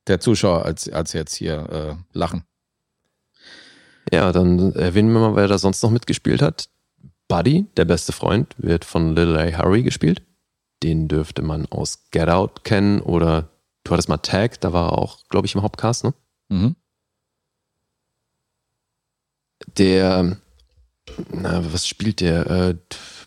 [0.07, 2.45] der Zuschauer, als, als jetzt hier äh, lachen.
[4.13, 6.69] Ja, dann erwähnen wir mal, wer da sonst noch mitgespielt hat.
[7.29, 9.59] Buddy, der beste Freund, wird von Lil A.
[9.59, 10.23] Harry gespielt.
[10.83, 13.51] Den dürfte man aus Get Out kennen oder
[13.85, 16.15] du hattest mal Tag, da war er auch, glaube ich, im Hauptcast, ne?
[16.49, 16.77] Mhm.
[19.77, 20.37] Der,
[21.33, 22.51] na, was spielt der?
[22.51, 22.77] Äh,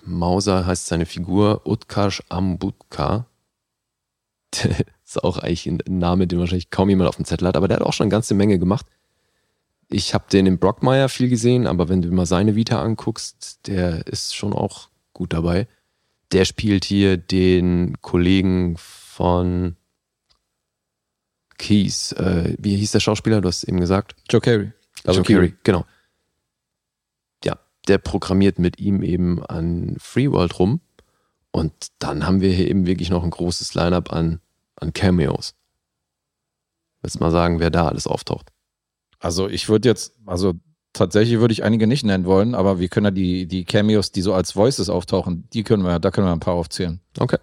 [0.03, 3.25] Mauser heißt seine Figur, Utkarsh Ambutka.
[4.63, 4.71] Der
[5.05, 7.77] ist auch eigentlich ein Name, den wahrscheinlich kaum jemand auf dem Zettel hat, aber der
[7.77, 8.85] hat auch schon eine ganze Menge gemacht.
[9.87, 14.05] Ich habe den im Brockmire viel gesehen, aber wenn du mal seine Vita anguckst, der
[14.07, 15.67] ist schon auch gut dabei.
[16.31, 19.75] Der spielt hier den Kollegen von
[21.57, 22.11] Keys.
[22.13, 23.41] Äh, wie hieß der Schauspieler?
[23.41, 24.15] Du hast eben gesagt.
[24.29, 24.71] Joe Carey.
[25.05, 25.85] Also Kiri, genau.
[27.89, 30.79] Der programmiert mit ihm eben an FreeWorld rum.
[31.51, 34.39] Und dann haben wir hier eben wirklich noch ein großes Line-up an,
[34.75, 35.55] an Cameos.
[37.01, 38.51] Willst mal sagen, wer da alles auftaucht?
[39.19, 40.53] Also ich würde jetzt, also
[40.93, 44.21] tatsächlich würde ich einige nicht nennen wollen, aber wir können ja die, die Cameos, die
[44.21, 47.01] so als Voices auftauchen, die können wir, da können wir ein paar aufzählen.
[47.17, 47.37] Okay.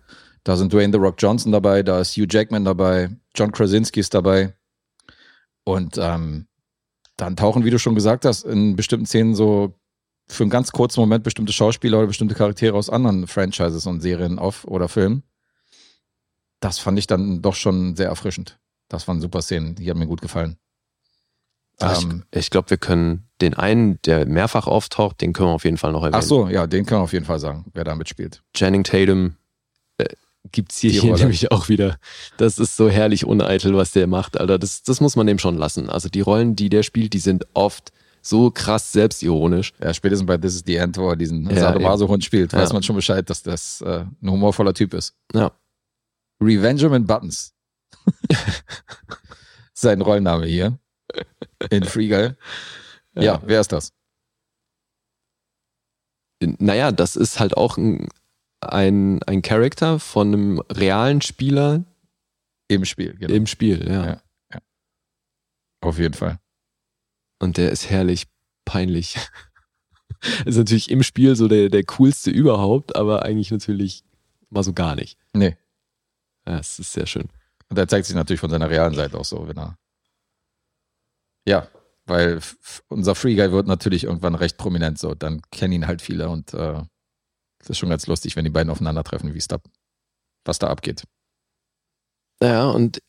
[0.45, 4.15] Da sind Dwayne The Rock Johnson dabei, da ist Hugh Jackman dabei, John Krasinski ist
[4.15, 4.55] dabei.
[5.65, 6.47] Und ähm,
[7.17, 9.75] dann tauchen, wie du schon gesagt hast, in bestimmten Szenen so
[10.29, 14.39] für einen ganz kurzen Moment bestimmte Schauspieler oder bestimmte Charaktere aus anderen Franchises und Serien
[14.39, 15.23] auf oder Filmen.
[16.61, 18.59] Das fand ich dann doch schon sehr erfrischend.
[18.89, 20.57] Das waren super Szenen, die haben mir gut gefallen.
[21.79, 25.55] Also Ähm, ich ich glaube, wir können den einen, der mehrfach auftaucht, den können wir
[25.55, 26.15] auf jeden Fall noch erwähnen.
[26.15, 28.43] Ach so, ja, den können wir auf jeden Fall sagen, wer da mitspielt.
[28.55, 29.37] Channing Tatum
[29.99, 30.07] äh,
[30.53, 31.23] gibt's hier, Die hier Rolle.
[31.23, 31.99] nämlich auch wieder.
[32.39, 34.59] Das ist so herrlich uneitel, was der macht, Alter.
[34.59, 35.91] Das, das muss man dem schon lassen.
[35.91, 37.93] Also die Rollen, die der spielt, die sind oft
[38.27, 39.73] so krass selbstironisch.
[39.81, 42.73] Ja, spätesens bei This is the End, wo er diesen Ja, Sadomaso-Hund spielt, weiß Ja.
[42.73, 45.15] man schon Bescheid, dass das äh, ein humorvoller Typ ist.
[45.33, 45.53] Ja.
[46.41, 47.55] Revengeman Buttons.
[49.75, 50.79] Sein Rollenname hier.
[51.71, 52.33] In Free Guy.
[53.15, 53.23] Ja.
[53.23, 53.43] Ja.
[53.47, 53.93] wer ist das?
[56.43, 58.09] Naja, das ist halt auch ein,
[58.61, 61.85] ein, ein Charakter von einem realen Spieler
[62.69, 63.33] Im Spiel, genau.
[63.33, 64.07] im Spiel, ja.
[64.53, 64.61] Ja.
[65.81, 66.39] Auf jeden Fall.
[67.39, 68.27] Und der ist herrlich
[68.65, 69.17] peinlich.
[70.45, 74.05] ist natürlich im Spiel so der, der coolste überhaupt, aber eigentlich natürlich
[74.51, 75.19] mal so gar nicht.
[75.33, 75.57] Nee.
[76.47, 77.29] Ja, es ist sehr schön.
[77.69, 79.79] Und er zeigt sich natürlich von seiner realen Seite auch so, wenn er.
[81.47, 81.69] Ja,
[82.07, 82.41] weil
[82.89, 85.15] unser Free Guy wird natürlich irgendwann recht prominent so.
[85.15, 86.83] Dann kennen ihn halt viele und äh,
[87.59, 89.59] das ist schon ganz lustig, wenn die beiden aufeinandertreffen, wie es da,
[90.45, 91.03] was da abgeht.
[92.41, 93.03] Ja, und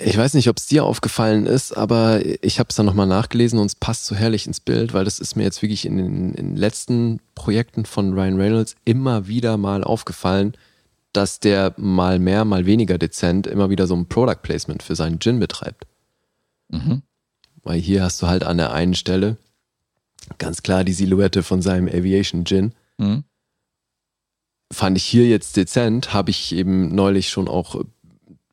[0.00, 3.58] ich weiß nicht, ob es dir aufgefallen ist, aber ich habe es dann nochmal nachgelesen
[3.58, 6.34] und es passt so herrlich ins Bild, weil das ist mir jetzt wirklich in den,
[6.34, 10.54] in den letzten Projekten von Ryan Reynolds immer wieder mal aufgefallen,
[11.12, 15.18] dass der mal mehr, mal weniger dezent immer wieder so ein Product Placement für seinen
[15.18, 15.84] Gin betreibt.
[16.68, 17.02] Mhm.
[17.64, 19.36] Weil hier hast du halt an der einen Stelle
[20.38, 22.72] ganz klar die Silhouette von seinem Aviation Gin.
[22.98, 23.24] Mhm.
[24.70, 27.82] Fand ich hier jetzt dezent, habe ich eben neulich schon auch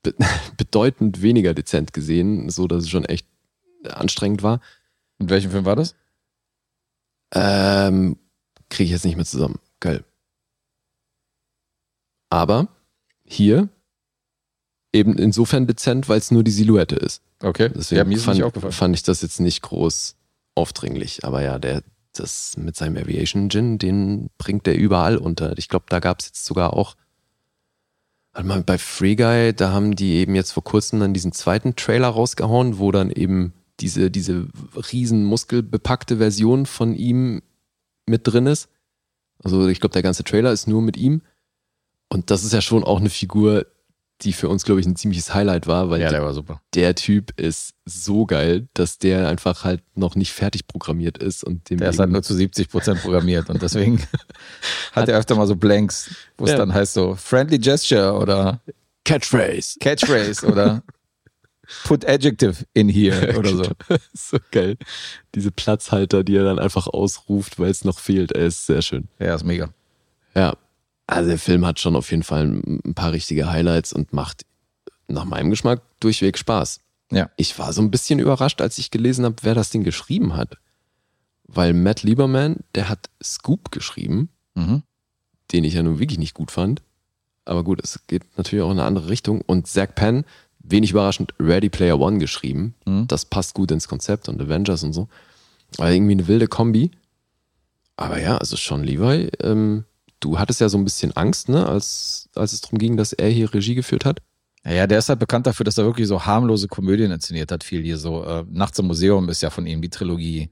[0.06, 0.16] be
[0.58, 3.28] bedeutend weniger dezent gesehen, so dass es schon echt
[3.84, 4.62] anstrengend war.
[5.20, 5.96] In welchem Film war das?
[7.34, 8.18] Ähm,
[8.70, 9.60] Kriege ich jetzt nicht mehr zusammen.
[9.80, 10.04] Geil.
[12.30, 12.68] Aber
[13.24, 13.70] hier
[14.94, 17.22] eben insofern dezent, weil es nur die Silhouette ist.
[17.42, 17.70] Okay.
[17.74, 18.74] Deswegen ja, mir ist fand, nicht aufgefallen.
[18.74, 20.16] fand ich das jetzt nicht groß
[20.56, 21.26] aufdringlich.
[21.26, 21.84] Aber ja, der,
[22.14, 25.58] das mit seinem Aviation Gin, den bringt der überall unter.
[25.58, 26.96] Ich glaube, da gab es jetzt sogar auch,
[28.36, 31.76] warte mal, bei Free Guy, da haben die eben jetzt vor kurzem dann diesen zweiten
[31.76, 34.48] Trailer rausgehauen, wo dann eben diese, diese
[34.92, 37.42] riesen muskelbepackte Version von ihm
[38.06, 38.70] mit drin ist.
[39.44, 41.22] Also ich glaube, der ganze Trailer ist nur mit ihm.
[42.10, 43.66] Und das ist ja schon auch eine Figur,
[44.22, 46.96] die für uns, glaube ich, ein ziemliches Highlight war, weil Ja, der, der war der
[46.96, 51.80] Typ ist so geil, dass der einfach halt noch nicht fertig programmiert ist und dem
[51.80, 54.02] Der ist halt nur zu 70 Prozent programmiert und deswegen
[54.94, 56.58] hat er öfter mal so Blanks, wo es Ja.
[56.58, 58.62] dann heißt so Friendly Gesture oder
[59.04, 59.78] Catchphrase.
[59.80, 60.82] Catchphrase oder
[61.84, 63.64] Put Adjective in here oder so.
[64.14, 64.78] so geil.
[65.34, 69.08] Diese Platzhalter, die er dann einfach ausruft, weil es noch fehlt, er ist sehr schön.
[69.20, 69.70] Ja, ist mega.
[70.36, 70.56] Ja.
[71.08, 74.46] Also der Film hat schon auf jeden Fall ein paar richtige Highlights und macht
[75.08, 76.80] nach meinem Geschmack durchweg Spaß.
[77.12, 77.30] Ja.
[77.38, 80.58] Ich war so ein bisschen überrascht, als ich gelesen habe, wer das Ding geschrieben hat.
[81.44, 84.82] Weil Matt Lieberman, der hat Scoop geschrieben, Mhm.
[85.52, 86.82] den ich ja nun wirklich nicht gut fand.
[87.46, 89.42] Aber gut, es geht natürlich auch in eine andere Richtung.
[89.42, 90.26] Und Zack Penn,
[90.60, 92.74] wenig überraschend, Ready Player One geschrieben.
[92.88, 93.08] Mhm.
[93.08, 95.08] Das passt gut ins Konzept und Avengers und so.
[95.78, 96.90] Aber irgendwie eine wilde Kombi.
[97.96, 99.86] Aber ja, also Sean Levi, ähm,
[100.20, 103.30] du hattest ja so ein bisschen Angst, ne, als, als es darum ging, dass er
[103.30, 104.22] hier Regie geführt hat.
[104.66, 107.64] Ja, der ist halt bekannt dafür, dass er wirklich so harmlose Komödien inszeniert hat.
[107.64, 108.24] Viel hier so.
[108.24, 110.50] Äh, Nachts im Museum ist ja von ihm die Trilogie.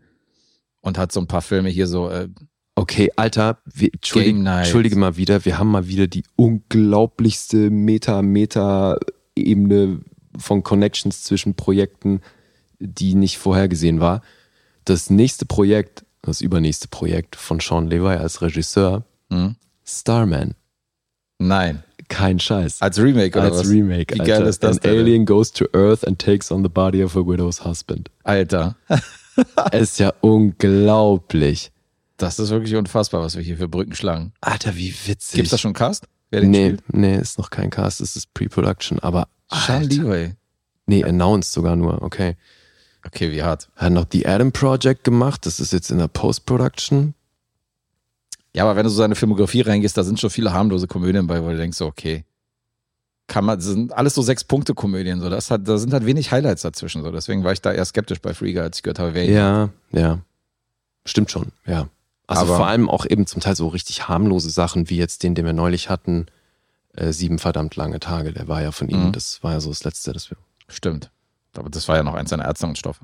[0.81, 2.09] Und hat so ein paar Filme hier so.
[2.09, 2.29] Äh,
[2.75, 9.99] Okay, Alter, wir, entschuldige, entschuldige mal wieder, wir haben mal wieder die unglaublichste Meta-Meta-Ebene
[10.37, 12.21] von Connections zwischen Projekten,
[12.79, 14.23] die nicht vorhergesehen war.
[14.85, 19.55] Das nächste Projekt, das übernächste Projekt von Sean Levi als Regisseur, hm?
[19.85, 20.55] Starman.
[21.39, 21.83] Nein.
[22.09, 22.81] Kein Scheiß.
[22.81, 23.69] Als Remake oder als was?
[23.69, 24.13] Remake.
[24.15, 24.33] Wie Alter.
[24.39, 24.99] geil ist das An denn?
[24.99, 28.09] alien goes to Earth and takes on the body of a widow's husband.
[28.23, 28.75] Alter.
[29.71, 31.71] Es ist ja unglaublich.
[32.17, 34.33] Das ist wirklich unfassbar, was wir hier für Brücken schlagen.
[34.41, 35.37] Alter, wie witzig.
[35.37, 36.07] Gibt's da schon einen Cast?
[36.29, 36.93] Wer den Nee, spielt?
[36.93, 39.83] nee, ist noch kein Cast, es ist Pre-Production, aber Sean.
[39.83, 40.33] Levi.
[40.85, 42.35] Nee, announced sogar nur, okay.
[43.05, 43.69] Okay, wie hart.
[43.75, 47.13] Hat noch The Adam Project gemacht, das ist jetzt in der Post-Production.
[48.55, 51.43] Ja, aber wenn du so seine Filmografie reingehst, da sind schon viele harmlose Komödien bei,
[51.43, 52.23] wo du denkst, so, okay.
[53.27, 55.29] Kann man, das sind alles so Sechs-Punkte-Komödien, so.
[55.29, 57.11] Das hat, da sind halt wenig Highlights dazwischen, so.
[57.11, 59.33] Deswegen war ich da eher skeptisch bei Free Guy, als ich gehört habe, wer ihn
[59.33, 60.19] Ja, ja.
[61.05, 61.87] Stimmt schon, ja.
[62.27, 65.35] Also Aber- vor allem auch eben zum Teil so richtig harmlose Sachen, wie jetzt den,
[65.35, 66.27] den wir neulich hatten,
[66.95, 69.11] äh, Sieben verdammt lange Tage, der war ja von ihm, Mhm.
[69.13, 70.37] das war ja so das Letzte, das wir...
[70.67, 71.09] Stimmt.
[71.55, 73.01] Aber das war ja noch eins seiner Ärztungsstoffe.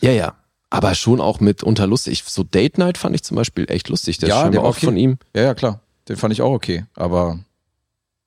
[0.00, 0.34] Ja, ja.
[0.70, 2.24] Aber schon auch mit unter lustig.
[2.26, 4.18] So Date Night fand ich zum Beispiel echt lustig.
[4.18, 4.86] Der Ja, ist der war auch okay.
[4.86, 5.18] von ihm.
[5.34, 5.80] Ja, ja, klar.
[6.08, 6.84] Den fand ich auch okay.
[6.94, 7.38] Aber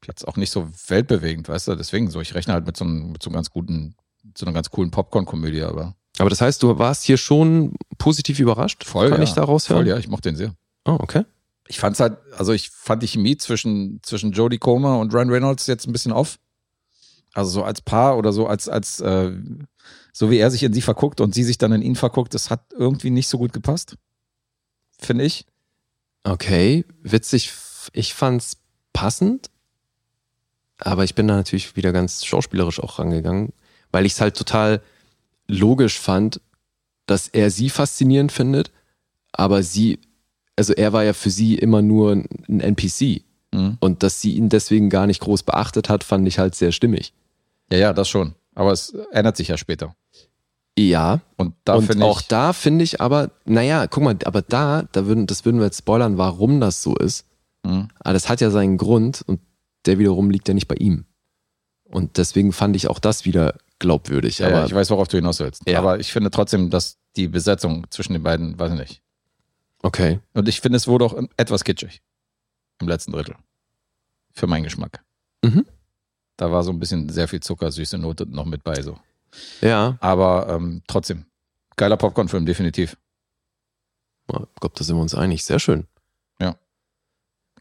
[0.07, 1.75] jetzt auch nicht so weltbewegend, weißt du?
[1.75, 2.19] Deswegen so.
[2.21, 3.95] Ich rechne halt mit so einem, mit so einem ganz guten,
[4.35, 8.83] so einer ganz coolen Popcorn-Komödie, aber Aber das heißt, du warst hier schon positiv überrascht?
[8.85, 9.09] voll.
[9.09, 9.23] Kann ja.
[9.23, 9.79] ich daraus hören?
[9.83, 9.97] Voll, ja.
[9.97, 10.55] Ich mochte den sehr.
[10.85, 11.25] Oh, okay.
[11.67, 15.67] Ich fand's halt, also ich fand die Chemie zwischen, zwischen Jodie Comer und Ryan Reynolds
[15.67, 16.37] jetzt ein bisschen off.
[17.33, 19.31] Also so als Paar oder so als, als, äh,
[20.13, 22.49] so wie er sich in sie verguckt und sie sich dann in ihn verguckt, das
[22.49, 23.95] hat irgendwie nicht so gut gepasst.
[24.99, 25.45] Finde ich.
[26.23, 27.51] Okay, witzig.
[27.93, 28.57] Ich fand's
[28.93, 29.49] passend,
[30.77, 33.53] aber ich bin da natürlich wieder ganz schauspielerisch auch rangegangen,
[33.91, 34.81] weil ich es halt total
[35.47, 36.41] logisch fand,
[37.07, 38.71] dass er sie faszinierend findet,
[39.31, 39.99] aber sie,
[40.55, 43.23] also er war ja für sie immer nur ein NPC
[43.53, 43.77] Mhm.
[43.81, 47.13] und dass sie ihn deswegen gar nicht groß beachtet hat, fand ich halt sehr stimmig.
[47.69, 48.35] Ja, ja, das schon.
[48.55, 49.93] Aber es ändert sich ja später.
[50.89, 55.05] Ja, Und da und auch da finde ich aber, naja, guck mal, aber da, da
[55.05, 57.25] würden, das würden wir jetzt spoilern, warum das so ist.
[57.63, 57.89] Mhm.
[57.99, 59.39] Aber das hat ja seinen Grund und
[59.85, 61.05] der wiederum liegt ja nicht bei ihm.
[61.85, 64.39] Und deswegen fand ich auch das wieder glaubwürdig.
[64.39, 65.67] Ja, aber ich weiß, worauf du hinaus willst.
[65.67, 65.79] Ja.
[65.79, 69.01] Aber ich finde trotzdem, dass die Besetzung zwischen den beiden, weiß ich nicht.
[69.83, 70.19] okay.
[70.33, 72.01] Und ich finde, es wurde auch etwas kitschig.
[72.79, 73.35] Im letzten Drittel.
[74.33, 75.03] Für meinen Geschmack.
[75.43, 75.65] Mhm.
[76.37, 78.81] Da war so ein bisschen sehr viel zuckersüße Note noch mit bei.
[78.81, 78.97] So.
[79.61, 81.25] Ja, Aber ähm, trotzdem.
[81.77, 82.97] Geiler Popcorn-Film, definitiv.
[84.27, 85.43] ich glaube, da sind wir uns einig.
[85.45, 85.87] Sehr schön.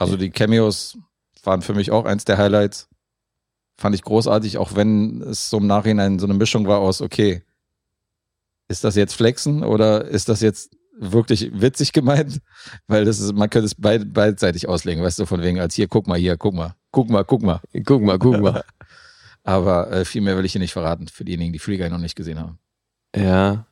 [0.01, 0.97] Also die Cameos
[1.45, 2.89] waren für mich auch eins der Highlights.
[3.77, 7.43] Fand ich großartig, auch wenn es so im Nachhinein so eine Mischung war aus, okay,
[8.69, 12.41] ist das jetzt Flexen oder ist das jetzt wirklich witzig gemeint?
[12.87, 15.87] Weil das ist, man könnte es beid, beidseitig auslegen, weißt du, von wegen als hier,
[15.87, 17.61] guck mal hier, guck mal, guck mal, guck mal.
[17.85, 18.65] Guck mal, guck mal.
[19.43, 21.99] Aber äh, viel mehr will ich hier nicht verraten, für diejenigen, die Free Guy noch
[21.99, 22.59] nicht gesehen haben.
[23.17, 23.67] ja.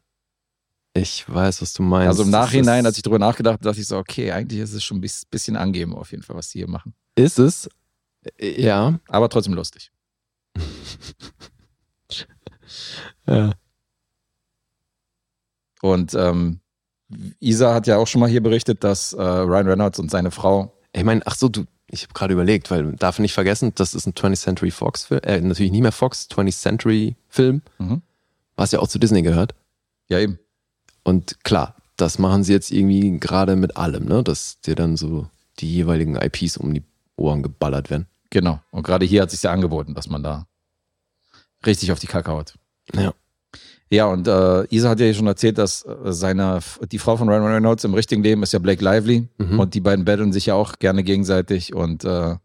[0.95, 2.09] Ich weiß, was du meinst.
[2.09, 4.83] Also im Nachhinein, als ich drüber nachgedacht habe, dachte ich so, okay, eigentlich ist es
[4.83, 6.93] schon ein bis- bisschen angeben auf jeden Fall, was die hier machen.
[7.15, 7.69] Ist es?
[8.37, 8.99] Äh, Ja.
[9.07, 9.93] Aber trotzdem lustig.
[13.27, 13.53] ja.
[15.83, 16.61] Und ähm,
[17.39, 20.77] Isa hat ja auch schon mal hier berichtet, dass äh, Ryan Reynolds und seine Frau,
[20.93, 24.07] Ich meine, ach so, du, ich habe gerade überlegt, weil darf nicht vergessen, das ist
[24.07, 28.03] ein 20th Century Fox Film, äh, natürlich nicht mehr Fox, 20th Century Film, Mhm.
[28.57, 29.55] was ja auch zu Disney gehört.
[30.09, 30.39] ja eben,
[31.05, 34.23] Und klar, das machen sie jetzt irgendwie gerade mit allem, ne?
[34.23, 35.29] Dass dir dann so
[35.59, 36.83] die jeweiligen IPs um die
[37.17, 38.07] Ohren geballert werden.
[38.31, 38.61] genau.
[38.71, 40.47] Und gerade hier hat sich ja angeboten, dass man da
[41.67, 42.55] richtig auf die Kacke haut.
[42.95, 43.13] Ja.
[43.91, 46.61] Ja, und äh, Isa hat ja schon erzählt, dass äh, seine,
[46.93, 49.59] die Frau von Ryan Reynolds im richtigen Leben ist ja Blake Lively Mhm.
[49.61, 52.37] und die beiden battlen sich ja auch gerne gegenseitig und äh,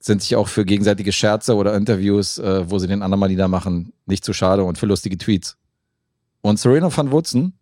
[0.00, 3.92] sind sich auch für gegenseitige Scherze oder Interviews, äh, wo sie den anderen mal niedermachen,
[4.06, 5.56] nicht zu schade und für lustige Tweets.
[6.42, 7.54] Und Serena van Woodsen,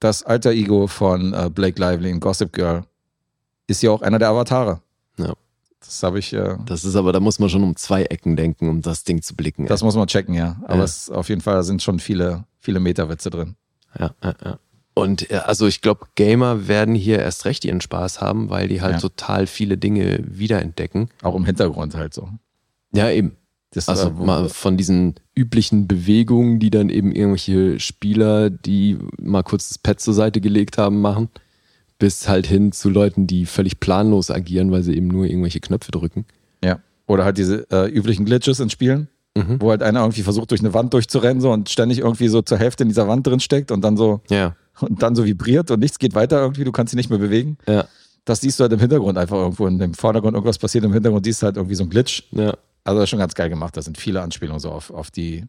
[0.00, 2.82] das alter Ego von äh, Blake Lively in Gossip Girl,
[3.66, 4.80] ist ja auch einer der Avatare.
[5.18, 5.34] Ja.
[5.84, 8.68] Das habe ich, äh, Das ist aber, da muss man schon um zwei Ecken denken,
[8.68, 9.66] um das Ding zu blicken.
[9.66, 10.60] das muss man checken, ja.
[10.64, 10.84] Aber Ja.
[10.84, 13.56] es auf jeden Fall da sind schon viele, viele Meterwitze drin.
[13.98, 14.58] Ja, ja, ja.
[14.94, 18.82] Und äh, also ich glaube, Gamer werden hier erst recht ihren Spaß haben, weil die
[18.82, 19.00] halt Ja.
[19.00, 21.08] total viele Dinge wiederentdecken.
[21.22, 22.28] Auch im Hintergrund halt so.
[22.92, 23.36] Ja, eben.
[23.72, 29.42] Das, Also äh, mal von diesen üblichen Bewegungen, die dann eben irgendwelche Spieler, die mal
[29.44, 31.28] kurz das Pad zur Seite gelegt haben, machen,
[32.00, 35.92] bis halt hin zu Leuten, die völlig planlos agieren, weil sie eben nur irgendwelche Knöpfe
[35.92, 36.24] drücken.
[36.64, 36.80] Ja.
[37.06, 39.60] Oder halt diese äh, üblichen Glitches in Spielen, Mhm.
[39.60, 42.58] wo halt einer irgendwie versucht, durch eine Wand durchzurennen so, und ständig irgendwie so zur
[42.58, 45.78] Hälfte in dieser Wand drin steckt und dann so Ja, und dann so vibriert und
[45.78, 47.56] nichts geht weiter irgendwie, du kannst sie nicht mehr bewegen.
[47.68, 47.84] ja,
[48.24, 49.68] Das siehst du halt im Hintergrund einfach irgendwo.
[49.68, 52.24] In dem Vordergrund irgendwas passiert, im Hintergrund siehst du halt irgendwie so ein Glitch.
[52.32, 52.54] ja.
[52.82, 53.76] Also das ist schon ganz geil gemacht.
[53.76, 55.44] Da sind viele Anspielungen so auf, auf die,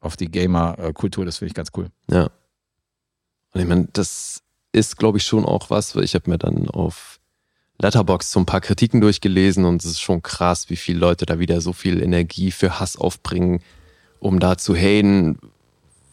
[0.00, 1.24] auf die Gamer-Kultur.
[1.24, 1.86] Das finde ich ganz cool.
[2.10, 2.28] Ja.
[3.54, 4.42] Und ich meine, das
[4.76, 7.18] ist, glaube ich, schon auch was, weil ich habe mir dann auf
[7.78, 11.38] Letterbox so ein paar Kritiken durchgelesen und es ist schon krass, wie viele Leute da
[11.38, 13.62] wieder so viel Energie für Hass aufbringen,
[14.20, 15.38] um da zu haten,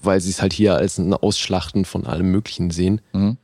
[0.02, 3.02] weil sie es halt hier als ein Ausschlachten von allem Möglichen sehen.
[3.14, 3.38] Mhm.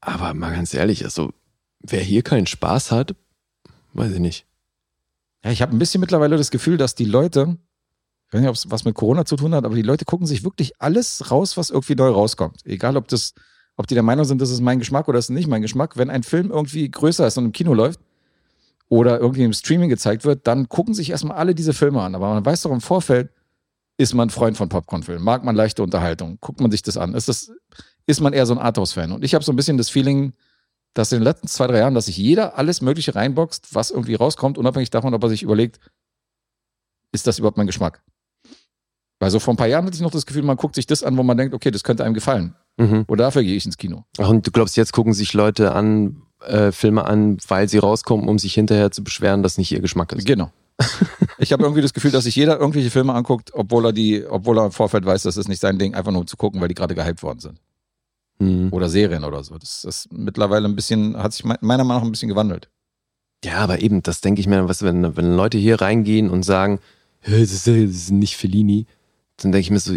[0.00, 1.32] Aber mal ganz ehrlich, also
[1.80, 3.14] wer hier keinen Spaß hat,
[3.92, 4.46] weiß ich nicht.
[5.44, 7.56] Ja, ich habe ein bisschen mittlerweile das Gefühl, dass die Leute,
[8.28, 10.26] ich weiß nicht, ob es was mit Corona zu tun hat, aber die Leute gucken
[10.26, 12.64] sich wirklich alles raus, was irgendwie neu rauskommt.
[12.66, 13.34] Egal, ob das,
[13.76, 15.96] ob die der Meinung sind, das ist mein Geschmack oder das ist nicht mein Geschmack.
[15.96, 18.00] Wenn ein Film irgendwie größer ist und im Kino läuft
[18.88, 22.14] oder irgendwie im Streaming gezeigt wird, dann gucken sich erstmal alle diese Filme an.
[22.14, 23.30] Aber man weiß doch im Vorfeld,
[23.96, 27.14] ist man Freund von Popcornfilmen, mag man leichte Unterhaltung, guckt man sich das an.
[27.14, 27.52] Ist das,
[28.06, 29.12] ist man eher so ein Arthouse-Fan?
[29.12, 30.32] Und ich habe so ein bisschen das Feeling,
[30.94, 34.14] dass in den letzten zwei, drei Jahren, dass sich jeder alles Mögliche reinboxt, was irgendwie
[34.14, 35.78] rauskommt, unabhängig davon, ob er sich überlegt,
[37.12, 38.02] ist das überhaupt mein Geschmack?
[39.18, 41.02] Weil so vor ein paar Jahren hatte ich noch das Gefühl, man guckt sich das
[41.02, 42.56] an, wo man denkt, okay, das könnte einem gefallen.
[42.80, 43.04] Mhm.
[43.08, 44.04] Oder dafür gehe ich ins Kino.
[44.18, 48.28] Ach, und du glaubst, jetzt gucken sich Leute an, äh, Filme an, weil sie rauskommen,
[48.28, 50.26] um sich hinterher zu beschweren, dass nicht ihr Geschmack ist.
[50.26, 50.50] Genau.
[51.38, 54.58] ich habe irgendwie das Gefühl, dass sich jeder irgendwelche Filme anguckt, obwohl er die, obwohl
[54.58, 56.74] er im Vorfeld weiß, das ist nicht sein Ding, einfach nur zu gucken, weil die
[56.74, 57.60] gerade gehypt worden sind.
[58.38, 58.68] Mhm.
[58.72, 59.58] Oder Serien oder so.
[59.58, 62.70] Das ist mittlerweile ein bisschen, hat sich me- meiner Meinung nach ein bisschen gewandelt.
[63.44, 66.78] Ja, aber eben, das denke ich mir, was, wenn, wenn Leute hier reingehen und sagen,
[67.20, 68.86] "Hä, das ist, das ist nicht Fellini,
[69.36, 69.94] dann denke ich mir so,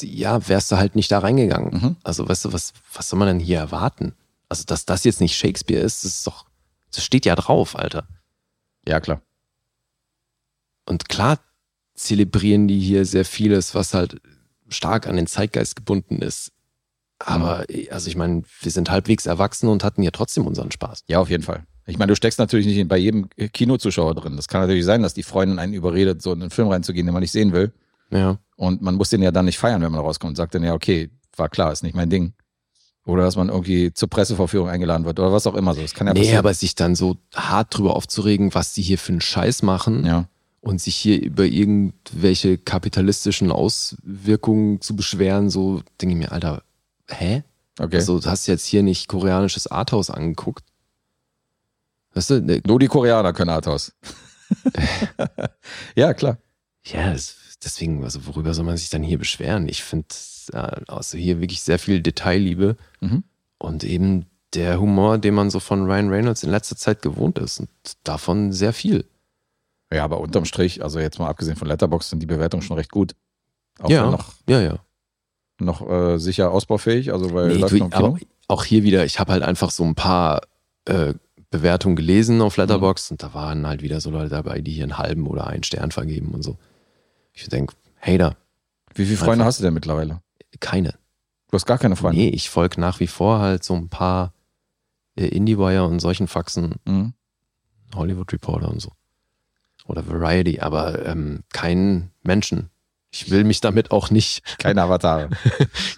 [0.00, 1.74] ja, wärst du halt nicht da reingegangen.
[1.74, 1.96] Mhm.
[2.02, 4.14] Also, weißt du, was, was soll man denn hier erwarten?
[4.48, 6.46] Also, dass das jetzt nicht Shakespeare ist, das ist doch,
[6.94, 8.06] das steht ja drauf, Alter.
[8.86, 9.20] Ja, klar.
[10.86, 11.38] Und klar
[11.94, 14.20] zelebrieren die hier sehr vieles, was halt
[14.68, 16.52] stark an den Zeitgeist gebunden ist.
[17.18, 21.04] Aber, also ich meine, wir sind halbwegs erwachsen und hatten hier trotzdem unseren Spaß.
[21.06, 21.64] Ja, auf jeden Fall.
[21.86, 24.36] Ich meine, du steckst natürlich nicht bei jedem Kinozuschauer drin.
[24.36, 27.12] Das kann natürlich sein, dass die Freundin einen überredet, so in einen Film reinzugehen, den
[27.12, 27.72] man nicht sehen will.
[28.10, 28.38] Ja.
[28.62, 30.72] Und man muss den ja dann nicht feiern, wenn man rauskommt und sagt dann ja,
[30.72, 32.32] okay, war klar, ist nicht mein Ding.
[33.04, 35.82] Oder dass man irgendwie zur Pressevorführung eingeladen wird oder was auch immer so.
[35.82, 36.38] Das kann ja Nee, passieren.
[36.38, 40.28] aber sich dann so hart drüber aufzuregen, was die hier für einen Scheiß machen ja.
[40.60, 46.62] und sich hier über irgendwelche kapitalistischen Auswirkungen zu beschweren, so denke ich mir, Alter,
[47.08, 47.42] hä?
[47.80, 47.96] Okay.
[47.96, 50.64] Also, du hast jetzt hier nicht koreanisches Arthouse angeguckt.
[52.14, 53.92] Weißt du, ne, Nur die Koreaner können Arthouse.
[55.96, 56.38] ja, klar.
[56.84, 59.68] ja, das, deswegen, also worüber soll man sich dann hier beschweren?
[59.68, 60.06] Ich finde
[60.52, 63.24] äh, also hier wirklich sehr viel Detailliebe Mhm.
[63.58, 67.60] und eben der Humor, den man so von Ryan Reynolds in letzter Zeit gewohnt ist
[67.60, 67.70] und
[68.04, 69.06] davon sehr viel.
[69.92, 72.90] Ja, aber unterm Strich, also jetzt mal abgesehen von Letterboxd, sind die Bewertungen schon recht
[72.90, 73.14] gut.
[73.80, 74.10] Auch Ja.
[74.10, 74.78] noch, Ja, ja.
[75.58, 78.18] noch äh, sicher ausbaufähig, also weil Nee, läuft du, aber
[78.48, 80.42] auch hier wieder, ich habe halt einfach so ein paar
[80.86, 81.14] äh,
[81.50, 84.98] Bewertungen gelesen auf Letterboxd und da waren halt wieder so Leute dabei, die hier einen
[84.98, 86.58] halben oder einen Stern vergeben und so.
[87.32, 88.36] Ich denke, Hater,
[88.94, 90.20] Wie viele Freunde einfach- hast du denn mittlerweile?
[90.60, 90.90] keine.
[91.50, 92.18] Du hast gar keine Freunde.
[92.20, 94.32] Nee, ich folge nach wie vor halt so ein paar
[95.16, 97.12] äh, IndieWire und solchen Faxen, Mhm.
[97.94, 98.92] Hollywood Reporter und so.
[99.86, 102.70] Oder Variety, aber ähm, keinen Menschen.
[103.10, 105.28] Ich will mich damit auch nicht, Keine Avatare.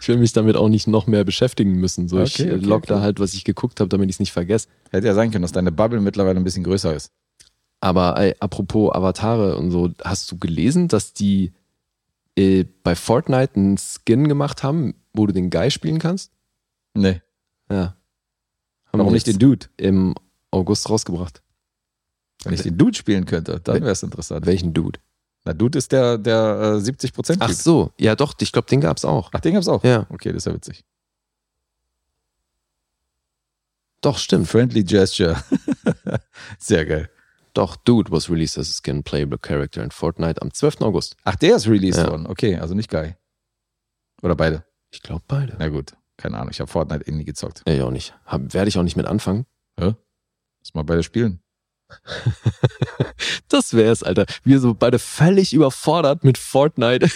[0.01, 2.09] ich will mich damit auch nicht noch mehr beschäftigen müssen.
[2.09, 3.02] So, ich Okay, äh, okay, log da okay.
[3.05, 4.69] halt, was ich geguckt habe, damit ich es nicht vergesse.
[4.90, 7.12] Hätte ja sein können, dass deine Bubble mittlerweile ein bisschen größer ist.
[7.85, 11.52] Aber äh, apropos Avatare und so, hast du gelesen, dass die
[12.35, 16.32] äh, bei Fortnite einen Skin gemacht haben, wo du den Guy spielen kannst?
[16.94, 17.20] Nee.
[17.69, 17.94] Ja.
[18.86, 19.66] Haben Warum nicht den Dude?
[19.77, 20.15] Im
[20.51, 21.43] August rausgebracht.
[22.44, 24.47] Wenn ich den Dude spielen könnte, dann wäre es interessant.
[24.47, 24.98] Welchen Dude?
[25.44, 27.43] Na, Dude ist der, der äh, 70 Prozent.
[27.43, 29.28] Ach so, ja doch, ich glaube, den gab's auch.
[29.31, 29.85] Ach, den gab's auch.
[29.85, 30.06] Ja.
[30.09, 30.86] Okay, das ist ja witzig.
[34.01, 34.48] Doch, stimmt.
[34.48, 35.36] Friendly Gesture.
[36.59, 37.11] Sehr geil.
[37.55, 40.82] Doch, Dude was released as a skin playable character in Fortnite am 12.
[40.82, 41.16] August.
[41.24, 42.10] Ach, der ist released Ja.
[42.10, 42.26] worden.
[42.26, 43.14] Okay, also nicht Guy.
[44.22, 44.64] Oder beide.
[44.90, 45.55] Ich glaube beide.
[45.59, 46.51] Na gut, keine Ahnung.
[46.51, 47.62] Ich habe Fortnite eh nie gezockt.
[47.66, 48.14] Ja, ich auch nicht.
[48.26, 49.47] Hab, werde ich auch nicht mit anfangen.
[49.76, 49.94] Lass
[50.74, 51.40] mal beide spielen.
[53.48, 54.26] Das wär's, Alter.
[54.43, 57.09] Wir so beide völlig überfordert mit Fortnite.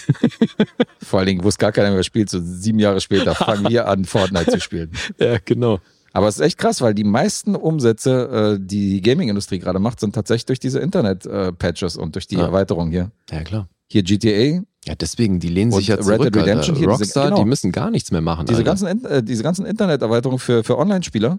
[1.02, 3.88] Vor allen Dingen, wo es gar keiner mehr spielt, so sieben Jahre später fangen wir
[3.88, 4.92] an, Fortnite zu spielen.
[5.18, 5.80] ja, genau.
[6.18, 10.00] Aber es ist echt krass, weil die meisten Umsätze, äh, die die Gaming-Industrie gerade macht,
[10.00, 12.46] sind tatsächlich durch diese Internet-Patches und durch die Ja.
[12.46, 13.10] Erweiterung hier.
[13.30, 13.68] Ja, klar.
[13.90, 17.24] Hier GTA, Ja, deswegen, die lehnen sich ja Red zurück, Dead Redemption hier, diese- Rockstar,
[17.30, 17.38] genau.
[17.38, 18.70] die müssen gar nichts mehr machen, diese Alter.
[18.86, 21.38] ganzen, äh, diese ganzen Internet-Erweiterungen für, für Online-Spieler,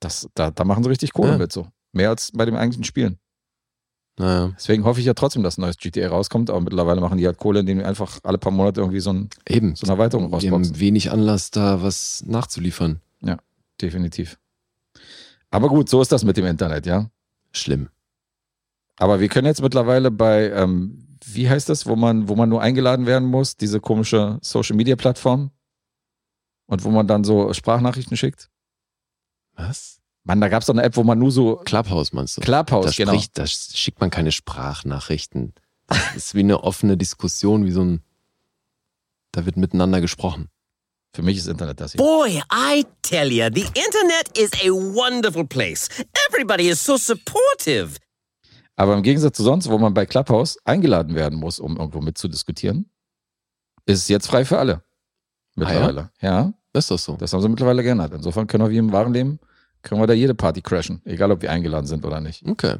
[0.00, 1.38] das, da, da machen sie richtig Kohle Ja.
[1.38, 1.66] mit so.
[1.92, 3.18] Mehr als bei dem eigentlichen Spielen.
[4.18, 7.26] Naja, Deswegen hoffe ich ja trotzdem, dass ein neues GTA rauskommt, aber mittlerweile machen die
[7.26, 9.74] halt Kohle, indem die einfach alle paar Monate irgendwie so, ein, eben.
[9.74, 10.74] so eine Erweiterung Die rausboxen.
[10.74, 13.00] haben wenig Anlass, da was nachzuliefern.
[13.82, 14.38] Definitiv.
[15.50, 17.10] Aber gut, so ist das mit dem Internet, ja.
[17.50, 17.90] Schlimm.
[18.96, 22.62] Aber wir können jetzt mittlerweile bei, ähm, wie heißt das, wo man, wo man nur
[22.62, 25.50] eingeladen werden muss, diese komische Social Media Plattform
[26.66, 28.48] und wo man dann so Sprachnachrichten schickt.
[29.54, 30.00] Was?
[30.24, 32.40] Mann, da gab es doch eine App, wo man nur so Clubhouse meinst du?
[32.40, 33.12] Clubhouse, da, genau.
[33.12, 35.52] spricht, da schickt man keine Sprachnachrichten.
[35.88, 38.02] Das ist wie eine offene Diskussion, wie so ein.
[39.32, 40.48] Da wird miteinander gesprochen.
[41.14, 41.98] Für mich ist Internet das hier.
[41.98, 45.88] Boy, I tell ya, the internet is a wonderful place.
[46.28, 47.98] Everybody is so supportive.
[48.76, 52.90] Aber im Gegensatz zu sonst, wo man bei Clubhouse eingeladen werden muss, um irgendwo mitzudiskutieren,
[53.84, 54.82] ist es jetzt frei für alle.
[55.54, 56.10] Mittlerweile.
[56.20, 56.54] ja?
[56.72, 57.16] Ist das so?
[57.16, 58.14] das haben sie mittlerweile geändert.
[58.14, 59.38] Insofern können wir wie im wahren Leben,
[59.82, 62.46] können wir da jede Party crashen, egal ob wir eingeladen sind oder nicht.
[62.48, 62.76] Okay.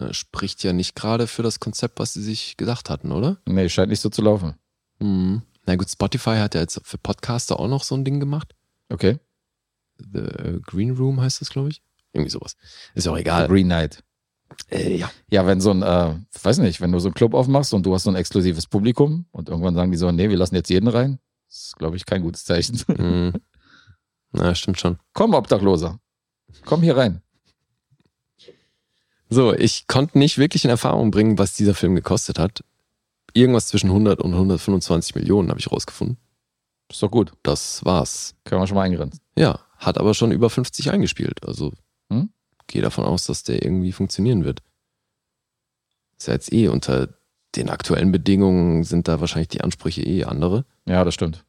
[0.00, 3.36] Äh, Spricht ja nicht gerade für das Konzept, was sie sich gedacht hatten, oder?
[3.44, 4.54] Nee, scheint nicht so zu laufen.
[5.00, 5.42] Mhm.
[5.68, 8.54] Na gut, Spotify hat ja jetzt für Podcaster auch noch so ein Ding gemacht.
[8.88, 9.18] Okay.
[9.98, 11.82] The äh, Green Room heißt das, glaube ich.
[12.14, 12.56] Irgendwie sowas.
[12.94, 13.48] Ist ja auch egal.
[13.48, 14.02] Green Knight.
[14.70, 15.10] Äh, ja.
[15.30, 17.92] Ja, wenn so ein, äh, weiß nicht, wenn du so einen Club aufmachst und du
[17.92, 20.88] hast so ein exklusives Publikum und irgendwann sagen die so, nee, wir lassen jetzt jeden
[20.88, 21.18] rein,
[21.48, 22.82] das ist, glaube ich, kein gutes Zeichen.
[22.96, 23.34] Mhm.
[24.32, 24.98] Na, stimmt schon.
[25.12, 26.00] Komm, Obdachloser.
[26.64, 27.20] Komm hier rein.
[29.28, 32.64] So, ich konnte nicht wirklich in Erfahrung bringen, was dieser Film gekostet hat.
[33.38, 36.18] Irgendwas zwischen 100 und 125 Millionen habe ich rausgefunden.
[36.90, 37.32] Ist doch gut.
[37.42, 38.34] Das war's.
[38.44, 39.20] Können wir schon mal eingrenzen.
[39.36, 41.46] Ja, hat aber schon über 50 eingespielt.
[41.46, 41.72] Also
[42.10, 42.30] Hm?
[42.66, 44.60] gehe davon aus, dass der irgendwie funktionieren wird.
[46.18, 47.08] Ist ja jetzt eh unter
[47.54, 50.64] den aktuellen Bedingungen sind da wahrscheinlich die Ansprüche eh andere.
[50.86, 51.44] Ja, das stimmt.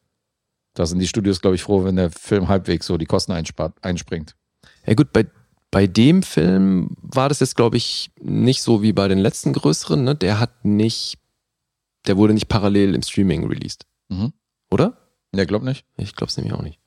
[0.75, 3.73] Da sind die Studios, glaube ich, froh, wenn der Film halbwegs so die Kosten einspart,
[3.83, 4.35] einspringt.
[4.85, 5.25] Ja gut, bei,
[5.71, 10.03] bei dem Film war das jetzt, glaube ich, nicht so wie bei den letzten größeren.
[10.03, 10.15] Ne?
[10.15, 11.17] Der hat nicht,
[12.07, 13.85] der wurde nicht parallel im Streaming released.
[14.09, 14.33] Mhm.
[14.71, 14.97] Oder?
[15.33, 15.85] Ja, glaub nicht.
[15.97, 16.79] Ich glaube es nämlich auch nicht.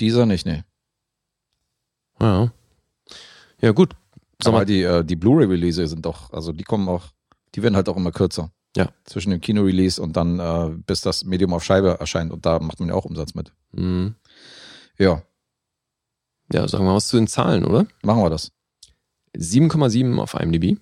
[0.00, 0.64] Dieser nicht, nee.
[2.20, 2.52] Ja.
[3.60, 3.94] Ja, gut.
[4.40, 7.06] Sag Aber mal, die, äh, die Blu-ray-Release sind doch, also die kommen auch,
[7.54, 8.50] die werden halt auch immer kürzer.
[8.76, 8.90] Ja.
[9.04, 12.80] Zwischen dem Kino-Release und dann, äh, bis das Medium auf Scheibe erscheint und da macht
[12.80, 13.52] man ja auch Umsatz mit.
[13.72, 14.16] mhm.
[14.96, 15.22] Ja,
[16.52, 17.86] ja, sagen wir mal was zu den Zahlen, oder?
[18.02, 18.52] machen wir das.
[19.36, 20.78] 7,7 auf IMDb,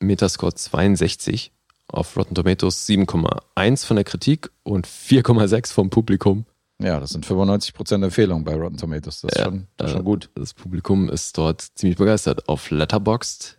[0.00, 1.52] Metascore 62,
[1.92, 6.46] auf Rotten Tomatoes 7,1 von der Kritik und 4,6 vom Publikum.
[6.78, 9.20] Ja, das sind 95% Empfehlungen bei Rotten Tomatoes.
[9.20, 10.30] Das ist, Ja, schon, das ist äh, schon gut.
[10.34, 12.48] Das Publikum ist dort ziemlich begeistert.
[12.48, 13.58] Auf Letterboxd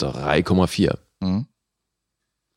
[0.00, 0.98] 3,4.
[1.20, 1.46] Mhm.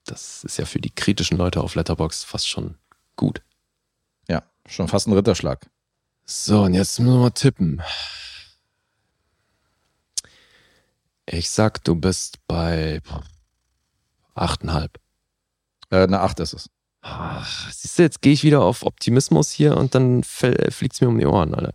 [0.06, 2.76] Das ist ja für die kritischen Leute auf Letterboxd fast schon
[3.16, 3.44] gut.
[4.28, 5.70] Ja, schon fast ein Ritterschlag.
[6.26, 7.82] So, und jetzt müssen wir mal tippen.
[11.28, 13.02] Ich sag, du bist bei
[14.36, 14.90] 8,5.
[15.90, 16.70] Äh, eine 8 ist es.
[17.02, 21.08] Ach, siehst du, jetzt gehe ich wieder auf Optimismus hier und dann fliegt es mir
[21.08, 21.74] um die Ohren, Alter.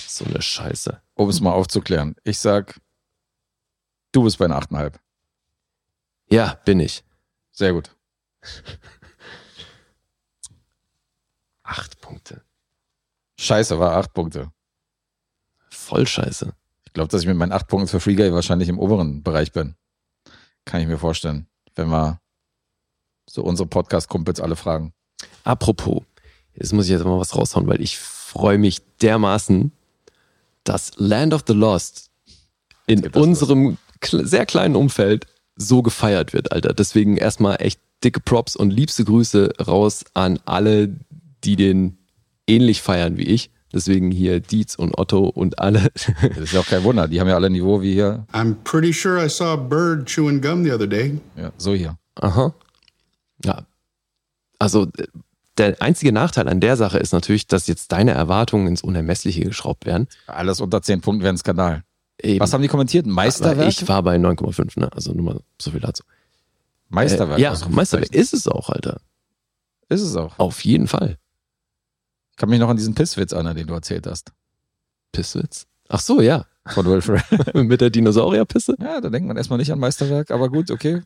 [0.00, 1.00] So eine Scheiße.
[1.14, 2.14] Um es mal aufzuklären.
[2.22, 2.80] Ich sag,
[4.12, 4.94] du bist bei einer 8,5.
[6.30, 7.02] Ja, bin ich.
[7.50, 7.96] Sehr gut.
[11.64, 12.42] Acht Punkte.
[13.38, 14.50] Scheiße, war acht Punkte.
[15.68, 16.54] Voll scheiße.
[16.84, 19.52] Ich glaube, dass ich mit meinen acht Punkten für Free Guy wahrscheinlich im oberen Bereich
[19.52, 19.76] bin.
[20.64, 21.46] Kann ich mir vorstellen.
[21.74, 22.20] Wenn wir
[23.28, 24.92] so unsere Podcast-Kumpels alle fragen.
[25.44, 26.02] Apropos,
[26.54, 29.72] jetzt muss ich jetzt mal was raushauen, weil ich freue mich dermaßen,
[30.64, 32.10] dass Land of the Lost
[32.86, 35.26] in unserem kle- sehr kleinen Umfeld
[35.56, 36.72] so gefeiert wird, Alter.
[36.72, 40.94] Deswegen erstmal echt dicke Props und liebste Grüße raus an alle,
[41.44, 41.98] die den
[42.46, 43.50] ähnlich feiern wie ich.
[43.72, 45.90] Deswegen hier Dietz und Otto und alle.
[46.22, 47.08] Das ist ja auch kein Wunder.
[47.08, 48.26] Die haben ja alle Niveau wie hier.
[48.32, 51.18] I'm pretty sure I saw a bird chewing gum the other day.
[51.36, 51.98] Ja, so hier.
[52.14, 52.54] Aha.
[53.44, 53.66] Ja.
[54.58, 54.88] Also
[55.58, 59.86] der einzige Nachteil an der Sache ist natürlich, dass jetzt deine Erwartungen ins Unermessliche geschraubt
[59.86, 60.08] werden.
[60.26, 61.84] Alles unter zehn Punkten wäre ein Skandal.
[62.20, 62.40] Eben.
[62.40, 63.06] Was haben die kommentiert?
[63.06, 63.68] Meisterwerk?
[63.68, 64.92] Ich war bei 9,5, ne?
[64.92, 66.02] Also nur mal so viel dazu.
[66.88, 67.38] Meisterwerk.
[67.38, 67.56] Äh, ja.
[67.68, 69.00] Meisterwerk ist es auch, Alter.
[69.88, 70.38] Ist es auch.
[70.38, 71.18] Auf jeden Fall.
[72.30, 74.32] Ich kann mich noch an diesen Pisswitz erinnern, den du erzählt hast.
[75.12, 75.66] Pisswitz.
[75.88, 76.44] Ach so, ja.
[76.70, 77.22] Von Will Ferrell.
[77.64, 78.76] Mit der Dinosaurierpisse?
[78.80, 81.02] Ja, da denkt man erstmal nicht an Meisterwerk, aber gut, okay.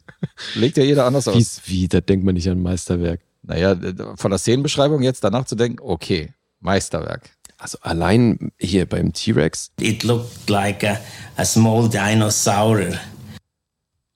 [0.55, 1.62] Legt ja jeder anders aus.
[1.64, 3.20] wie, da denkt man nicht an Meisterwerk.
[3.43, 3.76] Naja,
[4.16, 7.30] von der Szenenbeschreibung jetzt danach zu denken, okay, Meisterwerk.
[7.59, 10.98] Also allein hier beim T-Rex, It looked like a,
[11.36, 12.80] a small dinosaur.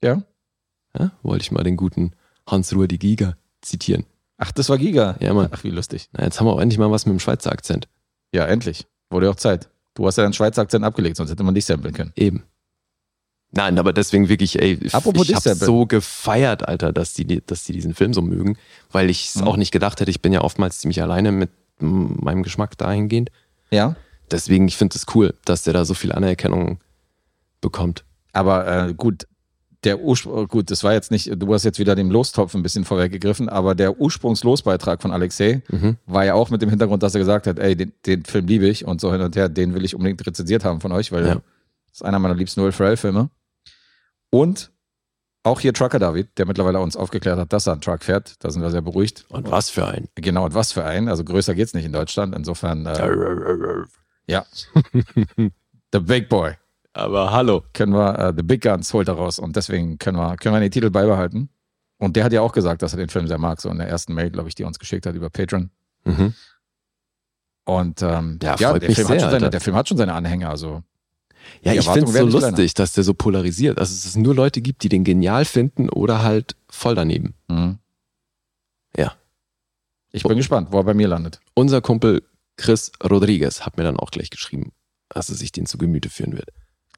[0.03, 0.21] Ja?
[0.97, 2.11] ja, wollte ich mal den guten
[2.45, 4.05] Hans-Ruhr die Giga zitieren.
[4.37, 5.15] Ach, das war Giga.
[5.19, 5.49] Ja, Mann.
[5.51, 6.09] Ach, wie lustig.
[6.11, 7.87] Na, jetzt haben wir auch endlich mal was mit dem Schweizer Akzent.
[8.31, 8.85] Ja, endlich.
[9.09, 9.69] Wurde ja auch Zeit.
[9.97, 12.13] Du hast ja deinen Schweizer Akzent abgelegt, sonst hätte man dich samplen können.
[12.15, 12.43] Eben.
[13.51, 17.73] Nein, aber deswegen wirklich, ey, Apropos ich habe so gefeiert, Alter, dass die, dass die
[17.73, 18.57] diesen Film so mögen,
[18.91, 19.43] weil ich es Mhm.
[19.47, 20.11] auch nicht gedacht hätte.
[20.11, 21.49] Ich bin ja oftmals ziemlich alleine mit
[21.79, 23.31] meinem Geschmack dahingehend.
[23.71, 23.95] Ja.
[24.29, 26.79] Deswegen, ich finde es cool, dass der da so viel Anerkennung
[27.59, 28.03] bekommt.
[28.33, 29.25] Aber äh, gut,
[29.83, 32.83] der Ursprung, gut, das war jetzt nicht, du hast jetzt wieder dem Lostopf ein bisschen
[32.83, 35.97] vorweggegriffen, aber der Ursprungslosbeitrag von Alexei Mhm.
[36.05, 38.67] war ja auch mit dem Hintergrund, dass er gesagt hat, ey, den, den Film liebe
[38.67, 41.25] ich und so hin und her, den will ich unbedingt rezensiert haben von euch, weil
[41.27, 41.33] Ja.
[41.35, 41.41] das
[41.93, 43.29] ist einer meiner liebsten Will Ferrell-Filme.
[44.29, 44.71] Und
[45.43, 48.35] auch hier Trucker David, der mittlerweile uns aufgeklärt hat, dass er einen Truck fährt.
[48.43, 49.25] Da sind wir sehr beruhigt.
[49.29, 50.09] Und was für ein.
[50.15, 51.07] Genau, und was für ein.
[51.07, 52.35] Also größer geht's nicht in Deutschland.
[52.35, 53.85] Insofern, äh,
[54.27, 54.45] ja.
[55.93, 56.53] The Big Boy.
[56.97, 57.63] Aber hallo.
[57.73, 59.37] Können wir, äh, The Big Guns holt er raus.
[59.37, 61.49] Und deswegen können wir, können wir den Titel beibehalten.
[61.99, 63.61] Und der hat ja auch gesagt, dass er den Film sehr mag.
[63.61, 65.69] So in der ersten Mail, glaube ich, die er uns geschickt hat über Patreon.
[66.05, 66.33] Mhm.
[67.65, 69.87] Und ähm, Ja, ja, freut der, mich Film sehr, hat schon seine, der Film hat
[69.87, 70.49] schon seine Anhänger.
[70.49, 70.83] Also
[71.61, 73.77] Ja, ich finde es so lustig, dass der so polarisiert.
[73.77, 77.35] Also, dass es nur Leute gibt, die den genial finden oder halt voll daneben.
[77.47, 77.77] Mhm.
[78.95, 79.13] Ja.
[80.11, 81.41] Ich bin gespannt, wo er bei mir landet.
[81.53, 82.23] Unser Kumpel
[82.55, 84.71] Chris Rodriguez hat mir dann auch gleich geschrieben,
[85.09, 86.49] dass er sich den zu Gemüte führen wird.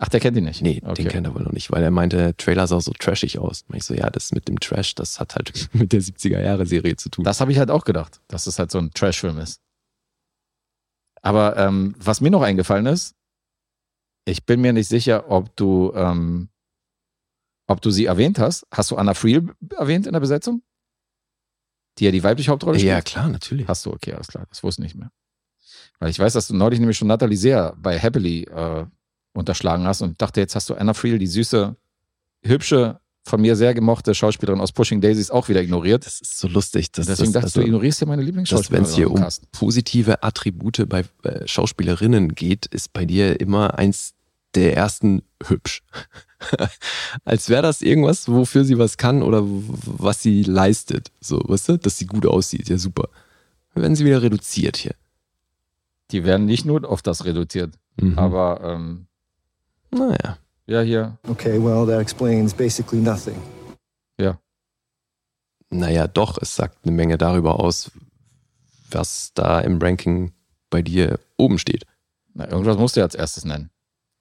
[0.01, 0.61] Ach, der kennt ihn nicht.
[0.61, 1.03] Nee, okay.
[1.03, 3.65] den kennt er wohl noch nicht, weil er meinte, der Trailer sah so trashig aus.
[3.67, 7.09] Und ich so, ja, das mit dem Trash, das hat halt mit der 70er-Jahre-Serie zu
[7.09, 7.25] tun.
[7.25, 9.59] Das habe ich halt auch gedacht, dass es halt so ein Trash-Film ist.
[11.21, 13.13] Aber ähm, was mir noch eingefallen ist,
[14.23, 16.47] ich bin mir nicht sicher, ob du, ähm,
[17.67, 18.65] ob du sie erwähnt hast.
[18.71, 20.61] Hast du Anna Friel erwähnt in der Besetzung?
[21.97, 22.89] Die ja die weibliche Hauptrolle spielt?
[22.89, 23.67] ja, klar, natürlich.
[23.67, 24.45] Hast du, okay, alles klar.
[24.47, 25.11] Das wusste ich nicht mehr.
[25.99, 28.85] Weil ich weiß, dass du neulich nämlich schon Natalie sehr bei Happily äh,
[29.33, 31.75] unterschlagen hast und dachte, jetzt hast du Anna Friel, die süße,
[32.43, 36.05] hübsche, von mir sehr gemochte Schauspielerin aus Pushing Daisies auch wieder ignoriert.
[36.05, 36.91] Das ist so lustig.
[36.91, 38.85] Dass, Deswegen das, dachte ich, du also, ignorierst ja meine dass wenn Lieblingsschauspielerin.
[38.85, 44.13] es hier um positive Attribute bei äh, Schauspielerinnen geht, ist bei dir immer eins
[44.55, 45.83] der ersten hübsch.
[47.25, 51.11] Als wäre das irgendwas, wofür sie was kann oder was sie leistet.
[51.19, 52.69] So, weißt du, dass sie gut aussieht.
[52.69, 53.09] Ja, super.
[53.73, 54.95] Dann werden sie wieder reduziert hier.
[56.11, 58.17] Die werden nicht nur auf das reduziert, Mhm.
[58.17, 59.05] aber ähm,
[59.91, 60.37] naja.
[60.67, 63.35] ja, hier, Okay, well, that explains basically nothing.
[65.71, 67.91] Naja, doch, es sagt eine Menge darüber aus,
[68.89, 70.31] was da im Ranking
[70.71, 71.85] bei dir oben steht.
[72.33, 73.69] na, irgendwas musst du ja als erstes nennen.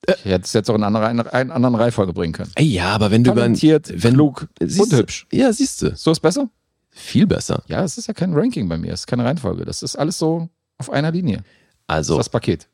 [0.06, 2.52] Ich hätte es jetzt auch in eine andere, einen anderen Reihenfolge bringen können.
[2.54, 5.26] Ey, ja, aber wenn du über wenn, klug siehst und hübsch.
[5.32, 5.96] Ja, siehst du.
[5.96, 6.50] So ist besser?
[6.90, 7.62] Viel besser.
[7.66, 9.64] Ja, es ist ja kein Ranking bei mir, es ist keine Reihenfolge.
[9.64, 11.38] Das ist alles so auf einer Linie.
[11.38, 12.68] Das Also, ist das Paket.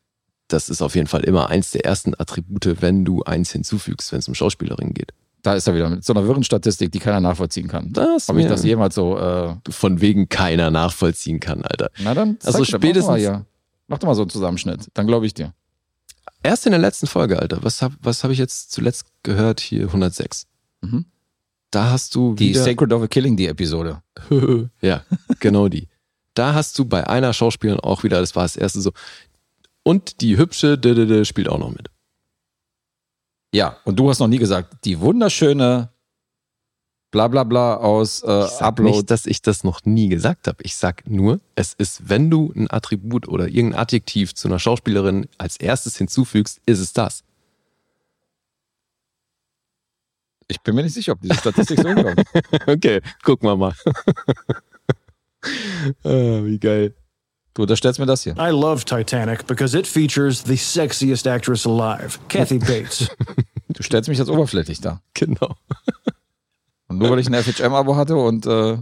[0.49, 4.19] Das ist auf jeden Fall immer eins der ersten Attribute, wenn du eins hinzufügst, wenn
[4.19, 5.13] es um Schauspielerin geht.
[5.43, 7.93] Da ist er wieder mit so einer wirren Statistik, die keiner nachvollziehen kann.
[7.93, 11.91] Das Ob ich das jemals so, äh, von wegen keiner nachvollziehen kann, Alter.
[11.99, 13.45] na dann, Also spätestens- Mach doch, mal, ja.
[13.89, 15.53] mach doch mal so einen Zusammenschnitt, dann glaube ich dir.
[16.43, 17.63] Erst in der letzten Folge, Alter.
[17.63, 19.61] Was habe was hab ich jetzt zuletzt gehört?
[19.61, 20.47] Hier 106.
[20.83, 21.07] Mhm.
[21.71, 24.03] Da hast du Die Sacred of a Killing, die Episode.
[24.81, 25.03] ja,
[25.41, 25.89] genau die.
[26.35, 28.93] Da hast du bei einer Schauspielerin auch wieder, das war das erste so.
[29.85, 31.89] Und die hübsche d -d -d spielt auch noch mit.
[33.55, 35.91] Ja, und du hast noch nie gesagt, die wunderschöne
[37.13, 38.91] bla bla bla aus äh, Ich sag Upload.
[38.91, 40.61] nicht, dass ich das noch nie gesagt habe.
[40.65, 45.29] Ich sag nur, es ist, wenn du ein Attribut oder irgendein Adjektiv zu einer Schauspielerin
[45.39, 47.23] als erstes hinzufügst, ist es das.
[50.49, 52.25] Ich bin mir nicht sicher, ob diese Statistik so hinkommt.
[52.67, 53.75] okay, gucken wir mal.
[56.03, 56.95] ah, wie geil.
[57.55, 58.35] Du unterstellst mir das hier.
[58.37, 63.09] I love Titanic because it features the sexiest actress alive, Kathy Bates.
[63.69, 65.01] Du stellst mich jetzt oberflächlich dar.
[65.15, 65.55] Genau.
[66.89, 68.79] Und nur weil ich ein FHM-Abo hatte und äh,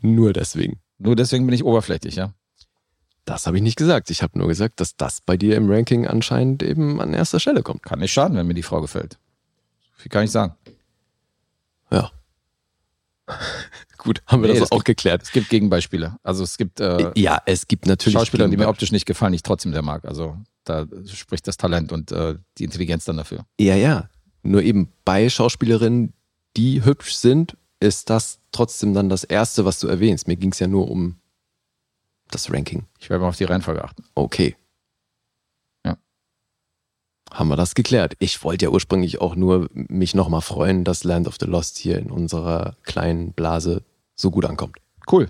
[0.00, 0.80] Nur deswegen.
[0.98, 2.32] nur deswegen bin ich oberflächlich, ja.
[3.24, 4.08] Das habe ich nicht gesagt.
[4.10, 7.62] Ich habe nur gesagt, dass das bei dir im Ranking anscheinend eben an erster Stelle
[7.62, 7.82] kommt.
[7.82, 9.18] Kann nicht schaden, wenn mir die Frau gefällt.
[9.96, 10.54] Viel kann ich sagen.
[13.98, 15.22] Gut, haben wir Nee, das auch gibt- geklärt.
[15.22, 16.16] Es gibt Gegenbeispiele.
[16.22, 19.36] Also es gibt äh, ja, es gibt natürlich Schauspieler, die mir optisch nicht gefallen, die
[19.36, 20.04] ich trotzdem sehr mag.
[20.04, 23.46] Also da spricht das Talent und äh, die Intelligenz dann dafür.
[23.58, 24.08] Ja, ja.
[24.42, 26.12] Nur eben bei Schauspielerinnen,
[26.56, 30.28] die hübsch sind, ist das trotzdem dann das Erste, was du erwähnst.
[30.28, 31.16] Mir ging es ja nur um
[32.30, 32.86] das Ranking.
[32.98, 34.04] Ich werde mal auf die Reihenfolge achten.
[34.14, 34.56] Okay.
[37.32, 38.14] Haben wir das geklärt.
[38.18, 41.98] Ich wollte ja ursprünglich auch nur mich nochmal freuen, dass Land of the Lost hier
[41.98, 43.82] in unserer kleinen Blase
[44.14, 44.76] so gut ankommt.
[45.10, 45.28] Cool.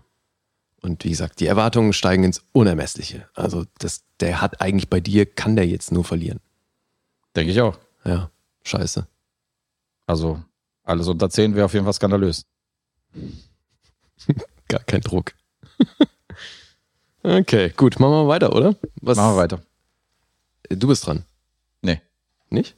[0.83, 3.29] Und wie gesagt, die Erwartungen steigen ins Unermessliche.
[3.35, 6.41] Also das, der hat eigentlich bei dir, kann der jetzt nur verlieren.
[7.35, 7.79] Denke ich auch.
[8.05, 8.31] Ja,
[8.63, 9.07] scheiße.
[10.07, 10.43] Also
[10.85, 12.47] alles unter 10 wäre auf jeden Fall skandalös.
[14.69, 15.33] Gar kein Druck.
[17.23, 18.77] okay, gut, machen wir weiter, oder?
[19.01, 19.63] Was, Machen wir weiter.
[20.69, 21.25] Du bist dran.
[21.83, 22.01] Nee.
[22.51, 22.77] Nicht?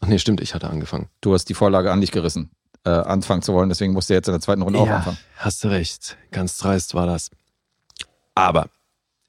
[0.00, 1.08] Ach nee, stimmt, ich hatte angefangen.
[1.20, 2.50] Du hast die Vorlage an dich gerissen,
[2.84, 5.18] äh, anfangen zu wollen, deswegen musst du jetzt in der zweiten Runde auch anfangen.
[5.36, 6.16] hast du recht.
[6.30, 7.30] Ganz dreist war das.
[8.34, 8.68] Aber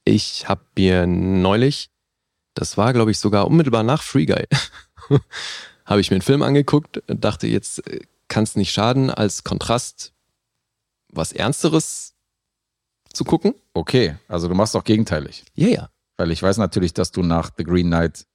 [0.04, 1.90] ich habe mir neulich,
[2.54, 4.46] das war glaube ich sogar unmittelbar nach Free Guy,
[5.86, 7.82] habe ich mir einen Film angeguckt und dachte, jetzt
[8.28, 10.14] kann es nicht schaden, als Kontrast
[11.10, 12.14] was Ernsteres
[13.14, 13.56] zu gucken.
[13.74, 15.46] Okay, also du machst doch gegenteilig.
[15.56, 15.90] Ja, ja.
[16.18, 18.26] Weil ich weiß natürlich, dass du nach The Green Knight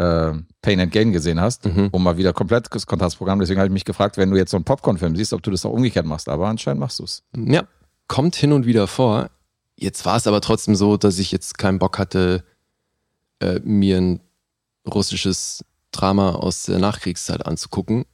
[0.00, 0.32] äh,
[0.62, 1.88] Pain and Gain gesehen hast, Mhm.
[1.92, 3.38] um mal wieder komplett das Kontrastprogramm.
[3.38, 5.64] Deswegen habe ich mich gefragt, wenn du jetzt so einen Popcorn-Film siehst, ob du das
[5.66, 6.28] auch umgekehrt machst.
[6.28, 7.22] Aber anscheinend machst du es.
[7.36, 7.64] Ja,
[8.08, 9.30] kommt hin und wieder vor.
[9.76, 12.44] Jetzt war es aber trotzdem so, dass ich jetzt keinen Bock hatte,
[13.40, 14.20] äh, mir ein
[14.86, 18.04] russisches Drama aus der Nachkriegszeit anzugucken.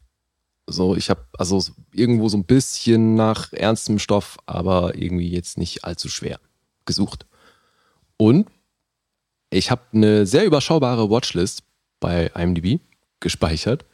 [0.67, 5.85] So, ich habe also irgendwo so ein bisschen nach ernstem Stoff, aber irgendwie jetzt nicht
[5.85, 6.41] allzu schwer
[6.85, 7.27] gesucht.
[8.17, 8.49] Und
[9.51, 11.63] ich habe eine sehr überschaubare Watchlist
[12.01, 12.81] bei IMDb
[13.21, 13.85] gespeichert.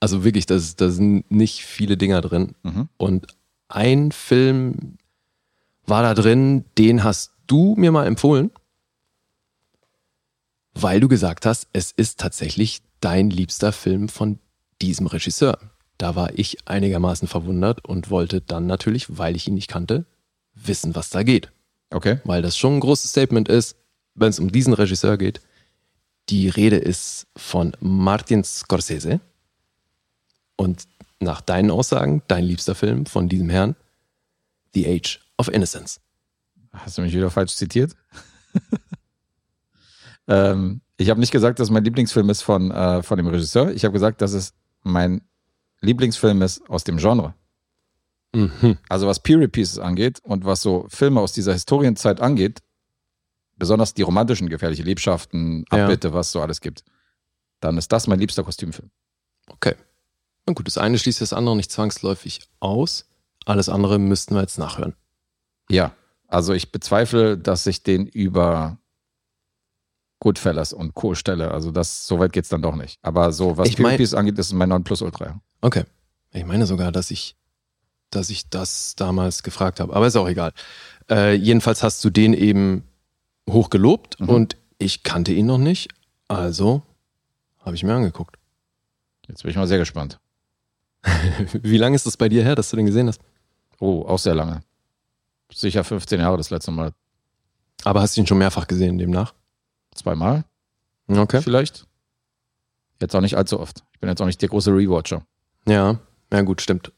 [0.00, 2.54] Also wirklich, da sind nicht viele Dinger drin.
[2.62, 2.88] Mhm.
[2.96, 3.26] Und
[3.68, 4.98] ein Film
[5.86, 8.50] war da drin, den hast du mir mal empfohlen,
[10.74, 14.38] weil du gesagt hast, es ist tatsächlich dein liebster Film von
[14.80, 15.58] diesem Regisseur.
[15.98, 20.06] Da war ich einigermaßen verwundert und wollte dann natürlich, weil ich ihn nicht kannte,
[20.54, 21.52] wissen, was da geht.
[21.90, 22.18] Okay.
[22.24, 23.76] Weil das schon ein großes Statement ist,
[24.14, 25.40] wenn es um diesen Regisseur geht.
[26.28, 29.20] Die Rede ist von Martin Scorsese.
[30.56, 30.84] Und
[31.20, 33.76] nach deinen Aussagen, dein liebster Film von diesem Herrn,
[34.74, 36.00] The Age of Innocence.
[36.72, 37.94] Hast du mich wieder falsch zitiert?
[40.28, 43.72] ähm, ich habe nicht gesagt, dass mein Lieblingsfilm ist von, äh, von dem Regisseur.
[43.72, 45.22] Ich habe gesagt, dass es mein
[45.80, 47.34] Lieblingsfilm ist aus dem Genre.
[48.34, 48.78] Mhm.
[48.88, 52.60] Also was Period Pieces angeht und was so Filme aus dieser Historienzeit angeht,
[53.56, 55.84] besonders die romantischen gefährliche Liebschaften, Ja.
[55.84, 56.84] Abbitte, was so alles gibt,
[57.60, 58.90] dann ist das mein liebster Kostümfilm.
[59.48, 59.74] Okay.
[60.46, 63.06] Na gut, das eine schließt das andere nicht zwangsläufig aus.
[63.46, 64.94] Alles andere müssten wir jetzt nachhören.
[65.70, 65.92] Ja,
[66.28, 68.78] also ich bezweifle, dass ich den über
[70.20, 71.14] Goodfellas und Co.
[71.14, 71.50] stelle.
[71.50, 72.98] Also das, so weit geht's dann doch nicht.
[73.02, 75.40] Aber so, was Ich mein- Pieces angeht, ist es mein Nonplusultra.
[75.60, 75.84] Okay.
[76.32, 77.36] Ich meine sogar, dass ich,
[78.10, 79.94] dass ich das damals gefragt habe.
[79.94, 80.52] Aber ist auch egal.
[81.10, 82.84] Äh, jedenfalls hast du den eben
[83.48, 84.28] hochgelobt Mhm.
[84.28, 85.92] und ich kannte ihn noch nicht.
[86.28, 86.82] Also
[87.60, 88.36] habe ich mir angeguckt.
[89.28, 90.18] Jetzt bin ich mal sehr gespannt.
[91.52, 93.20] Wie lange ist das bei dir her, dass du den gesehen hast?
[93.80, 94.60] Oh, auch sehr lange.
[95.52, 96.92] Sicher 15 Jahre das letzte Mal.
[97.84, 99.34] Aber hast du ihn schon mehrfach gesehen demnach?
[99.94, 100.44] Zweimal
[101.06, 101.42] Okay.
[101.42, 101.86] vielleicht.
[103.00, 103.84] Jetzt auch nicht allzu oft.
[103.92, 105.26] Ich bin jetzt auch nicht der große Rewatcher.
[105.68, 105.98] Ja,
[106.32, 106.92] ja gut, stimmt.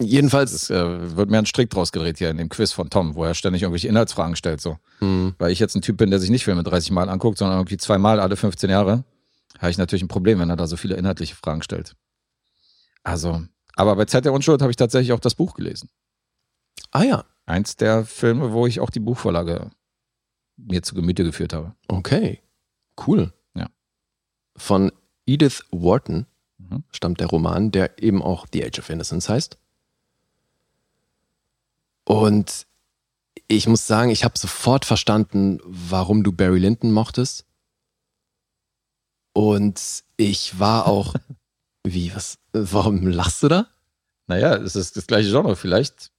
[0.00, 3.24] Jedenfalls, äh, wird mir ein Strick draus gedreht hier in dem Quiz von Tom, wo
[3.24, 4.60] er ständig irgendwelche Inhaltsfragen stellt.
[4.60, 4.78] So.
[4.98, 7.58] hm, Weil ich jetzt ein Typ bin, der sich nicht Filme 30 Mal anguckt, sondern
[7.58, 9.04] irgendwie zweimal alle 15 Jahre,
[9.58, 11.94] habe ich natürlich ein Problem, wenn er da so viele inhaltliche Fragen stellt.
[13.04, 13.42] Also,
[13.76, 15.88] aber bei Zeit der Unschuld habe ich tatsächlich auch das Buch gelesen.
[16.90, 19.70] ah ja, Eins der Filme, wo ich auch die Buchvorlage
[20.56, 21.74] mir zu Gemüte geführt habe.
[21.88, 22.40] okay,
[23.06, 23.32] cool.
[23.54, 23.68] Ja.
[24.56, 24.92] Von
[25.26, 26.26] Edith Wharton
[26.58, 26.84] mhm.
[26.90, 29.58] stammt der Roman, der eben auch The Age of Innocence heißt.
[32.04, 32.66] Und
[33.48, 37.44] ich muss sagen, ich habe sofort verstanden, warum du Barry Lyndon mochtest.
[39.32, 41.14] Und ich war auch,
[41.84, 43.66] wie, was, warum lachst du da?
[44.26, 45.56] Naja, es ist das gleiche Genre.
[45.56, 46.10] Vielleicht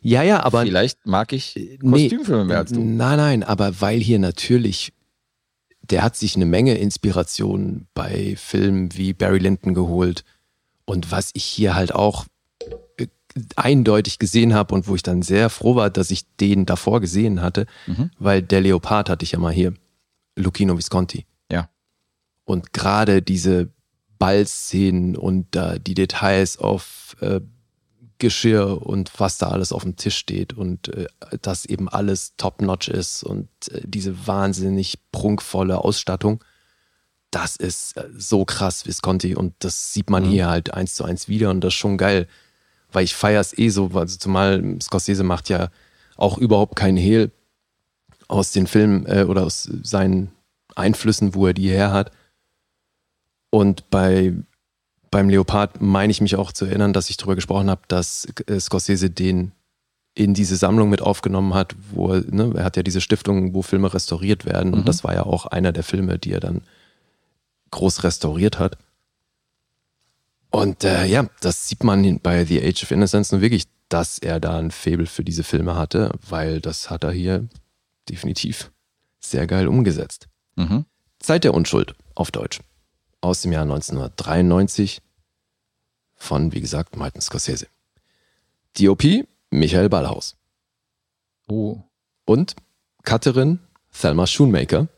[0.00, 0.62] ja, ja, aber.
[0.62, 2.80] Vielleicht mag ich Kostümfilme nee, mehr als du.
[2.80, 4.92] Nein, nein, aber weil hier natürlich,
[5.82, 10.24] der hat sich eine Menge Inspiration bei Filmen wie Barry Lyndon geholt.
[10.84, 12.26] Und was ich hier halt auch
[12.96, 13.06] äh,
[13.56, 17.42] eindeutig gesehen habe und wo ich dann sehr froh war, dass ich den davor gesehen
[17.42, 18.10] hatte, mhm.
[18.18, 19.74] weil der Leopard hatte ich ja mal hier,
[20.36, 21.26] Lucchino Visconti.
[21.50, 21.68] Ja.
[22.44, 23.70] Und gerade diese
[24.18, 27.40] Ballszenen und äh, die Details auf äh,
[28.18, 31.06] Geschirr und was da alles auf dem Tisch steht und äh,
[31.42, 36.42] dass eben alles top-notch ist und äh, diese wahnsinnig prunkvolle Ausstattung,
[37.30, 40.30] das ist äh, so krass, Visconti und das sieht man mhm.
[40.30, 42.26] hier halt eins zu eins wieder und das ist schon geil,
[42.92, 45.68] weil ich feiere es eh so, also zumal Scorsese macht ja
[46.16, 47.30] auch überhaupt keinen Hehl
[48.28, 50.32] aus den Filmen äh, oder aus seinen
[50.74, 52.10] Einflüssen, wo er die her hat.
[53.50, 54.34] Und bei
[55.10, 58.60] beim Leopard meine ich mich auch zu erinnern, dass ich darüber gesprochen habe, dass äh,
[58.60, 59.52] Scorsese den
[60.14, 63.62] in diese Sammlung mit aufgenommen hat, wo er, ne, er hat ja diese Stiftung, wo
[63.62, 64.72] Filme restauriert werden.
[64.72, 64.78] Mhm.
[64.78, 66.62] Und das war ja auch einer der Filme, die er dann
[67.70, 68.78] groß restauriert hat.
[70.56, 74.40] Und äh, ja, das sieht man bei The Age of Innocence nur wirklich, dass er
[74.40, 77.46] da ein Faible für diese Filme hatte, weil das hat er hier
[78.08, 78.70] definitiv
[79.20, 80.28] sehr geil umgesetzt.
[80.54, 80.86] Mhm.
[81.18, 82.60] Zeit der Unschuld auf Deutsch
[83.20, 85.02] aus dem Jahr 1993
[86.14, 87.66] von, wie gesagt, Martin Scorsese.
[88.80, 90.36] DOP Michael Ballhaus.
[91.48, 91.82] Oh.
[92.24, 92.56] Und
[93.04, 93.58] Cutterin
[93.92, 94.88] Thelma Schoonmaker,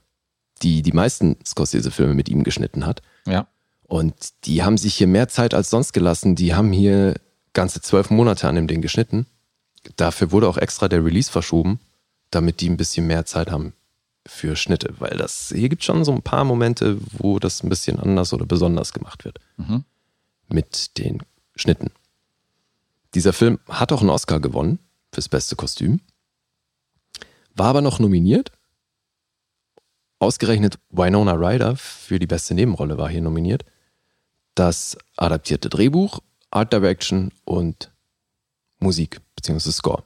[0.63, 3.03] die die meisten Scorsese-Filme mit ihm geschnitten hat.
[3.27, 3.49] Ja.
[3.89, 6.37] Und die haben sich hier mehr Zeit als sonst gelassen.
[6.37, 7.15] Die haben hier
[7.53, 9.27] ganze zwölf Monate an dem Ding geschnitten.
[9.97, 11.81] Dafür wurde auch extra der Release verschoben,
[12.31, 13.73] damit die ein bisschen mehr Zeit haben
[14.27, 17.99] für Schnitte, weil das hier gibt schon so ein paar Momente, wo das ein bisschen
[17.99, 19.41] anders oder besonders gemacht wird.
[19.57, 19.85] Mhm
[20.49, 21.23] mit den
[21.55, 21.91] Schnitten.
[23.15, 24.79] Dieser Film hat auch einen Oscar gewonnen
[25.13, 26.01] fürs beste Kostüm,
[27.55, 28.53] war aber noch nominiert.
[30.19, 33.65] Ausgerechnet Winona Ryder für die beste Nebenrolle war hier nominiert.
[34.59, 36.19] Das adaptierte Drehbuch,
[36.51, 37.93] Art Direction und
[38.81, 39.71] Musik bzw.
[39.71, 40.05] Score.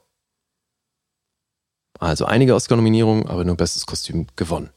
[1.97, 4.69] Also einige Oscar-Nominierungen, aber nur bestes Kostüm gewonnen.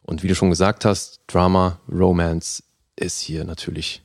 [0.00, 2.62] Und wie du schon gesagt hast, Drama, Romance
[2.96, 4.02] ist hier natürlich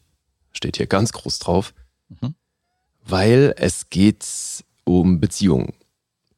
[0.51, 1.73] steht hier ganz groß drauf,
[2.09, 2.35] mhm.
[3.05, 4.25] weil es geht
[4.83, 5.71] um Beziehungen.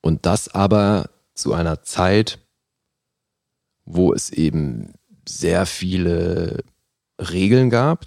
[0.02, 2.38] Und das aber zu einer Zeit,
[3.84, 4.94] wo es eben
[5.28, 6.64] sehr viele
[7.20, 8.06] Regeln gab,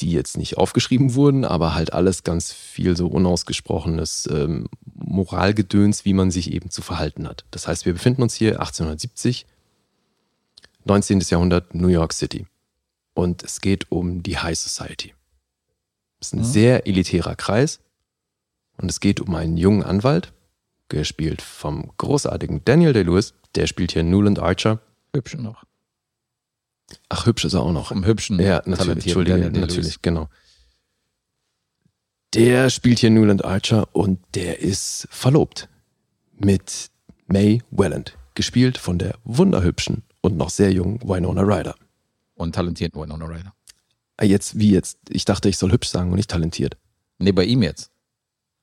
[0.00, 6.14] die jetzt nicht aufgeschrieben wurden, aber halt alles ganz viel so unausgesprochenes ähm, Moralgedöns, wie
[6.14, 7.44] man sich eben zu verhalten hat.
[7.50, 9.46] Das heißt, wir befinden uns hier 1870,
[10.84, 11.20] 19.
[11.20, 12.46] Jahrhundert, New York City.
[13.14, 15.14] Und es geht um die High Society.
[16.20, 16.44] Das ist ein ja.
[16.44, 17.80] sehr elitärer Kreis.
[18.80, 20.32] Und es geht um einen jungen Anwalt,
[20.88, 23.34] gespielt vom großartigen Daniel Day-Lewis.
[23.54, 24.80] Der spielt hier Newland Archer.
[25.12, 25.64] Hübsch noch.
[27.08, 27.90] Ach, hübsch ist er auch noch.
[27.90, 28.40] Im hübschen.
[28.40, 29.06] Ja, natürlich.
[29.06, 30.28] Entschuldige, Daniel natürlich, genau.
[32.34, 35.68] Der spielt hier Newland Archer und der ist verlobt
[36.38, 36.90] mit
[37.26, 41.74] May Welland, gespielt von der wunderhübschen und noch sehr jungen Winona Ryder.
[42.34, 43.54] Und talentierten Winona Ryder.
[44.18, 44.98] Ah, jetzt, wie jetzt?
[45.08, 46.76] Ich dachte, ich soll hübsch sagen und nicht talentiert.
[47.18, 47.90] Nee, bei ihm jetzt.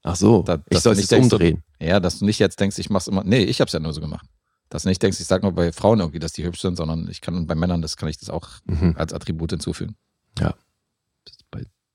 [0.03, 1.63] Ach so, da, ich soll es umdrehen.
[1.79, 3.23] Ja, dass du nicht jetzt denkst, ich mach's immer.
[3.23, 4.27] Nee, ich hab's ja nur so gemacht.
[4.69, 7.07] Dass du nicht denkst, ich sag nur bei Frauen irgendwie, dass die hübsch sind, sondern
[7.09, 8.95] ich kann bei Männern, das kann ich das auch mhm.
[8.97, 9.95] als Attribut hinzufügen.
[10.39, 10.55] Ja.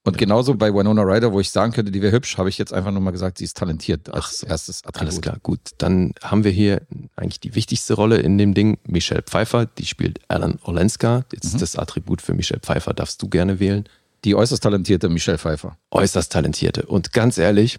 [0.02, 2.72] Und genauso bei Winona Ryder, wo ich sagen könnte, die wäre hübsch, habe ich jetzt
[2.72, 5.08] einfach nur mal gesagt, sie ist talentiert als so, erstes Attribut.
[5.08, 5.60] Alles klar, gut.
[5.76, 6.80] Dann haben wir hier
[7.16, 11.24] eigentlich die wichtigste Rolle in dem Ding, Michelle Pfeiffer, die spielt Alan Olenska.
[11.32, 11.58] Jetzt mhm.
[11.58, 13.84] das Attribut für Michelle Pfeiffer darfst du gerne wählen.
[14.24, 15.76] Die äußerst talentierte Michelle Pfeiffer.
[15.90, 16.86] Äußerst talentierte.
[16.86, 17.78] Und ganz ehrlich,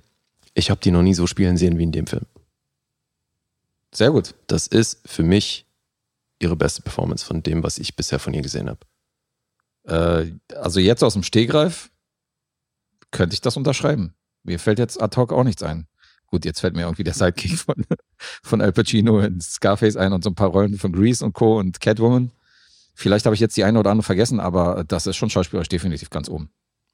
[0.54, 2.26] ich habe die noch nie so spielen sehen wie in dem Film.
[3.94, 4.36] Sehr gut.
[4.48, 5.66] Das ist für mich
[6.40, 8.80] ihre beste Performance von dem, was ich bisher von ihr gesehen habe.
[9.84, 11.92] Äh, also jetzt aus dem Stehgreif
[13.12, 14.16] könnte ich das unterschreiben.
[14.44, 15.88] Mir fällt jetzt ad hoc auch nichts ein.
[16.28, 17.76] Gut, jetzt fällt mir irgendwie der Sidekick von,
[18.42, 21.60] von Al Pacino in Scarface ein und so ein paar Rollen von Grease und Co.
[21.60, 22.32] und Catwoman.
[22.94, 26.10] Vielleicht habe ich jetzt die eine oder andere vergessen, aber das ist schon schauspielerisch definitiv
[26.10, 26.52] ganz oben.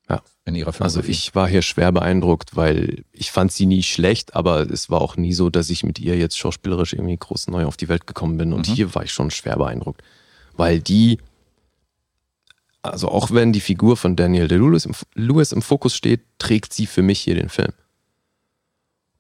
[0.09, 0.21] Ja.
[0.45, 0.99] In ihrer Filmografie.
[0.99, 5.01] Also ich war hier schwer beeindruckt, weil ich fand sie nie schlecht, aber es war
[5.01, 8.07] auch nie so, dass ich mit ihr jetzt schauspielerisch irgendwie groß neu auf die Welt
[8.07, 8.53] gekommen bin.
[8.53, 8.73] Und mhm.
[8.73, 10.01] hier war ich schon schwer beeindruckt.
[10.55, 11.19] Weil die
[12.81, 16.85] also auch wenn die Figur von Daniel Day-Lewis im, Lewis im Fokus steht, trägt sie
[16.85, 17.73] für mich hier den Film.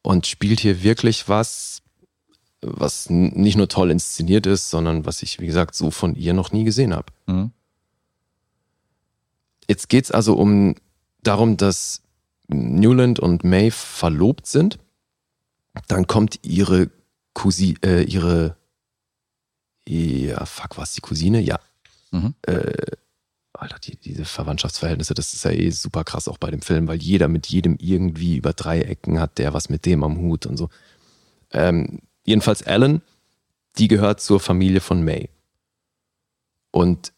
[0.01, 1.81] Und spielt hier wirklich was,
[2.61, 6.51] was nicht nur toll inszeniert ist, sondern was ich, wie gesagt, so von ihr noch
[6.51, 7.11] nie gesehen habe.
[7.25, 7.51] Mhm.
[9.67, 10.75] Jetzt geht's also um
[11.23, 12.01] darum, dass
[12.47, 14.79] Newland und May verlobt sind.
[15.87, 16.89] Dann kommt ihre
[17.33, 18.55] Cousine, äh, ihre,
[19.87, 21.39] ja, fuck, was die Cousine?
[21.41, 21.59] Ja.
[22.11, 22.33] Mhm.
[22.43, 22.95] Äh,
[23.53, 27.01] Alter, die, diese Verwandtschaftsverhältnisse, das ist ja eh super krass auch bei dem Film, weil
[27.01, 30.57] jeder mit jedem irgendwie über drei Ecken hat, der was mit dem am Hut und
[30.57, 30.69] so.
[31.51, 33.01] Ähm, jedenfalls Alan,
[33.77, 35.29] die gehört zur Familie von May
[36.71, 37.13] und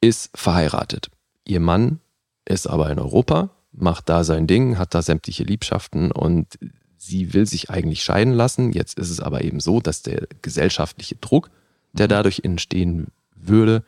[0.00, 1.10] ist verheiratet.
[1.46, 2.00] Ihr Mann
[2.44, 6.58] ist aber in Europa, macht da sein Ding, hat da sämtliche Liebschaften und
[6.96, 8.72] sie will sich eigentlich scheiden lassen.
[8.72, 11.50] Jetzt ist es aber eben so, dass der gesellschaftliche Druck,
[11.92, 13.84] der dadurch entstehen würde,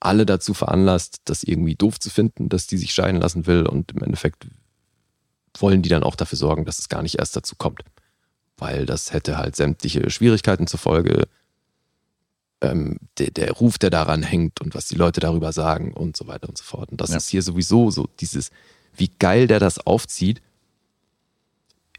[0.00, 3.92] alle dazu veranlasst, das irgendwie doof zu finden, dass die sich scheiden lassen will und
[3.92, 4.46] im Endeffekt
[5.58, 7.82] wollen die dann auch dafür sorgen, dass es gar nicht erst dazu kommt.
[8.56, 11.28] Weil das hätte halt sämtliche Schwierigkeiten zur Folge,
[12.60, 16.26] ähm, der, der Ruf, der daran hängt und was die Leute darüber sagen und so
[16.26, 16.90] weiter und so fort.
[16.90, 17.16] Und das Ja.
[17.16, 18.50] ist hier sowieso so dieses,
[18.96, 20.42] wie geil der das aufzieht,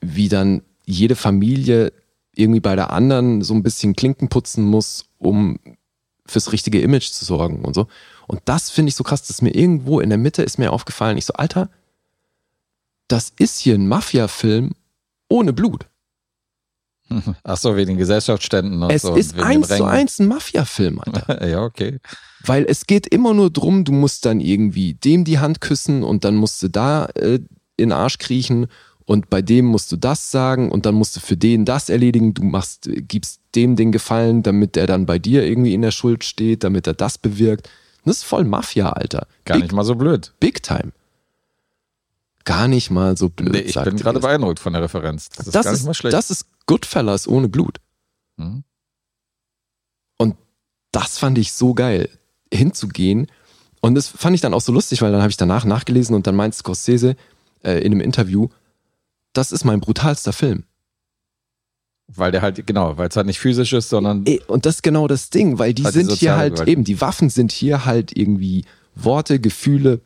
[0.02, 1.94] wie dann jede Familie
[2.36, 5.60] irgendwie bei der anderen so ein bisschen Klinken putzen muss, um
[6.26, 7.88] fürs richtige Image zu sorgen und so.
[8.28, 11.18] Und das finde ich so krass, dass mir irgendwo in der Mitte ist mir aufgefallen,
[11.18, 11.70] ich so, Alter,
[13.08, 14.72] das ist hier ein Mafia-Film
[15.28, 15.88] ohne Blut.
[17.44, 19.16] Ach so, wegen den Gesellschaftsständen und es so.
[19.16, 21.48] ist wegen den eins zu eins ein Mafia-Film, Alter.
[21.50, 22.00] ja, okay.
[22.46, 26.24] Weil es geht immer nur drum, du musst dann irgendwie dem die Hand küssen und
[26.24, 27.36] dann musst du da äh,
[27.78, 28.68] in den Arsch kriechen
[29.06, 32.34] und bei dem musst du das sagen und dann musst du für den das erledigen.
[32.34, 36.24] Du machst, gibst dem den Gefallen, damit er dann bei dir irgendwie in der Schuld
[36.24, 37.70] steht, damit er das bewirkt.
[38.06, 39.28] Das ist voll Mafia, Alter.
[39.46, 40.34] Gar Big, nicht mal so blöd.
[40.40, 40.92] Big Time.
[42.44, 43.52] Gar nicht mal so blöd.
[43.52, 45.30] Nee, ich bin gerade beeindruckt von der Referenz.
[45.30, 46.14] Das ist das gar nicht ist, mal schlecht.
[46.14, 47.78] Das ist Goodfellas ohne Blut.
[48.38, 48.64] Mhm.
[50.18, 50.36] Und
[50.92, 52.10] das fand ich so geil,
[52.52, 53.28] hinzugehen.
[53.82, 56.28] Und das fand ich dann auch so lustig, weil dann habe ich danach nachgelesen und
[56.28, 57.16] dann meint Scorsese
[57.64, 58.50] äh, in einem Interview,
[59.34, 60.66] das ist mein brutalster Film.
[62.08, 64.84] Weil der halt, genau, weil es halt nicht physisch ist, sondern Eh, Und das ist
[64.84, 67.52] genau das Ding, weil die Halt die sind hier soziale halt eben, die Waffen sind
[67.52, 68.66] hier halt irgendwie
[68.96, 70.02] Worte, Gefühle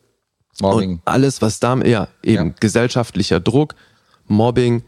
[0.62, 0.92] Mobbing.
[0.94, 2.54] und alles, was da, ja, eben Ja.
[2.60, 3.76] gesellschaftlicher Druck,
[4.28, 4.84] Mobbing,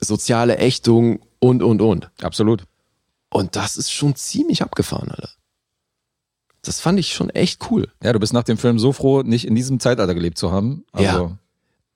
[0.00, 2.10] soziale Ächtung und, und, und.
[2.22, 2.64] Absolut.
[3.30, 5.30] Und das ist schon ziemlich abgefahren, Alter.
[6.62, 7.88] Das fand ich schon echt cool.
[8.02, 10.84] Ja, du bist nach dem Film so froh, nicht in diesem Zeitalter gelebt zu haben.
[10.92, 11.38] Also, Ja.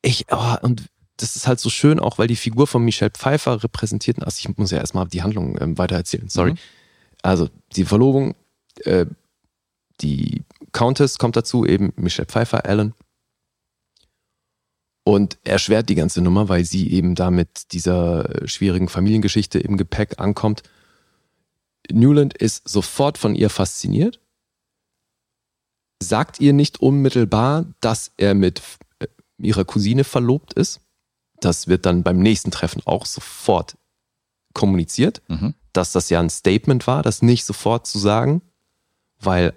[0.02, 0.86] Ich, oh, und
[1.16, 4.56] das ist halt so schön, auch weil die Figur von Michelle Pfeiffer repräsentiert, also ich
[4.58, 6.52] muss ja erstmal die Handlung ähm, weiter erzählen, sorry.
[6.52, 6.58] Mhm.
[7.22, 8.34] Also die Verlobung,
[8.80, 9.06] äh,
[10.00, 10.42] die
[10.72, 12.94] Countess kommt dazu, eben Michelle Pfeiffer, Alan.
[15.04, 19.76] Und erschwert die ganze Nummer, weil sie eben da mit dieser äh, schwierigen Familiengeschichte im
[19.76, 20.62] Gepäck ankommt.
[21.90, 24.20] Newland ist sofort von ihr fasziniert,
[26.00, 28.62] sagt ihr nicht unmittelbar, dass er mit
[29.00, 29.08] äh,
[29.38, 30.80] ihrer Cousine verlobt ist.
[31.40, 33.76] Das wird dann beim nächsten Treffen auch sofort
[34.54, 35.54] kommuniziert, Mhm.
[35.72, 38.42] dass das ja ein Statement war, das nicht sofort zu sagen,
[39.18, 39.52] weil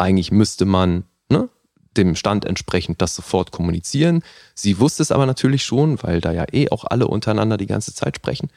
[0.00, 1.48] eigentlich müsste man ne,
[1.96, 4.22] dem Stand entsprechend das sofort kommunizieren.
[4.54, 7.94] Sie wusste es aber natürlich schon, weil da ja eh auch alle untereinander die ganze
[7.94, 8.50] Zeit sprechen.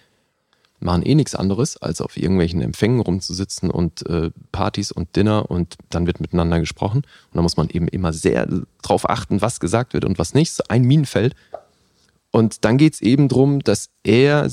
[0.79, 5.75] Machen eh nichts anderes, als auf irgendwelchen Empfängen rumzusitzen und äh, Partys und Dinner und
[5.89, 6.97] dann wird miteinander gesprochen.
[6.97, 8.47] Und da muss man eben immer sehr
[8.81, 10.51] drauf achten, was gesagt wird und was nicht.
[10.51, 11.35] So ein Minenfeld.
[12.31, 14.49] Und dann geht es eben darum, dass er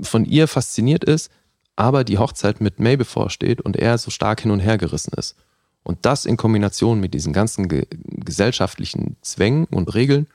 [0.00, 1.30] von ihr fasziniert ist,
[1.74, 5.34] aber die Hochzeit mit May bevorsteht und er so stark hin und her gerissen ist.
[5.84, 10.28] Und das in Kombination mit diesen ganzen ge gesellschaftlichen Zwängen und Regeln,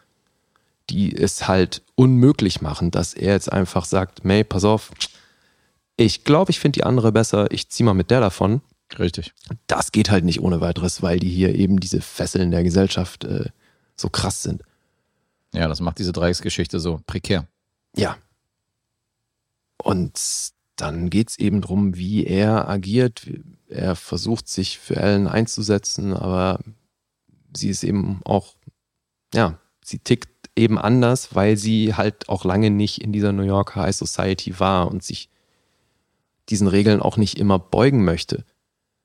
[0.90, 4.92] die es halt unmöglich machen, dass er jetzt einfach sagt, May, pass auf,
[5.96, 8.62] ich glaube, ich finde die andere besser, ich zieh mal mit der davon.
[8.98, 9.34] Richtig.
[9.68, 13.50] Das geht halt nicht ohne weiteres, weil die hier eben diese Fesseln der Gesellschaft äh,
[13.96, 14.64] so krass sind.
[15.54, 17.48] Ja, das macht diese Dreiecksgeschichte so prekär.
[17.96, 18.18] Ja.
[19.78, 20.20] Und
[20.78, 23.28] dann geht's eben drum, wie er agiert.
[23.68, 26.60] Er versucht sich für Ellen einzusetzen, aber
[27.56, 28.56] sie ist eben auch,
[29.34, 33.82] ja, sie tickt eben anders, weil sie halt auch lange nicht in dieser New Yorker
[33.82, 35.30] High Society war und sich
[36.50, 38.46] diesen Regeln auch nicht immer beugen möchte.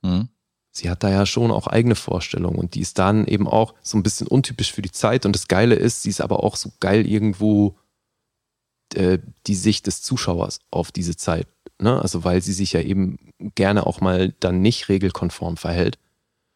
[0.03, 0.28] Mhm.
[0.70, 3.99] Sie hat da ja schon auch eigene Vorstellungen und die ist dann eben auch so
[3.99, 5.27] ein bisschen untypisch für die Zeit.
[5.27, 7.77] Und das Geile ist, sie ist aber auch so geil irgendwo
[8.94, 11.47] äh, die Sicht des Zuschauers auf diese Zeit.
[11.83, 12.01] Ne?
[12.01, 13.19] Also weil sie sich ja eben
[13.55, 15.99] gerne auch mal dann nicht regelkonform verhält.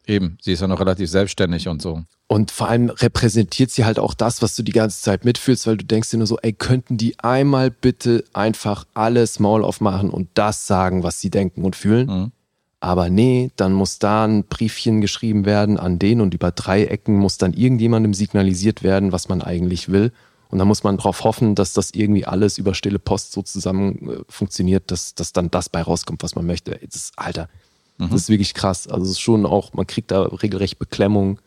[0.07, 2.03] Eben, sie ist ja noch relativ selbstständig und so.
[2.27, 5.77] Und vor allem repräsentiert sie halt auch das, was du die ganze Zeit mitfühlst, weil
[5.77, 10.29] du denkst dir nur so, ey, könnten die einmal bitte einfach alles Maul aufmachen und
[10.33, 12.07] das sagen, was sie denken und fühlen?
[12.07, 12.31] Mhm.
[12.79, 17.17] Aber nee, dann muss da ein Briefchen geschrieben werden an den und über drei Ecken
[17.17, 20.11] muss dann irgendjemandem signalisiert werden, was man eigentlich will.
[20.49, 24.09] Und dann muss man darauf hoffen, dass das irgendwie alles über stille Post so zusammen
[24.09, 26.71] äh, funktioniert, dass, dass dann das bei rauskommt, was man möchte.
[26.71, 27.49] Das ist, Alter,
[27.97, 28.09] Mhm.
[28.11, 28.87] das ist wirklich krass.
[28.87, 31.39] Also es ist schon auch, man kriegt da regelrecht Beklemmung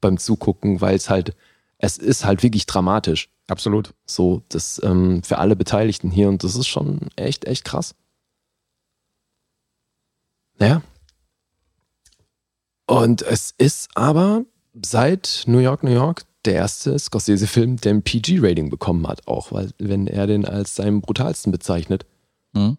[0.00, 1.34] beim Zugucken, weil es halt,
[1.78, 3.28] es ist halt wirklich dramatisch.
[3.46, 3.94] Absolut.
[4.04, 7.94] So, das ähm, für alle Beteiligten hier und das ist schon echt, echt krass.
[10.60, 10.82] Ja.
[12.86, 14.44] Und es ist aber
[14.84, 19.70] seit New York, New York der erste Scorsese-Film, der ein PG-Rating bekommen hat, auch weil,
[19.78, 22.06] wenn er den als seinen brutalsten bezeichnet.
[22.52, 22.78] Mhm.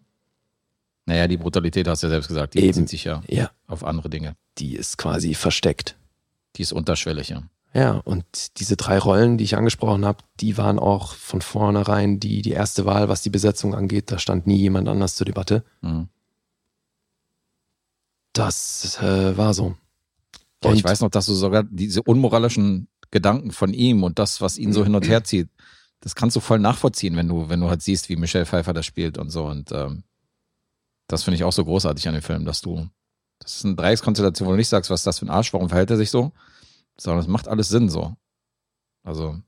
[1.06, 3.50] Naja, die Brutalität hast du ja selbst gesagt, die bezieht sich ja, Ja.
[3.66, 4.36] auf andere Dinge.
[4.58, 5.96] Die ist quasi versteckt.
[6.56, 7.42] Die ist unterschwellig, ja.
[7.72, 12.42] Ja, und diese drei Rollen, die ich angesprochen habe, die waren auch von vornherein die,
[12.42, 14.10] die erste Wahl, was die Besetzung angeht.
[14.10, 15.64] Da stand nie jemand anders zur Debatte.
[15.80, 16.08] Mhm.
[18.32, 19.76] Das äh, war so.
[20.62, 24.58] Ja, ich weiß noch, dass du sogar diese unmoralischen Gedanken von ihm und das, was
[24.58, 25.48] ihn so hin und her zieht,
[26.00, 28.86] das kannst du voll nachvollziehen, wenn du, wenn du halt siehst, wie Michelle Pfeiffer das
[28.86, 29.44] spielt und so.
[29.46, 30.04] Und ähm,
[31.08, 32.88] das finde ich auch so großartig an dem Film, dass du,
[33.40, 35.68] das ist eine Dreieckskonstellation, wo du nicht sagst, was ist das für ein Arsch, warum
[35.68, 36.32] verhält er sich so,
[36.98, 38.16] sondern es macht alles Sinn so.
[39.02, 39.38] Also,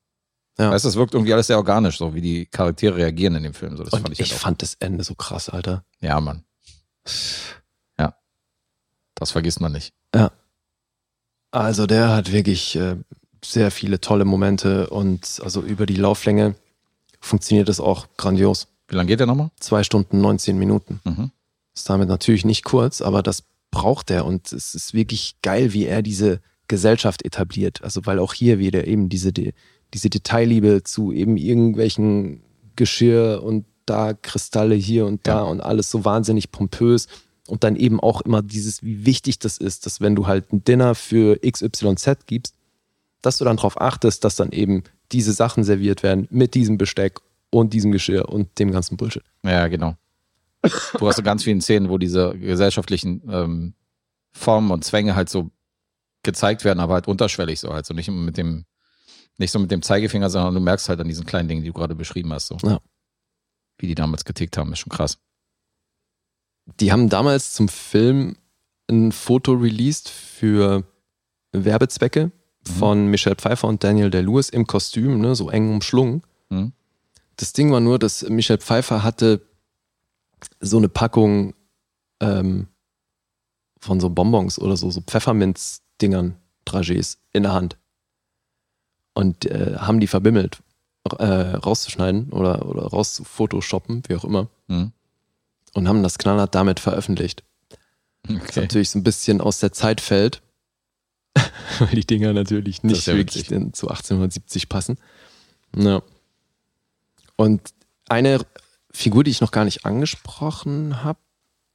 [0.59, 0.71] Ja.
[0.71, 3.55] weißt du, es wirkt irgendwie alles sehr organisch, so wie die Charaktere reagieren in dem
[3.55, 3.77] Film.
[3.77, 5.85] So, das Und fand ich, ich, halt fand das Ende so krass, Alter.
[6.01, 6.45] Ja, Mann.
[7.99, 8.15] Ja.
[9.15, 9.95] Das vergisst man nicht.
[11.51, 12.97] Also der hat wirklich äh,
[13.44, 16.55] sehr viele tolle Momente und also über die Lauflänge
[17.20, 18.69] funktioniert es auch grandios.
[18.89, 19.51] Wie lange geht der nochmal?
[19.59, 21.01] Zwei Stunden, 19 Minuten.
[21.05, 21.31] Mhm.
[21.74, 25.86] Ist damit natürlich nicht kurz, aber das braucht er und es ist wirklich geil, wie
[25.86, 27.82] er diese Gesellschaft etabliert.
[27.82, 32.43] Also weil auch hier wieder eben diese, diese Detailliebe zu eben irgendwelchen
[32.77, 35.43] Geschirr und da Kristalle hier und da Ja.
[35.43, 37.09] und alles so wahnsinnig pompös.
[37.48, 40.62] Und dann eben auch immer dieses, wie wichtig das ist, dass wenn du halt ein
[40.64, 42.55] Dinner für XYZ gibst,
[43.23, 44.82] dass du dann darauf achtest, dass dann eben
[45.12, 47.20] diese Sachen serviert werden mit diesem Besteck
[47.51, 49.23] und diesem Geschirr und dem ganzen Bullshit.
[49.44, 49.97] Ja, genau.
[50.99, 53.74] Du hast so ganz vielen Szenen, wo diese gesellschaftlichen ähm,
[54.32, 55.51] Formen und Zwänge halt so
[56.23, 58.65] gezeigt werden, aber halt unterschwellig so halt so nicht mit dem
[59.39, 61.74] nicht so mit dem Zeigefinger, sondern du merkst halt an diesen kleinen Dingen, die du
[61.74, 62.57] gerade beschrieben hast, so.
[62.62, 62.81] Ja.
[63.78, 65.19] Wie die damals getickt haben, ist schon krass.
[66.81, 68.36] Die haben damals zum Film
[68.89, 70.85] ein Foto released für
[71.53, 72.31] Werbezwecke
[72.65, 76.23] von Michelle Pfeiffer und Daniel Day-Lewis im Kostüm, ne, so eng umschlungen.
[76.49, 76.73] Mhm.
[77.37, 79.41] Das Ding war nur, dass Michelle Pfeiffer hatte
[80.61, 81.55] so eine Packung
[82.21, 82.69] ähm,
[83.79, 86.37] von so Bonbons oder so, so Pfefferminz-Dingern,
[86.67, 87.77] Dragés in der Hand.
[89.15, 90.63] Und äh, haben die verbimmelt,
[91.19, 94.49] äh, rauszuschneiden oder, oder rauszufotoshoppen, wie auch immer.
[94.69, 94.93] Mhm.
[95.75, 97.43] Und haben das knallhart damit veröffentlicht.
[98.23, 98.61] Das Okay.
[98.61, 100.43] natürlich so ein bisschen aus der Zeit fällt,
[101.79, 104.99] weil die Dinger natürlich nicht ja wirklich zu 1870 passen.
[105.77, 106.03] Ja.
[107.37, 107.63] Und
[108.09, 108.41] eine
[108.93, 111.19] Figur, die ich noch gar nicht angesprochen habe,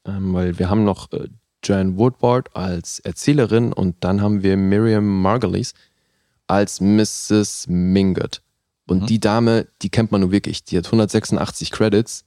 [0.05, 1.27] ähm, weil wir haben noch äh,
[1.63, 5.73] Joanne Woodward als Erzählerin und dann haben wir Miriam Margolyes
[6.45, 7.65] als Mrs.
[7.67, 8.41] Mingott.
[8.85, 9.05] Und Mhm.
[9.07, 10.63] die Dame, die kennt man nur wirklich.
[10.63, 12.23] Die hat 186 Credits,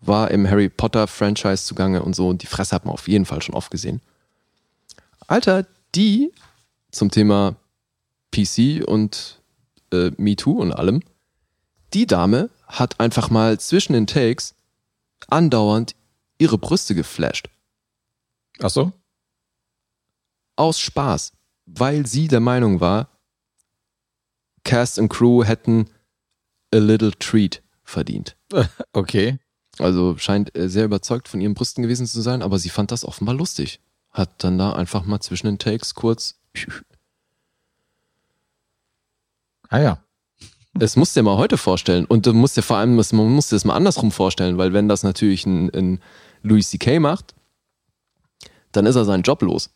[0.00, 3.24] war im Harry Potter Franchise zugange und so und die Fresse hat man auf jeden
[3.24, 4.00] Fall schon oft gesehen.
[5.28, 5.64] Alter,
[5.94, 6.32] die
[6.90, 7.56] zum Thema
[8.34, 9.42] PC und
[9.92, 11.02] äh, MeToo und allem,
[11.94, 14.54] die Dame hat einfach mal zwischen den Takes
[15.28, 15.94] andauernd
[16.38, 17.48] ihre Brüste geflasht.
[18.60, 18.92] Ach so?
[20.56, 21.32] Aus Spaß,
[21.66, 23.08] weil sie der Meinung war,
[24.64, 25.90] Cast und Crew hätten
[26.72, 28.36] a little treat verdient.
[28.92, 29.38] Okay.
[29.78, 33.06] Also scheint äh, sehr überzeugt von ihren Brüsten gewesen zu sein, aber sie fand das
[33.06, 33.80] offenbar lustig.
[34.12, 36.38] Hat dann da einfach mal zwischen den Takes kurz.
[39.68, 39.98] Ah ja.
[40.78, 42.04] Es musst du dir mal heute vorstellen.
[42.04, 44.88] Und du musst dir vor allem, man muss dir das mal andersrum vorstellen, weil wenn
[44.88, 46.00] das natürlich ein, ein
[46.42, 46.98] Louis C.K.
[46.98, 47.34] macht,
[48.72, 49.70] dann ist er seinen Job los.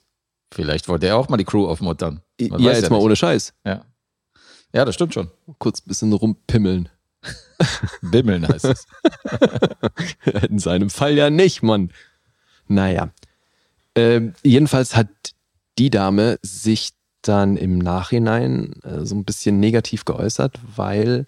[0.52, 2.22] Vielleicht wollte er auch mal die Crew aufmuttern.
[2.40, 3.04] Man ja, jetzt mal nicht.
[3.04, 3.52] ohne Scheiß.
[3.64, 3.84] Ja.
[4.72, 5.30] Ja, das stimmt schon.
[5.58, 6.88] Kurz ein bisschen rumpimmeln.
[8.02, 8.86] Bimmeln heißt es.
[10.48, 11.92] In seinem Fall ja nicht, Mann.
[12.68, 13.10] Naja.
[13.96, 15.08] Ähm, jedenfalls hat
[15.78, 16.90] die Dame sich
[17.22, 21.26] dann im Nachhinein äh, so ein bisschen negativ geäußert, weil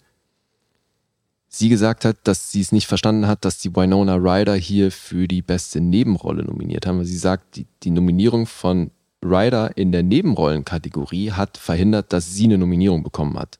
[1.49, 5.27] sie gesagt hat, dass sie es nicht verstanden hat, dass die Winona Ryder hier für
[5.27, 7.03] die beste Nebenrolle nominiert haben.
[7.03, 8.91] Sie sagt, die, die Nominierung von
[9.23, 13.59] Ryder in der Nebenrollenkategorie hat verhindert, dass sie eine Nominierung bekommen hat.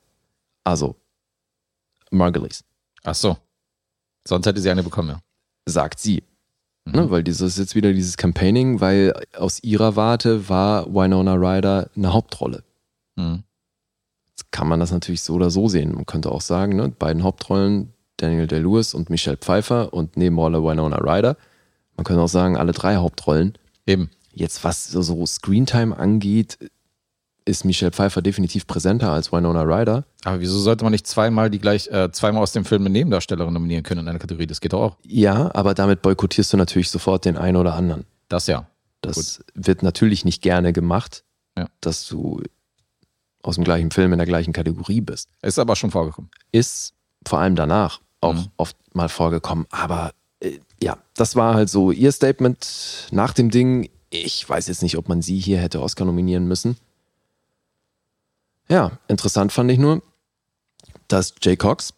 [0.64, 0.96] Also,
[2.10, 2.64] Margulies.
[3.02, 3.36] Ach so.
[4.26, 5.20] Sonst hätte sie eine bekommen, ja.
[5.66, 6.22] Sagt sie.
[6.92, 11.90] Ne, weil dieses ist jetzt wieder dieses Campaigning, weil aus ihrer Warte war Winona Ryder
[11.96, 12.64] eine Hauptrolle.
[13.16, 13.44] Mhm.
[14.30, 15.94] Jetzt kann man das natürlich so oder so sehen.
[15.94, 20.96] Man könnte auch sagen, ne, beiden Hauptrollen, Daniel Day-Lewis und Michelle Pfeiffer und Nebenrolle Winona
[20.96, 21.36] Ryder.
[21.96, 23.54] Man könnte auch sagen, alle drei Hauptrollen.
[23.86, 24.10] Eben.
[24.32, 26.58] Jetzt, was so Screentime angeht,
[27.50, 30.04] ist Michelle Pfeiffer definitiv präsenter als Winona Ryder.
[30.24, 33.52] Aber wieso sollte man nicht zweimal die gleich, äh, zweimal aus dem Film eine Nebendarstellerin
[33.52, 34.46] nominieren können in einer Kategorie?
[34.46, 34.96] Das geht doch auch.
[35.04, 38.04] Ja, aber damit boykottierst du natürlich sofort den einen oder anderen.
[38.28, 38.66] Das ja.
[39.02, 41.24] Das wird natürlich nicht gerne gemacht,
[41.58, 41.66] Ja.
[41.80, 42.42] dass du
[43.42, 45.28] aus dem gleichen Film in der gleichen Kategorie bist.
[45.42, 46.30] Ist aber schon vorgekommen.
[46.52, 46.92] Ist
[47.26, 48.46] vor allem danach auch Mhm.
[48.58, 49.66] oft mal vorgekommen.
[49.70, 53.88] Aber äh, ja, das war halt so ihr Statement nach dem Ding.
[54.10, 56.76] Ich weiß jetzt nicht, ob man sie hier hätte Oscar nominieren müssen.
[58.70, 60.00] Ja, interessant fand ich nur,
[61.08, 61.92] dass Jay Cox,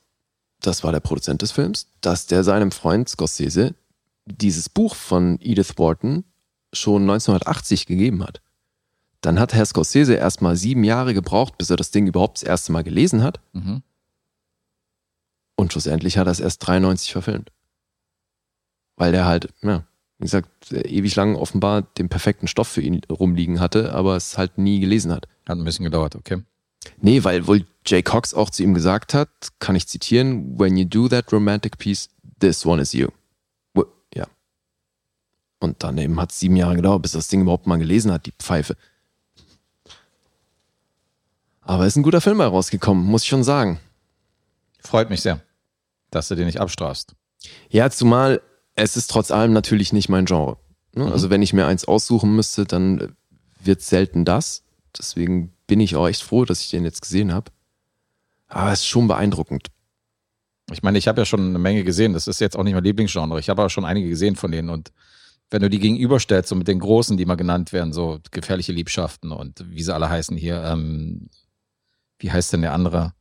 [0.61, 3.75] das war der Produzent des Films, dass der seinem Freund Scorsese
[4.25, 6.25] dieses Buch von Edith Wharton
[6.73, 8.41] schon 1980 gegeben hat.
[9.21, 12.73] Dann hat Herr Scorsese erstmal sieben Jahre gebraucht, bis er das Ding überhaupt das erste
[12.73, 13.41] Mal gelesen hat.
[13.53, 13.83] Mhm.
[15.57, 17.53] Und schlussendlich hat er es erst 93 verfilmt.
[18.97, 19.85] Weil der halt, ja,
[20.19, 24.57] wie gesagt, ewig lang offenbar den perfekten Stoff für ihn rumliegen hatte, aber es halt
[24.57, 25.29] nie gelesen hat.
[25.47, 26.43] Hat ein bisschen gedauert, okay.
[27.01, 29.29] Nee, weil wohl Jay Cox auch zu ihm gesagt hat,
[29.59, 32.09] kann ich zitieren, when you do that romantic piece,
[32.41, 33.09] this one is you.
[34.15, 34.27] Ja.
[35.61, 38.27] Und dann eben hat es sieben Jahre gedauert, bis das Ding überhaupt mal gelesen hat,
[38.27, 38.77] die Pfeife.
[41.63, 43.79] Aber ist ein guter Film herausgekommen, muss ich schon sagen.
[44.81, 45.41] Freut mich sehr,
[46.11, 47.15] dass du den nicht abstrafst.
[47.71, 48.43] Ja, zumal
[48.75, 50.57] es ist trotz allem natürlich nicht mein Genre.
[50.95, 51.11] Ne?
[51.11, 53.17] Also wenn ich mir eins aussuchen müsste, dann
[53.61, 54.65] wird selten das.
[54.97, 57.51] Deswegen bin ich auch echt froh, dass ich den jetzt gesehen habe.
[58.47, 59.69] Aber es ist schon beeindruckend.
[60.71, 62.13] Ich meine, ich habe ja schon eine Menge gesehen.
[62.13, 63.41] Das ist jetzt auch nicht mein Lieblingsgenre.
[63.41, 64.69] Ich habe aber schon einige gesehen von denen.
[64.69, 64.93] Und
[65.49, 69.33] wenn du die gegenüberstellst, so mit den Großen, die mal genannt werden, so gefährliche Liebschaften
[69.33, 71.31] und wie sie alle heißen hier, ähm,
[72.19, 73.15] wie heißt denn der andere?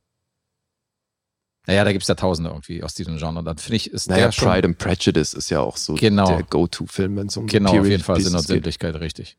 [1.66, 3.42] Naja, da gibt's ja Tausende irgendwie aus diesem Genre.
[3.42, 6.26] Dann finde ich, ist Naja, der schon Pride and Prejudice ist ja auch so Genau.
[6.26, 8.42] der Go-To-Film, wenn es um genau auf jeden Fall Sinn und.
[8.42, 9.38] Sinnlichkeit richtig.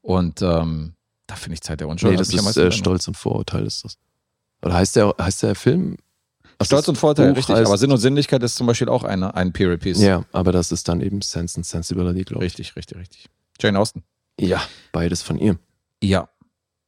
[0.00, 0.95] Und ähm,
[1.26, 2.12] da finde ich Zeit der Unschuld.
[2.12, 2.72] Nee, das ist meisten äh.
[2.72, 3.98] Stolz und Vorurteil ist das.
[4.62, 5.96] Oder heißt der, heißt der Film?
[6.58, 7.56] Ach, Stolz das und Vorteil, Buch richtig.
[7.56, 10.00] Aber Sinn und Sinnlichkeit ist zum Beispiel auch eine, ein Period Piece.
[10.00, 12.52] Ja, aber das ist dann eben Sense and Sensibility, glaube ich.
[12.52, 13.28] Richtig, richtig, richtig.
[13.60, 14.02] Jane Austen.
[14.40, 14.62] Ja,
[14.92, 15.58] beides von ihr.
[16.02, 16.28] Ja.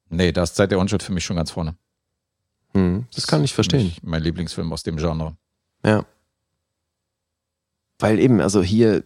[0.09, 1.77] Nee, da ist Zeit der Unschuld für mich schon ganz vorne.
[2.75, 3.93] Hm, das kann ich verstehen.
[4.03, 5.37] Mein Lieblingsfilm aus dem Genre.
[5.85, 6.05] Ja.
[7.99, 9.05] Weil eben, also hier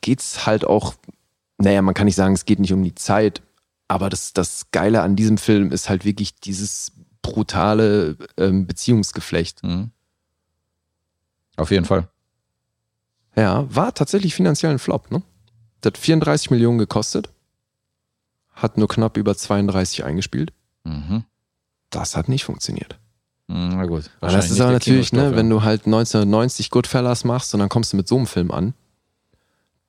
[0.00, 0.94] geht's halt auch,
[1.58, 3.42] naja, man kann nicht sagen, es geht nicht um die Zeit,
[3.88, 6.92] aber das, das Geile an diesem Film ist halt wirklich dieses
[7.22, 9.62] brutale ähm, Beziehungsgeflecht.
[9.62, 9.90] Mhm.
[11.56, 12.08] Auf jeden Fall.
[13.34, 15.22] Ja, war tatsächlich finanziell ein Flop, ne?
[15.80, 17.30] Das hat 34 Millionen gekostet,
[18.52, 20.52] hat nur knapp über 32 eingespielt.
[20.84, 21.24] Mhm.
[21.90, 22.98] Das hat nicht funktioniert.
[23.48, 24.10] Mhm, Na gut.
[24.20, 27.96] Das ist aber natürlich, ne, wenn du halt 1990 Goodfellas machst und dann kommst du
[27.96, 28.74] mit so einem Film an,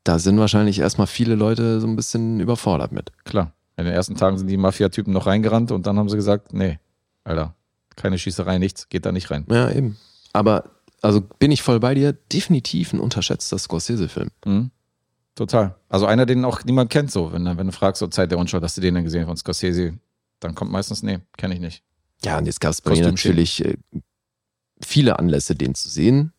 [0.03, 3.11] da sind wahrscheinlich erstmal viele Leute so ein bisschen überfordert mit.
[3.25, 3.53] Klar.
[3.77, 6.79] In den ersten Tagen sind die Mafia-Typen noch reingerannt und dann haben sie gesagt, nee,
[7.23, 7.55] Alter,
[7.95, 9.45] keine Schießerei, nichts, geht da nicht rein.
[9.49, 9.97] Ja, eben.
[10.33, 10.71] Aber,
[11.01, 14.29] also bin ich voll bei dir, definitiv ein unterschätzter Scorsese-Film.
[14.45, 14.71] Mhm.
[15.35, 15.75] Total.
[15.89, 17.31] Also einer, den auch niemand kennt, so.
[17.31, 19.37] Wenn, du- wenn du fragst, so Zeit der Unschuld, hast du den denn gesehen von
[19.37, 19.93] Scorsese,
[20.39, 21.83] dann kommt meistens, nee, kenne ich nicht.
[22.25, 23.77] Ja, und jetzt gab es bei mir natürlich äh,
[24.83, 26.33] viele Anlässe, den zu sehen.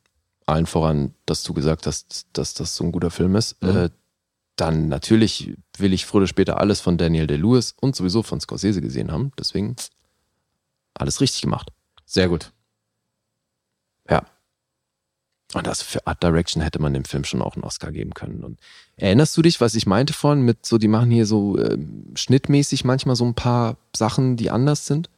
[0.47, 3.62] Allen voran, dass du gesagt hast, dass das so ein guter Film ist.
[3.62, 3.77] Mhm.
[3.77, 3.90] Äh,
[4.60, 8.80] dann natürlich will ich früher oder später alles von Daniel Day-Lewis und sowieso von Scorsese
[8.80, 9.32] gesehen haben.
[9.39, 9.76] Deswegen
[10.94, 11.70] alles richtig gemacht.
[12.06, 12.52] Sehr gut.
[14.10, 14.24] Ja.
[15.55, 18.44] Und das für Art Direction hätte man dem Film schon auch einen Oscar geben können.
[18.44, 18.59] Und
[18.97, 22.85] erinnerst du dich, was ich meinte vorhin mit so, die machen hier so ähm, schnittmäßig
[22.85, 25.09] manchmal so ein paar Sachen, die anders sind?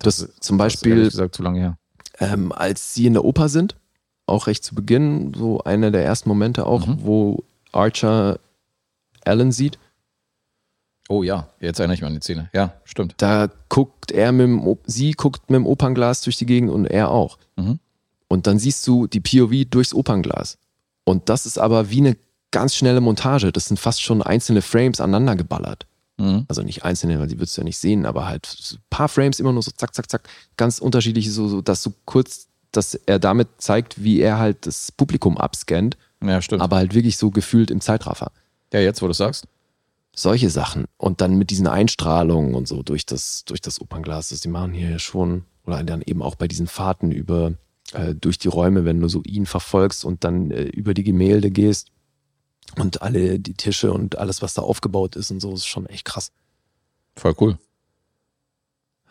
[0.00, 1.78] Das, zum Das ist Beispiel, ehrlich gesagt zu lange her.
[2.18, 3.74] ähm, als sie in der Oper sind,
[4.26, 6.98] auch recht zu Beginn, so einer der ersten Momente auch, Mhm.
[7.00, 8.38] wo Archer
[9.24, 9.78] Alan sieht.
[11.08, 12.50] Oh ja, jetzt erinnere ich mich an die Szene.
[12.52, 13.14] Ja, stimmt.
[13.18, 17.10] Da guckt er mit dem, sie guckt mit dem Opernglas durch die Gegend und er
[17.10, 17.38] auch.
[17.56, 17.78] Mhm.
[18.28, 20.58] Und dann siehst du die POV durchs Opernglas.
[21.04, 22.16] Und das ist aber wie eine
[22.50, 23.52] ganz schnelle Montage.
[23.52, 25.86] Das sind fast schon einzelne Frames aneinander geballert.
[26.18, 26.44] Mhm.
[26.48, 29.40] Also nicht einzelne, weil die würdest du ja nicht sehen, aber halt ein paar Frames
[29.40, 30.28] immer nur so zack, zack, zack.
[30.58, 34.92] Ganz unterschiedliche, so, so dass du kurz, dass er damit zeigt, wie er halt das
[34.92, 36.60] Publikum abscannt, Ja, stimmt.
[36.60, 38.30] aber halt wirklich so gefühlt im Zeitraffer.
[38.72, 39.46] Ja, jetzt, wo du sagst.
[40.14, 40.86] Solche Sachen.
[40.96, 44.30] Und dann mit diesen Einstrahlungen und so durch das, durch das Opernglas.
[44.30, 47.52] Das die machen hier schon, oder dann eben auch bei diesen Fahrten über,
[47.92, 51.50] äh, durch die Räume, wenn du so ihn verfolgst und dann äh, über die Gemälde
[51.50, 51.88] gehst
[52.76, 56.04] und alle die Tische und alles, was da aufgebaut ist und so, ist schon echt
[56.04, 56.32] krass.
[57.16, 57.58] Voll cool.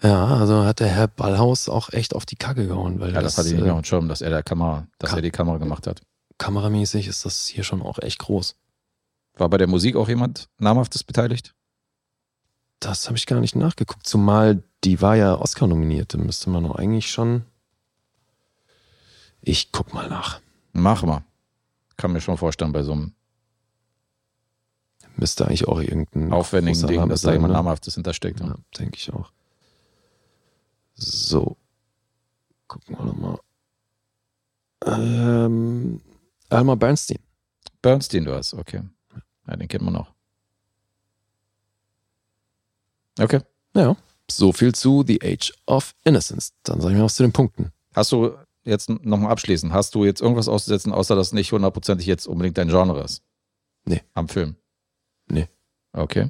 [0.04, 3.34] Ja, also hat der Herr Ballhaus auch echt auf die Kacke gehauen, weil Ja, das,
[3.36, 5.22] das, hatte ich nicht äh, auf dem Schirm, dass er der Kamera, dass Ka- er
[5.24, 6.02] die Kamera gemacht hat.
[6.38, 8.56] kameramäßig ist das hier schon auch echt groß.
[9.38, 11.54] War bei der Musik auch jemand namhaftes beteiligt?
[12.80, 16.64] Das habe ich gar nicht nachgeguckt, zumal die war ja Oscar nominiert, da müsste man
[16.64, 17.44] doch eigentlich schon.
[19.42, 20.40] Ich guck mal nach.
[20.74, 21.24] Mach mal.
[21.96, 23.14] Kann mir schon vorstellen, bei so einem
[25.18, 27.58] Müsste eigentlich auch irgendein aufwendigen Ding, dass da jemand ne?
[27.58, 28.40] namhaftes hintersteckt.
[28.40, 29.32] Ja, denke ich auch.
[30.94, 31.58] So.
[32.68, 33.40] Gucken wir nochmal.
[34.86, 36.02] Ähm,
[36.50, 37.18] Elmer Bernstein.
[37.82, 38.84] Bernstein, du hast, okay.
[39.48, 40.14] Ja, den kennt man noch.
[43.20, 43.42] Okay.
[43.76, 43.96] Ja.
[44.30, 46.54] So viel zu The Age of Innocence.
[46.64, 47.72] Dann sage ich mal was zu den Punkten.
[47.96, 52.28] Hast du jetzt nochmal abschließend, hast du jetzt irgendwas auszusetzen, außer dass nicht hundertprozentig jetzt
[52.28, 53.24] unbedingt dein Genre ist?
[53.86, 54.02] Nee.
[54.14, 54.56] Am Film?
[55.30, 55.48] Nee.
[55.94, 56.30] Okay.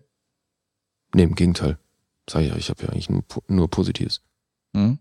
[1.13, 1.79] Nee, im Gegenteil.
[2.29, 4.21] Sag ich ja, ich habe ja eigentlich nur, po- nur Positives.
[4.75, 4.99] Hm?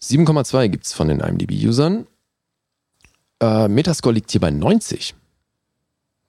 [0.00, 2.06] 7,2 gibt's von den IMDb-Usern.
[3.40, 5.14] Äh, Metascore liegt hier bei 90.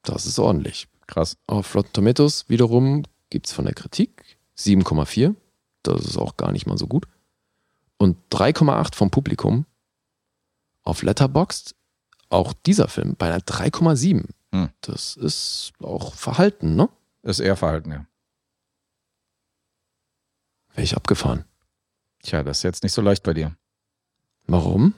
[0.03, 0.87] Das ist ordentlich.
[1.07, 1.37] Krass.
[1.47, 5.35] Auf Rotten Tomatoes wiederum gibt's von der Kritik 7,4.
[5.83, 7.07] Das ist auch gar nicht mal so gut.
[7.97, 9.65] Und 3,8 vom Publikum.
[10.83, 11.75] Auf Letterboxd
[12.29, 14.29] auch dieser Film bei einer 3,7.
[14.51, 14.69] Hm.
[14.81, 16.89] Das ist auch Verhalten, ne?
[17.23, 18.05] Ist eher Verhalten, ja.
[20.69, 21.45] Wäre ich abgefahren.
[22.23, 23.55] Tja, das ist jetzt nicht so leicht bei dir.
[24.47, 24.93] Warum?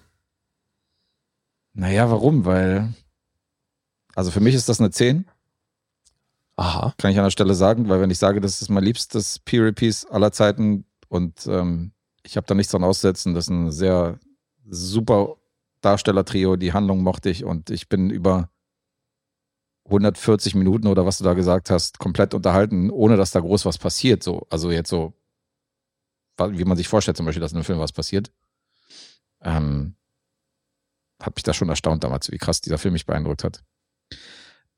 [1.74, 2.46] Naja, warum?
[2.46, 2.94] Weil,
[4.16, 5.26] also für mich ist das eine 10,
[6.56, 6.94] Aha.
[6.98, 10.06] kann ich an der Stelle sagen, weil wenn ich sage, das ist mein liebstes Period-Piece
[10.06, 11.92] aller Zeiten und ähm,
[12.24, 14.20] ich habe da nichts dran auszusetzen, das ist ein sehr
[14.70, 15.38] super
[15.82, 18.50] Darstellertrio, die Handlung mochte ich und ich bin über
[19.86, 23.78] 140 Minuten oder was du da gesagt hast, komplett unterhalten, ohne dass da groß was
[23.78, 24.24] passiert.
[24.24, 25.14] So, also jetzt so,
[26.38, 28.32] wie man sich vorstellt, zum Beispiel, dass in einem Film was passiert.
[29.42, 29.96] Ähm,
[31.22, 33.64] hat mich da schon erstaunt damals, wie krass dieser Film mich beeindruckt hat.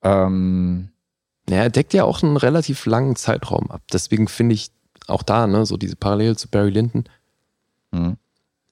[0.02, 0.90] Ähm,
[1.50, 3.84] Ja, er deckt ja auch einen relativ langen Zeitraum ab.
[3.92, 4.72] Deswegen finde ich
[5.08, 7.04] auch da, ne, so diese Parallele zu Barry Lyndon,
[7.92, 8.18] mhm.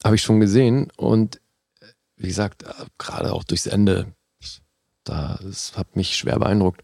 [0.04, 0.90] habe ich schon gesehen.
[0.98, 1.42] Und
[2.16, 4.14] wie gesagt, äh, gerade auch durchs Ende,
[5.04, 6.84] da es hat mich schwer beeindruckt.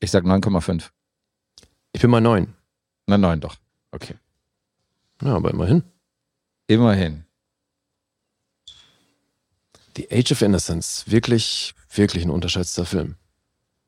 [0.00, 0.90] ich sag 9,5.
[1.92, 2.54] Ich bin mal neun.
[3.06, 3.56] Na, 9 doch.
[3.90, 4.14] Okay.
[5.22, 5.82] Ja, aber immerhin.
[6.68, 7.24] Immerhin.
[9.96, 13.16] The Age of Innocence, wirklich, wirklich ein unterschätzter Film.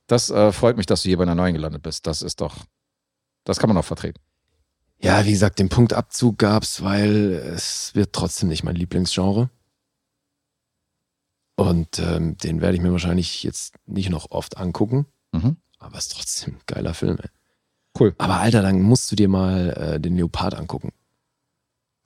[0.07, 2.07] Das äh, freut mich, dass du hier bei einer 9 gelandet bist.
[2.07, 2.57] Das ist doch,
[3.45, 4.21] das kann man auch vertreten.
[4.99, 9.49] Ja, wie gesagt, den Punktabzug gab's, weil es wird trotzdem nicht mein Lieblingsgenre.
[11.57, 15.07] Und ähm, den werde ich mir wahrscheinlich jetzt nicht noch oft angucken.
[15.33, 15.57] Mhm.
[15.79, 17.19] Aber es ist trotzdem ein geiler Film.
[17.19, 17.29] Ey.
[17.99, 18.15] Cool.
[18.19, 20.93] Aber Alter, dann musst du dir mal äh, den Leopard angucken.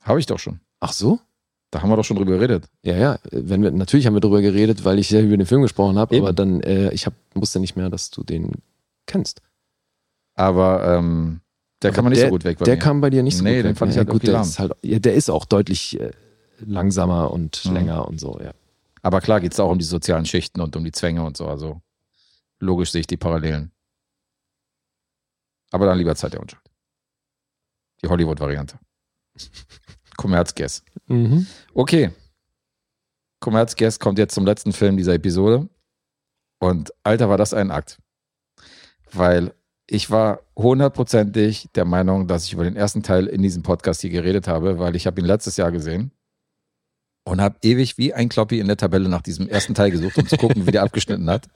[0.01, 0.61] Habe ich doch schon.
[0.79, 1.19] Ach so?
[1.75, 2.69] Da haben wir doch schon drüber geredet.
[2.83, 3.19] Ja, ja.
[3.31, 6.17] Wenn wir, natürlich haben wir darüber geredet, weil ich sehr über den Film gesprochen habe,
[6.17, 8.53] aber dann, äh, ich hab, wusste nicht mehr, dass du den
[9.07, 9.41] kennst.
[10.35, 11.41] Aber ähm,
[11.81, 12.79] der Aber kam nicht der, so gut weg bei Der mir.
[12.79, 13.77] kam bei dir nicht so Nee, gut den weg.
[13.77, 16.11] fand ich ja, halt gut, irgendwie der ist halt, ja, der ist auch deutlich äh,
[16.65, 17.73] langsamer und Mhm.
[17.73, 18.53] länger und so, ja.
[19.01, 21.45] Aber klar geht es auch um die sozialen Schichten und um die Zwänge und so.
[21.45, 21.81] Also
[22.59, 23.73] logisch sehe ich die Parallelen.
[25.71, 26.63] Aber dann lieber Zeit der Unschuld.
[28.01, 28.79] Die Hollywood-Variante.
[30.15, 30.83] Kommerzguess.
[31.07, 31.47] Mhm.
[31.73, 32.11] Okay.
[33.39, 35.69] Kommerzguess kommt jetzt zum letzten Film dieser Episode.
[36.59, 37.99] Und Alter, war das ein Akt.
[39.11, 39.53] Weil
[39.87, 44.09] ich war hundertprozentig der Meinung, dass ich über den ersten Teil in diesem Podcast hier
[44.09, 46.11] geredet habe, weil ich habe ihn letztes Jahr gesehen
[47.25, 50.27] und habe ewig wie ein Kloppi in der Tabelle nach diesem ersten Teil gesucht, um
[50.27, 51.47] zu gucken, wie der abgeschnitten hat.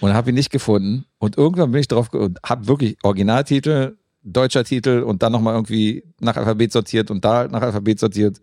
[0.00, 1.06] Und habe ihn nicht gefunden.
[1.18, 6.04] Und irgendwann bin ich drauf und habe wirklich Originaltitel, deutscher Titel und dann nochmal irgendwie
[6.20, 8.40] nach Alphabet sortiert und da nach Alphabet sortiert.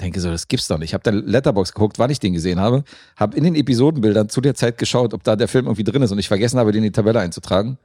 [0.00, 0.90] Denke so, das gibt's doch nicht.
[0.90, 2.84] Ich habe dann Letterbox geguckt, wann ich den gesehen habe,
[3.16, 6.12] habe in den Episodenbildern zu der Zeit geschaut, ob da der Film irgendwie drin ist
[6.12, 7.78] und ich vergessen habe, den in die Tabelle einzutragen.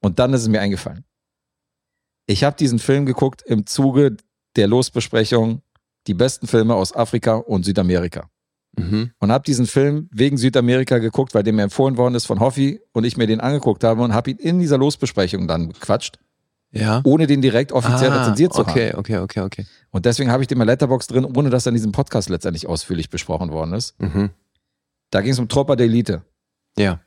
[0.00, 1.04] Und dann ist es mir eingefallen.
[2.26, 4.16] Ich habe diesen Film geguckt im Zuge
[4.56, 5.62] der Losbesprechung
[6.06, 8.28] die besten Filme aus Afrika und Südamerika.
[8.76, 9.10] Mhm.
[9.18, 12.80] Und habe diesen Film wegen Südamerika geguckt, weil der mir empfohlen worden ist von Hoffi
[12.92, 16.18] und ich mir den angeguckt habe und habe ihn in dieser Losbesprechung dann gequatscht,
[16.74, 17.02] Ja.
[17.04, 18.98] ohne den direkt offiziell Ah, rezensiert zu okay, haben.
[18.98, 19.66] okay, okay, okay.
[19.90, 22.66] Und deswegen habe ich den bei Letterbox drin, ohne dass er in diesem Podcast letztendlich
[22.66, 24.00] ausführlich besprochen worden ist.
[24.00, 24.30] Mhm.
[25.10, 26.22] Da ging es um Tropper der Elite.
[26.78, 27.00] Ja.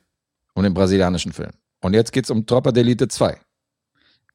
[0.54, 1.50] Um den brasilianischen Film.
[1.82, 3.38] Und jetzt geht's um Tropa de Elite 2.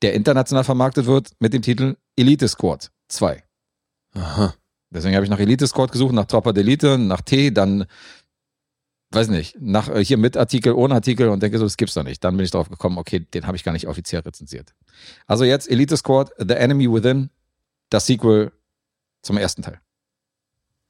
[0.02, 3.42] Der international vermarktet wird mit dem Titel Elite Squad 2.
[4.16, 4.54] Aha.
[4.90, 7.86] Deswegen habe ich nach Elite Squad gesucht, nach Tropa de Elite, nach T, dann,
[9.12, 12.04] weiß nicht, nach äh, hier mit Artikel, ohne Artikel und denke so, das gibt's doch
[12.04, 12.24] nicht.
[12.24, 14.74] Dann bin ich drauf gekommen, okay, den habe ich gar nicht offiziell rezensiert.
[15.28, 17.30] Also jetzt Elite Squad, The Enemy Within,
[17.90, 18.52] das Sequel
[19.22, 19.80] zum ersten Teil.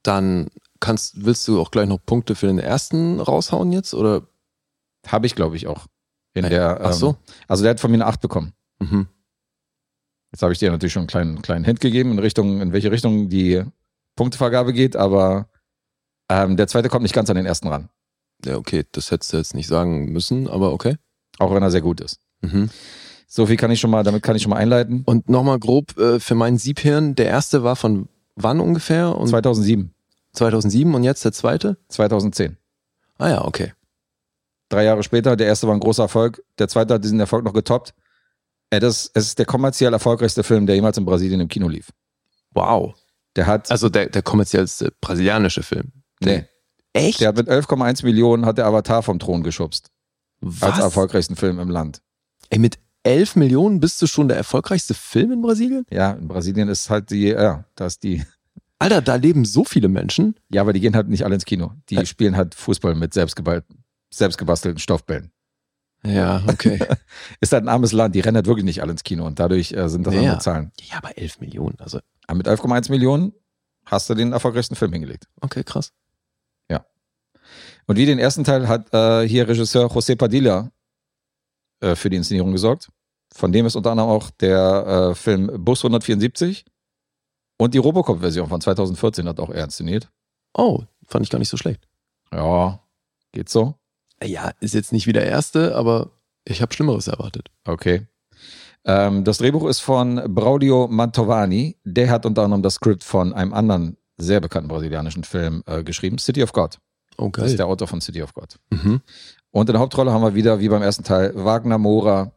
[0.03, 0.49] Dann
[0.79, 3.93] kannst, willst du auch gleich noch Punkte für den ersten raushauen jetzt?
[3.93, 4.27] Oder?
[5.07, 5.87] Habe ich, glaube ich, auch.
[6.33, 7.09] In Äh, der, ach so.
[7.09, 7.15] Ähm,
[7.47, 8.53] also der hat von mir eine 8 bekommen.
[8.79, 9.07] Mhm.
[10.31, 12.91] Jetzt habe ich dir natürlich schon einen kleinen, kleinen Hint gegeben, in Richtung, in welche
[12.91, 13.63] Richtung die
[14.15, 15.49] Punktevergabe geht, aber
[16.29, 17.89] ähm, der zweite kommt nicht ganz an den ersten ran.
[18.45, 20.97] Ja, okay, das hättest du jetzt nicht sagen müssen, aber okay.
[21.39, 22.19] Auch wenn er sehr gut ist.
[22.41, 22.69] Mhm.
[23.27, 25.03] So viel kann ich schon mal, damit kann ich schon mal einleiten.
[25.05, 29.15] Und nochmal grob äh, für mein Siebhirn, der erste war von wann ungefähr?
[29.15, 29.93] Und 2007,
[30.33, 31.77] 2007 und jetzt der zweite?
[31.89, 32.57] 2010.
[33.17, 33.73] Ah ja, okay.
[34.69, 37.53] Drei Jahre später, der erste war ein großer Erfolg, der zweite hat diesen Erfolg noch
[37.53, 37.93] getoppt.
[38.69, 41.89] Äh, das, es ist der kommerziell erfolgreichste Film, der jemals in Brasilien im Kino lief.
[42.53, 42.95] Wow.
[43.35, 45.91] Der hat, Also der, der kommerziellste brasilianische Film.
[46.21, 46.45] nee,
[46.93, 47.21] Echt?
[47.21, 49.89] der hat mit 11,1 Millionen hat der Avatar vom Thron geschubst.
[50.41, 50.61] Was?
[50.73, 52.01] Als erfolgreichsten Film im Land.
[52.49, 55.85] Ey, mit 11 Millionen bist du schon der erfolgreichste Film in Brasilien?
[55.89, 58.23] Ja, in Brasilien ist halt die, ja, da ist die,
[58.79, 60.35] Alter, da leben so viele Menschen.
[60.49, 61.71] ja, aber die gehen halt nicht alle ins Kino.
[61.89, 65.31] Die Ä- spielen halt Fußball mit selbstgebastelten Stoffbällen.
[66.03, 66.79] Ja, okay.
[67.41, 69.71] Ist halt ein armes Land, die rennen halt wirklich nicht alle ins Kino und dadurch
[69.73, 70.21] äh, sind das Ja.
[70.21, 70.71] andere Zahlen.
[70.81, 73.33] ja, aber 11 Millionen, also Aber mit 11,1 Millionen
[73.85, 75.27] hast du den erfolgreichsten Film hingelegt.
[75.41, 75.91] okay, krass.
[77.87, 80.71] Und wie den ersten Teil hat äh, hier Regisseur José Padilla
[81.81, 82.89] äh, für die Inszenierung gesorgt.
[83.33, 86.65] Von dem ist unter anderem auch der äh, Film Bus 174
[87.57, 90.09] und die Robocop-Version von 2014 hat auch er inszeniert.
[90.53, 91.87] Oh, fand ich gar nicht so schlecht.
[92.33, 92.81] Ja,
[93.31, 93.75] geht so.
[94.23, 96.11] Ja, ist jetzt nicht wie der erste, aber
[96.45, 97.49] ich habe Schlimmeres erwartet.
[97.65, 98.07] Okay.
[98.85, 101.77] Ähm, das Drehbuch ist von Braudio Mantovani.
[101.83, 106.17] Der hat unter anderem das Skript von einem anderen sehr bekannten brasilianischen Film äh, geschrieben,
[106.17, 106.79] City of God.
[107.21, 107.49] Oh, Das geil.
[107.51, 108.57] ist der Autor von City of God.
[108.71, 109.01] Mhm.
[109.51, 112.31] Und in der Hauptrolle haben wir wieder, wie beim ersten Teil, Wagner Mora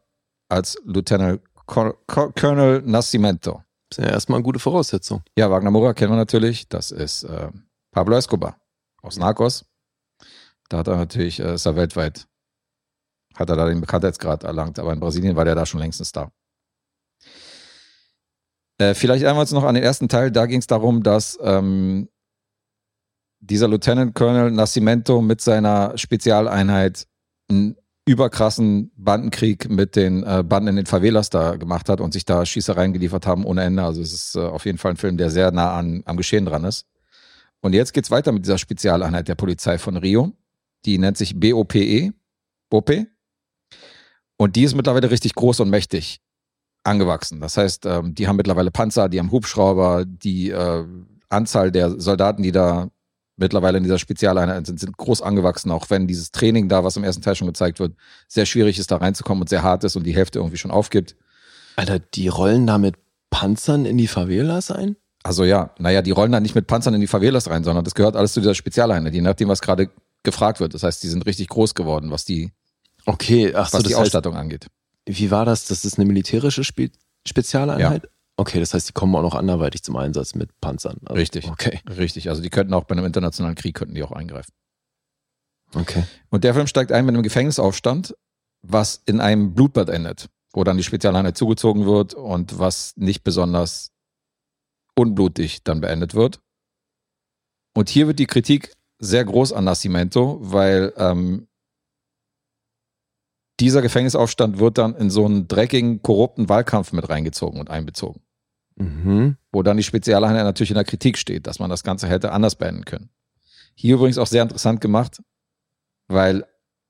[0.49, 3.63] als Lieutenant Col Col Colonel Nascimento.
[3.89, 5.23] Das ist ja erstmal eine gute Voraussetzung.
[5.37, 6.67] Ja, Wagner Mora kennen wir natürlich.
[6.69, 7.49] Das ist äh,
[7.91, 8.57] Pablo Escobar
[9.01, 9.65] aus Narcos.
[10.69, 12.27] Da hat er natürlich, äh, ist er weltweit,
[13.35, 16.05] hat er da den Bekanntheitsgrad erlangt, aber in Brasilien war der da schon längst ein
[16.05, 16.31] Star.
[18.77, 22.09] Äh, vielleicht einmal noch an den ersten Teil, da ging es darum, dass ähm,
[23.45, 27.07] dieser Lieutenant Colonel Nascimento mit seiner Spezialeinheit
[27.49, 32.25] einen überkrassen Bandenkrieg mit den äh, Banden in den Favelas da gemacht hat und sich
[32.25, 33.83] da Schießereien geliefert haben ohne Ende.
[33.83, 36.45] Also es ist äh, auf jeden Fall ein Film, der sehr nah an, am Geschehen
[36.45, 36.85] dran ist.
[37.61, 40.33] Und jetzt geht's weiter mit dieser Spezialeinheit der Polizei von Rio.
[40.85, 42.13] Die nennt sich BOPE.
[42.69, 43.07] BOPE.
[44.37, 46.21] Und die ist mittlerweile richtig groß und mächtig
[46.83, 47.41] angewachsen.
[47.41, 50.85] Das heißt, ähm, die haben mittlerweile Panzer, die haben Hubschrauber, die äh,
[51.29, 52.91] Anzahl der Soldaten, die da
[53.37, 57.03] mittlerweile in dieser Spezialeinheit sind, sind groß angewachsen, auch wenn dieses Training da, was im
[57.03, 57.93] ersten Teil schon gezeigt wird,
[58.27, 61.15] sehr schwierig ist, da reinzukommen und sehr hart ist und die Hälfte irgendwie schon aufgibt.
[61.75, 62.95] Alter, die rollen da mit
[63.29, 64.95] Panzern in die Favelas ein?
[65.23, 67.95] Also ja, naja, die rollen da nicht mit Panzern in die Favelas rein, sondern das
[67.95, 69.89] gehört alles zu dieser Spezialeinheit, je nachdem, was gerade
[70.23, 70.73] gefragt wird.
[70.73, 72.51] Das heißt, die sind richtig groß geworden, was die,
[73.05, 74.67] Okay, ach so, was die heißt, Ausstattung angeht.
[75.05, 75.65] wie war das?
[75.65, 76.89] Das ist eine militärische Spe
[77.27, 78.07] Spezialeinheit?
[78.37, 80.97] Okay, das heißt, die kommen auch noch anderweitig zum Einsatz mit Panzern.
[81.05, 81.49] Also, Richtig.
[81.49, 82.29] Okay, Richtig.
[82.29, 84.51] Also die könnten auch bei einem internationalen Krieg könnten die auch eingreifen.
[85.73, 86.03] okay.
[86.29, 88.13] Und der Film steigt ein mit einem Gefängnisaufstand,
[88.61, 93.91] was in einem Blutbad endet, wo dann die Spezialeinheit zugezogen wird und was nicht besonders
[94.95, 96.41] unblutig dann beendet wird.
[97.73, 101.47] Und hier wird die Kritik sehr groß an Nascimento, weil ähm,
[103.59, 108.21] dieser Gefängnisaufstand wird dann in so einen dreckigen, korrupten Wahlkampf mit reingezogen und einbezogen,
[108.77, 109.37] Mhm.
[109.51, 112.55] wo dann die Spezialeinheit natürlich in der Kritik steht, dass man das Ganze hätte anders
[112.55, 113.09] beenden können.
[113.73, 115.21] Hier übrigens auch sehr interessant gemacht,
[116.07, 116.45] weil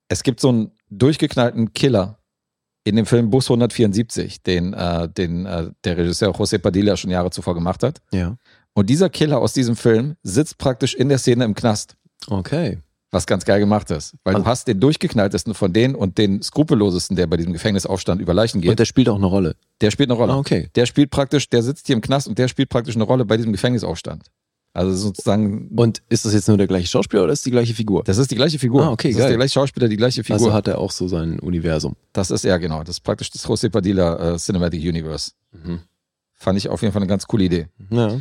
[0.08, 2.20] es gibt so einen durchgeknallten Killer
[2.84, 7.32] in dem Film Bus 174, den, äh, den äh, der Regisseur José Padilla schon Jahre
[7.32, 8.02] zuvor gemacht hat.
[8.12, 8.38] Ja.
[8.74, 11.98] Und dieser Killer aus diesem Film sitzt praktisch in der Szene im Knast,
[12.28, 12.80] Okay.
[13.16, 14.14] Was ganz geil gemacht ist.
[14.24, 18.22] Weil Also- du hast den durchgeknalltesten von denen und den skrupellosesten, der bei diesem Gefängnisaufstand
[18.22, 19.56] über Leichen geht, Und der spielt auch eine Rolle.
[19.82, 20.34] der spielt eine Rolle.
[20.34, 20.70] Ah, okay.
[20.76, 23.38] Der spielt praktisch, der sitzt hier im Knast und der spielt praktisch eine Rolle bei
[23.38, 24.26] diesem Gefängnisaufstand.
[24.74, 28.04] Also sozusagen, Und ist das jetzt nur der gleiche Schauspieler oder ist die gleiche Figur?
[28.04, 28.84] das ist die gleiche Figur.
[28.84, 29.30] Ah, okay, das ist geil.
[29.30, 30.36] der gleiche Schauspieler, die gleiche Figur.
[30.36, 31.96] Also hat er auch so sein Universum.
[32.12, 32.80] Das ist ja genau.
[32.84, 35.32] Das ist praktisch das José Padilla äh, Cinematic Universe.
[35.54, 35.80] Mhm.
[36.34, 37.68] Fand ich auf jeden Fall eine ganz coole Idee.
[37.90, 38.20] Ja.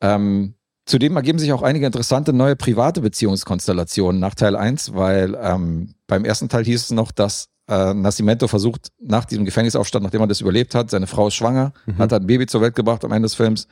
[0.00, 0.54] Ähm,
[0.86, 6.24] zudem ergeben sich auch einige interessante neue private Beziehungskonstellationen nach Teil 1, weil ähm, beim
[6.24, 10.40] ersten Teil hieß es noch, dass äh, Nascimento versucht, nach diesem Gefängnisaufstand, nachdem er das
[10.40, 11.98] überlebt hat, seine Frau ist schwanger, Mhm.
[11.98, 13.68] hat ein Baby zur Welt gebracht am Ende des Films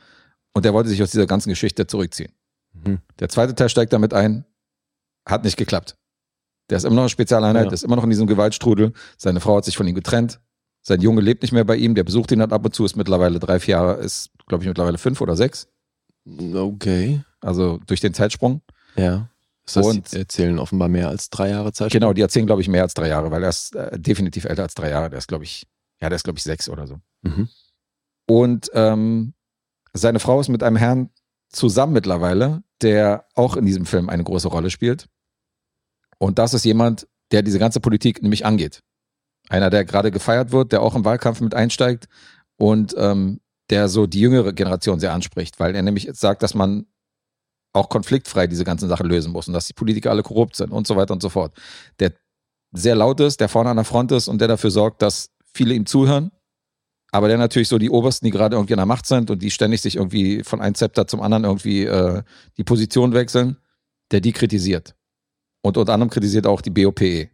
[0.53, 2.31] und der wollte sich aus dieser ganzen Geschichte zurückziehen.
[2.73, 2.99] Mhm.
[3.19, 4.45] Der zweite Teil steigt damit ein,
[5.27, 5.97] hat nicht geklappt.
[6.69, 7.71] Der ist immer noch eine Spezialeinheit, Ja.
[7.73, 8.93] ist immer noch in diesem Gewaltstrudel.
[9.17, 10.39] Seine Frau hat sich von ihm getrennt.
[10.81, 12.95] Sein Junge lebt nicht mehr bei ihm, der besucht ihn halt ab und zu, ist
[12.95, 15.67] mittlerweile drei, vier Jahre, ist, glaube ich, mittlerweile fünf oder sechs.
[16.25, 17.21] Okay.
[17.39, 18.61] Also durch den Zeitsprung.
[18.95, 19.29] Ja.
[19.65, 21.91] Das heißt, Und- die erzählen offenbar mehr als drei Jahre Zeit.
[21.91, 24.63] Genau, die erzählen, glaube ich, mehr als drei Jahre, weil er ist äh, definitiv älter
[24.63, 25.09] als drei Jahre.
[25.09, 25.67] Der ist, glaube ich,
[26.01, 26.99] ja, der ist, glaube ich, sechs oder so.
[27.21, 27.47] Mhm.
[28.27, 29.33] Und ähm,
[29.93, 31.09] seine Frau ist mit einem Herrn
[31.49, 35.07] zusammen mittlerweile, der auch in diesem Film eine große Rolle spielt.
[36.17, 38.81] Und das ist jemand, der diese ganze Politik nämlich angeht.
[39.49, 42.07] Einer, der gerade gefeiert wird, der auch im Wahlkampf mit einsteigt
[42.57, 43.41] und ähm,
[43.71, 46.85] der so die jüngere Generation sehr anspricht, weil er nämlich sagt, dass man
[47.73, 50.85] auch konfliktfrei diese ganzen Sachen lösen muss und dass die Politiker alle korrupt sind und
[50.85, 51.57] so weiter und so fort.
[51.99, 52.11] Der
[52.73, 55.73] sehr laut ist, der vorne an der Front ist und der dafür sorgt, dass viele
[55.73, 56.31] ihm zuhören,
[57.11, 59.51] aber der natürlich so die Obersten, die gerade irgendwie an der Macht sind und die
[59.51, 62.23] ständig sich irgendwie von einem Zepter zum anderen irgendwie äh,
[62.57, 63.57] die Position wechseln,
[64.11, 64.95] der die kritisiert.
[65.61, 67.29] Und unter anderem kritisiert auch die BOPE,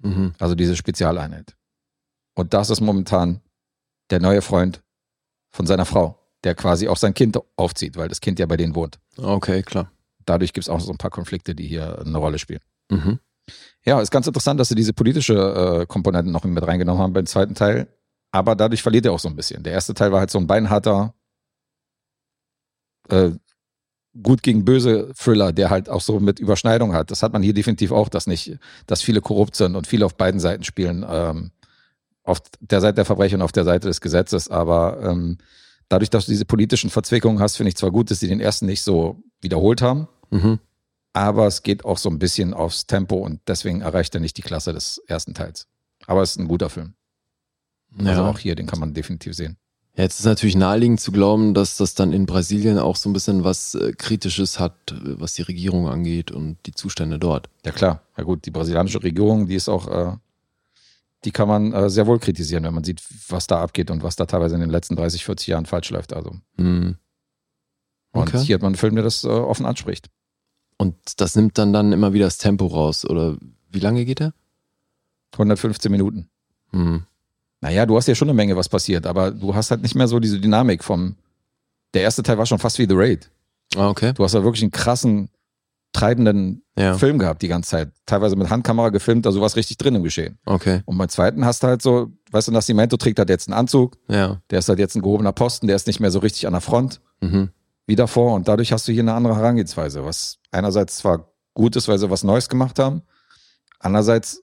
[0.00, 0.34] Mhm.
[0.38, 1.56] also diese Spezialeinheit.
[2.36, 3.40] Und das ist momentan
[4.10, 4.82] der neue Freund
[5.58, 8.76] von seiner Frau, der quasi auch sein Kind aufzieht, weil das Kind ja bei denen
[8.76, 9.00] wohnt.
[9.16, 9.90] Okay, klar.
[10.24, 12.60] Dadurch gibt es auch so ein paar Konflikte, die hier eine Rolle spielen.
[12.88, 13.18] Mhm.
[13.84, 15.34] Ja, ist ganz interessant, dass sie diese politische
[15.80, 17.88] äh, Komponente noch mit reingenommen haben beim zweiten Teil.
[18.30, 19.64] Aber dadurch verliert er auch so ein bisschen.
[19.64, 21.12] Der erste Teil war halt so ein beinharter,
[23.08, 23.32] äh,
[24.22, 27.10] gut gegen böse Thriller, der halt auch so mit Überschneidung hat.
[27.10, 30.14] Das hat man hier definitiv auch, dass nicht, dass viele korrupt sind und viele auf
[30.14, 31.04] beiden Seiten spielen.
[31.08, 31.50] Ähm,
[32.28, 34.48] auf der Seite der Verbrecher und auf der Seite des Gesetzes.
[34.48, 35.38] Aber ähm,
[35.88, 38.66] dadurch, dass du diese politischen Verzwickungen hast, finde ich zwar gut, dass sie den ersten
[38.66, 40.08] nicht so wiederholt haben.
[40.30, 40.58] Mhm.
[41.12, 44.42] Aber es geht auch so ein bisschen aufs Tempo und deswegen erreicht er nicht die
[44.42, 45.66] Klasse des ersten Teils.
[46.06, 46.94] Aber es ist ein guter Film.
[47.98, 48.10] Ja.
[48.10, 49.56] Also auch hier, den kann man definitiv sehen.
[49.96, 53.14] Ja, Jetzt ist natürlich naheliegend zu glauben, dass das dann in Brasilien auch so ein
[53.14, 57.48] bisschen was äh, Kritisches hat, äh, was die Regierung angeht und die Zustände dort.
[57.64, 60.16] Ja klar, ja gut, die brasilianische Regierung, die ist auch, äh,
[61.24, 64.16] die kann man äh, sehr wohl kritisieren, wenn man sieht, was da abgeht und was
[64.16, 66.12] da teilweise in den letzten 30, 40 Jahren falsch läuft.
[66.12, 66.36] Also.
[66.56, 66.96] Hm.
[68.12, 68.38] Und Okay.
[68.40, 70.08] hier hat man einen Film, der das äh, offen anspricht.
[70.76, 73.36] Und das nimmt dann dann immer wieder das Tempo raus, oder
[73.70, 74.32] wie lange geht der?
[75.32, 76.30] 115 Minuten.
[76.70, 77.04] Hm.
[77.60, 80.06] Naja, du hast ja schon eine Menge, was passiert, aber du hast halt nicht mehr
[80.08, 81.16] so diese Dynamik vom.
[81.94, 83.30] Der erste Teil war schon fast wie The Raid.
[83.76, 84.12] Ah, okay.
[84.12, 85.30] Du hast ja wirklich einen krassen,
[85.92, 86.94] treibenden Ja.
[86.96, 87.92] Film gehabt die ganze Zeit.
[88.06, 90.38] Teilweise mit Handkamera gefilmt, also was richtig drin im Geschehen.
[90.46, 90.82] Okay.
[90.84, 93.96] Und beim zweiten hast du halt so, weißt du, Nascimento trägt halt jetzt einen Anzug,
[94.08, 94.40] Ja.
[94.50, 96.60] der ist halt jetzt ein gehobener Posten, der ist nicht mehr so richtig an der
[96.60, 97.50] Front Mhm.
[97.86, 101.88] wie davor und dadurch hast du hier eine andere Herangehensweise, was einerseits zwar gut ist,
[101.88, 103.02] weil sie was Neues gemacht haben,
[103.80, 104.42] andererseits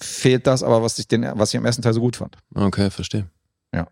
[0.00, 2.36] fehlt das aber, was ich, den, was ich im ersten Teil so gut fand.
[2.54, 3.28] Okay, verstehe.
[3.74, 3.88] Ja.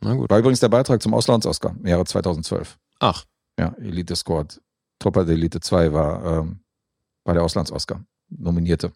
[0.00, 0.28] Na gut.
[0.30, 2.78] War übrigens der Beitrag zum Auslands-Oscar im Jahre 2012.
[3.00, 3.24] Ach.
[3.58, 4.60] Ja, Elite Squad.
[5.12, 6.60] Der Elite 2 war, ähm,
[7.24, 8.04] war der Auslands-Oscar.
[8.28, 8.92] Nominierte.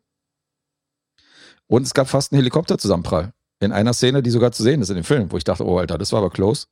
[1.66, 3.32] Und es gab fast einen Helikopterzusammenprall.
[3.60, 5.78] In einer Szene, die sogar zu sehen ist in dem Film, wo ich dachte, oh
[5.78, 6.66] Alter, das war aber close.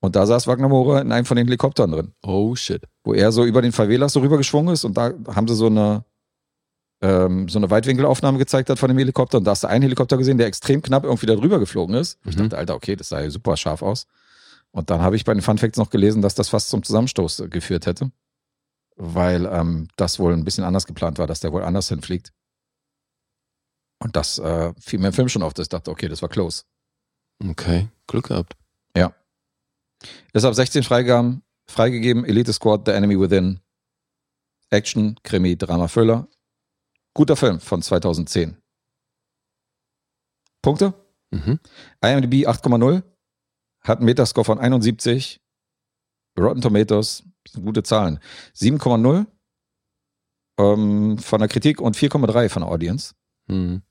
[0.00, 2.12] Und da saß Wagner Moura in einem von den Helikoptern drin.
[2.22, 2.82] Oh shit.
[3.04, 6.04] Wo er so über den Favelas so rübergeschwungen ist und da haben sie so eine,
[7.02, 10.16] ähm, so eine Weitwinkelaufnahme gezeigt hat von dem Helikopter und da hast du einen Helikopter
[10.16, 12.18] gesehen, der extrem knapp irgendwie da drüber geflogen ist.
[12.24, 12.40] Ich Mhm.
[12.44, 14.06] dachte, Alter, okay, das sah ja super scharf aus.
[14.72, 17.44] Und dann habe ich bei den Fun Facts noch gelesen, dass das fast zum Zusammenstoß
[17.50, 18.10] geführt hätte.
[18.96, 22.32] Weil ähm, das wohl ein bisschen anders geplant war, dass der wohl anders hinfliegt.
[23.98, 26.28] Und das äh, fiel mir im Film schon auf, dass ich dachte, okay, das war
[26.28, 26.64] close.
[27.42, 27.88] Okay.
[28.06, 28.54] Glück gehabt.
[28.96, 29.14] Ja.
[30.32, 33.60] Ist ab 16 Freigaben, freigegeben, Elite Squad, The Enemy Within.
[34.70, 36.28] Action, Krimi, Drama, Thriller.
[37.14, 38.56] Guter Film von 2010.
[40.62, 40.94] Punkte?
[41.30, 41.60] Mhm.
[42.00, 43.02] IMDb 8,0.
[43.82, 45.41] Hat einen Metascore von 71.
[46.38, 47.24] Rotten Tomatoes,
[47.62, 48.18] gute Zahlen.
[48.56, 49.26] 7,0
[50.58, 53.14] ähm, von der Kritik und 4,3 von der Audience.
[53.46, 53.82] Mhm.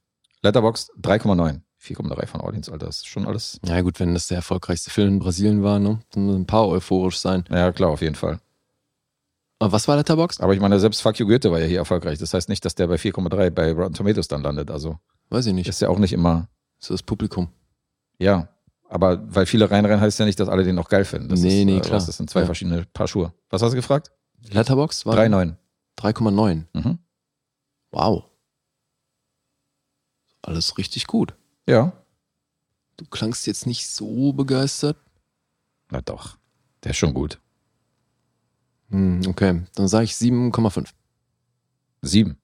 [0.42, 1.60] Letterboxd 3,9.
[1.80, 2.86] 4,3 von der Audience, Alter.
[2.86, 3.58] Das ist schon alles.
[3.64, 6.00] Ja gut, wenn das der erfolgreichste Film in Brasilien war, ne?
[6.12, 7.44] dann ein paar euphorisch sein.
[7.50, 8.40] Ja, klar, auf jeden Fall.
[9.58, 10.40] Aber was war Letterboxd?
[10.40, 12.18] Aber ich meine, selbst Fuck You Goethe war ja hier erfolgreich.
[12.18, 14.70] Das heißt nicht, dass der bei 4,3 bei Rotten Tomatoes dann landet.
[14.70, 14.98] Also
[15.30, 15.68] Weiß ich nicht.
[15.68, 16.48] ist ja auch nicht immer,
[16.78, 17.48] Das ist das Publikum.
[18.18, 18.48] ja.
[18.92, 21.30] Aber weil viele reinrennen, heißt ja nicht, dass alle den noch geil finden.
[21.30, 21.94] Das Nee, ist, nee, äh, klar.
[21.96, 22.46] was, Das sind zwei Ja.
[22.46, 23.32] verschiedene Paar Schuhe.
[23.48, 24.12] Was hast du gefragt?
[24.50, 25.56] Letterboxd war 3,9.
[25.96, 26.66] 3,9.
[26.74, 26.98] Mhm.
[27.90, 28.24] Wow.
[30.42, 31.34] Alles richtig gut.
[31.66, 31.92] Ja.
[32.98, 34.98] Du klangst jetzt nicht so begeistert.
[35.90, 36.36] Na doch.
[36.84, 37.40] Der ist schon gut.
[38.90, 40.92] Hm, okay, dann sage ich 7,5.
[42.02, 42.36] Sieben.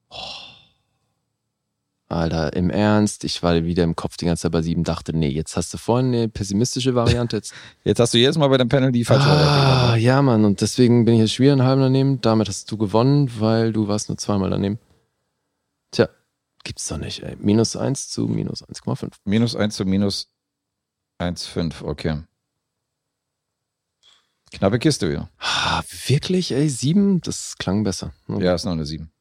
[2.11, 5.29] Alter, im Ernst, ich war wieder im Kopf die ganze Zeit bei sieben, dachte, nee,
[5.29, 7.37] jetzt hast du vorhin eine pessimistische Variante.
[7.37, 7.53] Jetzt,
[7.83, 9.99] Jetzt hast du jedes Mal bei dem Panel die falsche ah, Variante.
[9.99, 12.19] ja, Mann, und deswegen bin ich jetzt halben daneben.
[12.21, 14.79] Damit hast du gewonnen, weil du warst nur zweimal daneben.
[15.91, 16.09] Tja,
[16.63, 17.35] gibt's doch nicht, ey.
[17.39, 19.11] Minus eins zu minus 1,5.
[19.25, 20.31] Minus 1 zu minus
[21.21, 22.23] 1,5, okay.
[24.51, 25.29] Knappe Kiste wieder.
[25.37, 27.21] Ah, wirklich, ey, sieben?
[27.21, 28.13] Das klang besser.
[28.27, 29.11] Ja, ist noch eine 7.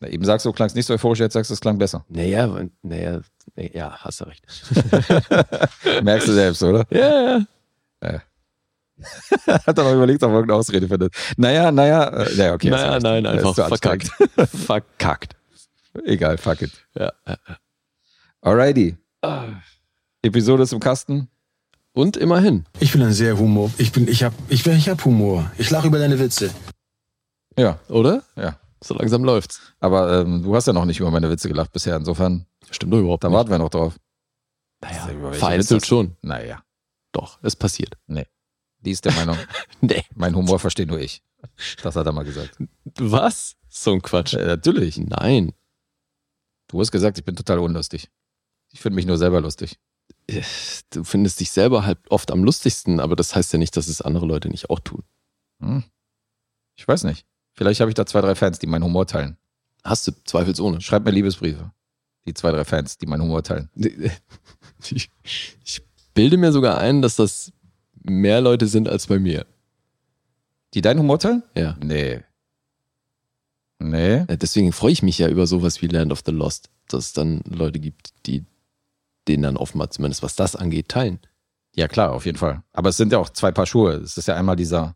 [0.00, 2.04] Na, eben sagst du, klang es nicht so euphorisch, jetzt sagst du, es klang besser.
[2.08, 2.46] Naja,
[2.82, 3.20] naja,
[3.54, 4.44] nee, ja, hast du recht.
[6.02, 6.86] Merkst du selbst, oder?
[6.90, 7.38] Ja,
[8.02, 8.22] ja.
[9.66, 11.14] Hat er noch überlegt, ob er irgendeine Ausrede findet.
[11.36, 12.70] Naja, naja, äh, naja, okay.
[12.70, 14.10] naja, nein, einfach verkackt.
[14.48, 15.36] verkackt.
[16.04, 16.72] Egal, fuck it.
[16.94, 17.56] Ja, ja, ja.
[18.42, 18.96] Alrighty.
[20.22, 21.28] Episode ist im Kasten.
[21.92, 22.66] Und immerhin.
[22.78, 23.70] Ich bin ein sehr Humor.
[23.78, 25.50] Ich bin, ich hab, ich bin, ich hab Humor.
[25.56, 26.50] Ich lache über deine Witze.
[27.58, 28.22] Ja, Oder?
[28.36, 28.58] ja.
[28.82, 29.60] So langsam läuft's.
[29.80, 31.96] Aber ähm, du hast ja noch nicht über meine Witze gelacht bisher.
[31.96, 33.36] Insofern, Stimmt doch überhaupt da nicht.
[33.36, 33.98] warten wir noch drauf.
[34.82, 36.16] Naja, vereinzelt schon.
[36.22, 36.62] Naja,
[37.12, 37.96] Doch, es passiert.
[38.08, 39.36] die ist der Meinung,
[39.80, 40.04] Nee.
[40.14, 41.22] mein Humor verstehe nur ich.
[41.82, 42.56] Das hat er mal gesagt.
[42.98, 43.56] Was?
[43.68, 44.34] So ein Quatsch.
[44.34, 44.98] Äh, natürlich.
[44.98, 45.52] Nein.
[46.68, 48.10] Du hast gesagt, ich bin total unlustig.
[48.72, 49.78] Ich finde mich nur selber lustig.
[50.90, 54.02] Du findest dich selber halt oft am lustigsten, aber das heißt ja nicht, dass es
[54.02, 55.04] andere Leute nicht auch tun.
[55.60, 55.84] Hm.
[56.76, 57.24] Ich weiß nicht.
[57.56, 59.36] Vielleicht habe ich da zwei, drei Fans, die meinen Humor teilen.
[59.82, 60.80] Hast du zweifelsohne.
[60.80, 61.72] Schreib mir Liebesbriefe.
[62.26, 63.70] Die zwei, drei Fans, die meinen Humor teilen.
[64.90, 65.10] Ich,
[65.64, 67.50] ich bilde mir sogar ein, dass das
[68.02, 69.46] mehr Leute sind als bei mir.
[70.74, 71.42] Die deinen Humor teilen?
[71.56, 71.76] Ja.
[71.82, 72.20] Nee.
[73.78, 74.26] Nee.
[74.26, 77.40] Deswegen freue ich mich ja über sowas wie Land of the Lost, dass es dann
[77.48, 78.44] Leute gibt, die
[79.28, 81.20] den dann offenbar zumindest was das angeht, teilen.
[81.74, 82.62] Ja, klar, auf jeden Fall.
[82.72, 83.94] Aber es sind ja auch zwei Paar Schuhe.
[83.94, 84.94] Es ist ja einmal dieser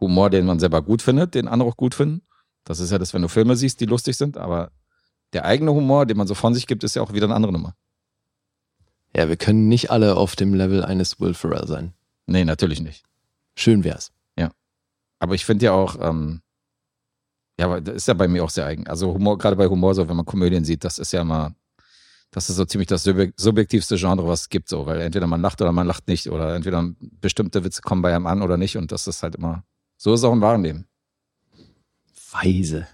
[0.00, 2.22] Humor, den man selber gut findet, den andere auch gut finden.
[2.64, 4.36] Das ist ja das, wenn du Filme siehst, die lustig sind.
[4.36, 4.72] Aber
[5.32, 7.52] der eigene Humor, den man so von sich gibt, ist ja auch wieder eine andere
[7.52, 7.74] Nummer.
[9.16, 11.94] Ja, wir können nicht alle auf dem Level eines Will Ferrell sein.
[12.26, 13.04] Nee, natürlich nicht.
[13.54, 14.12] Schön wär's.
[15.18, 16.42] Aber ich finde ja auch, ähm,
[17.58, 18.86] ja, aber das ist ja bei mir auch sehr eigen.
[18.86, 21.54] Also Humor, gerade bei Humor, so wenn man Komödien sieht, das ist ja immer,
[22.30, 25.40] das ist so ziemlich das subjek- subjektivste Genre, was es gibt, so, weil entweder man
[25.40, 28.76] lacht oder man lacht nicht oder entweder bestimmte Witze kommen bei einem an oder nicht
[28.76, 29.64] und das ist halt immer,
[29.96, 30.86] so ist auch im wahren Leben.
[32.32, 32.86] Weise.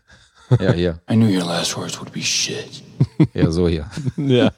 [0.61, 2.83] Ja, hier, I knew your last words would be shit.
[3.33, 3.91] ja, so hier.
[4.17, 4.53] Ja.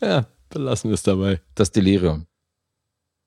[0.00, 1.40] ja, belassen wir es dabei.
[1.54, 2.26] Das Delirium.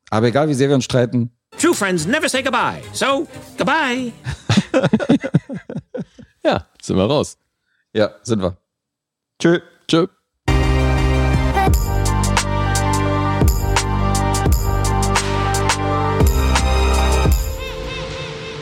[0.09, 2.81] Aber egal, wie sehr wir uns streiten, True friends never say goodbye.
[2.93, 3.27] So,
[3.57, 4.11] goodbye.
[6.43, 7.37] Ja, sind wir raus.
[7.93, 8.57] ja, sind wir.
[9.39, 9.59] Tschö.
[9.87, 10.07] Tschö.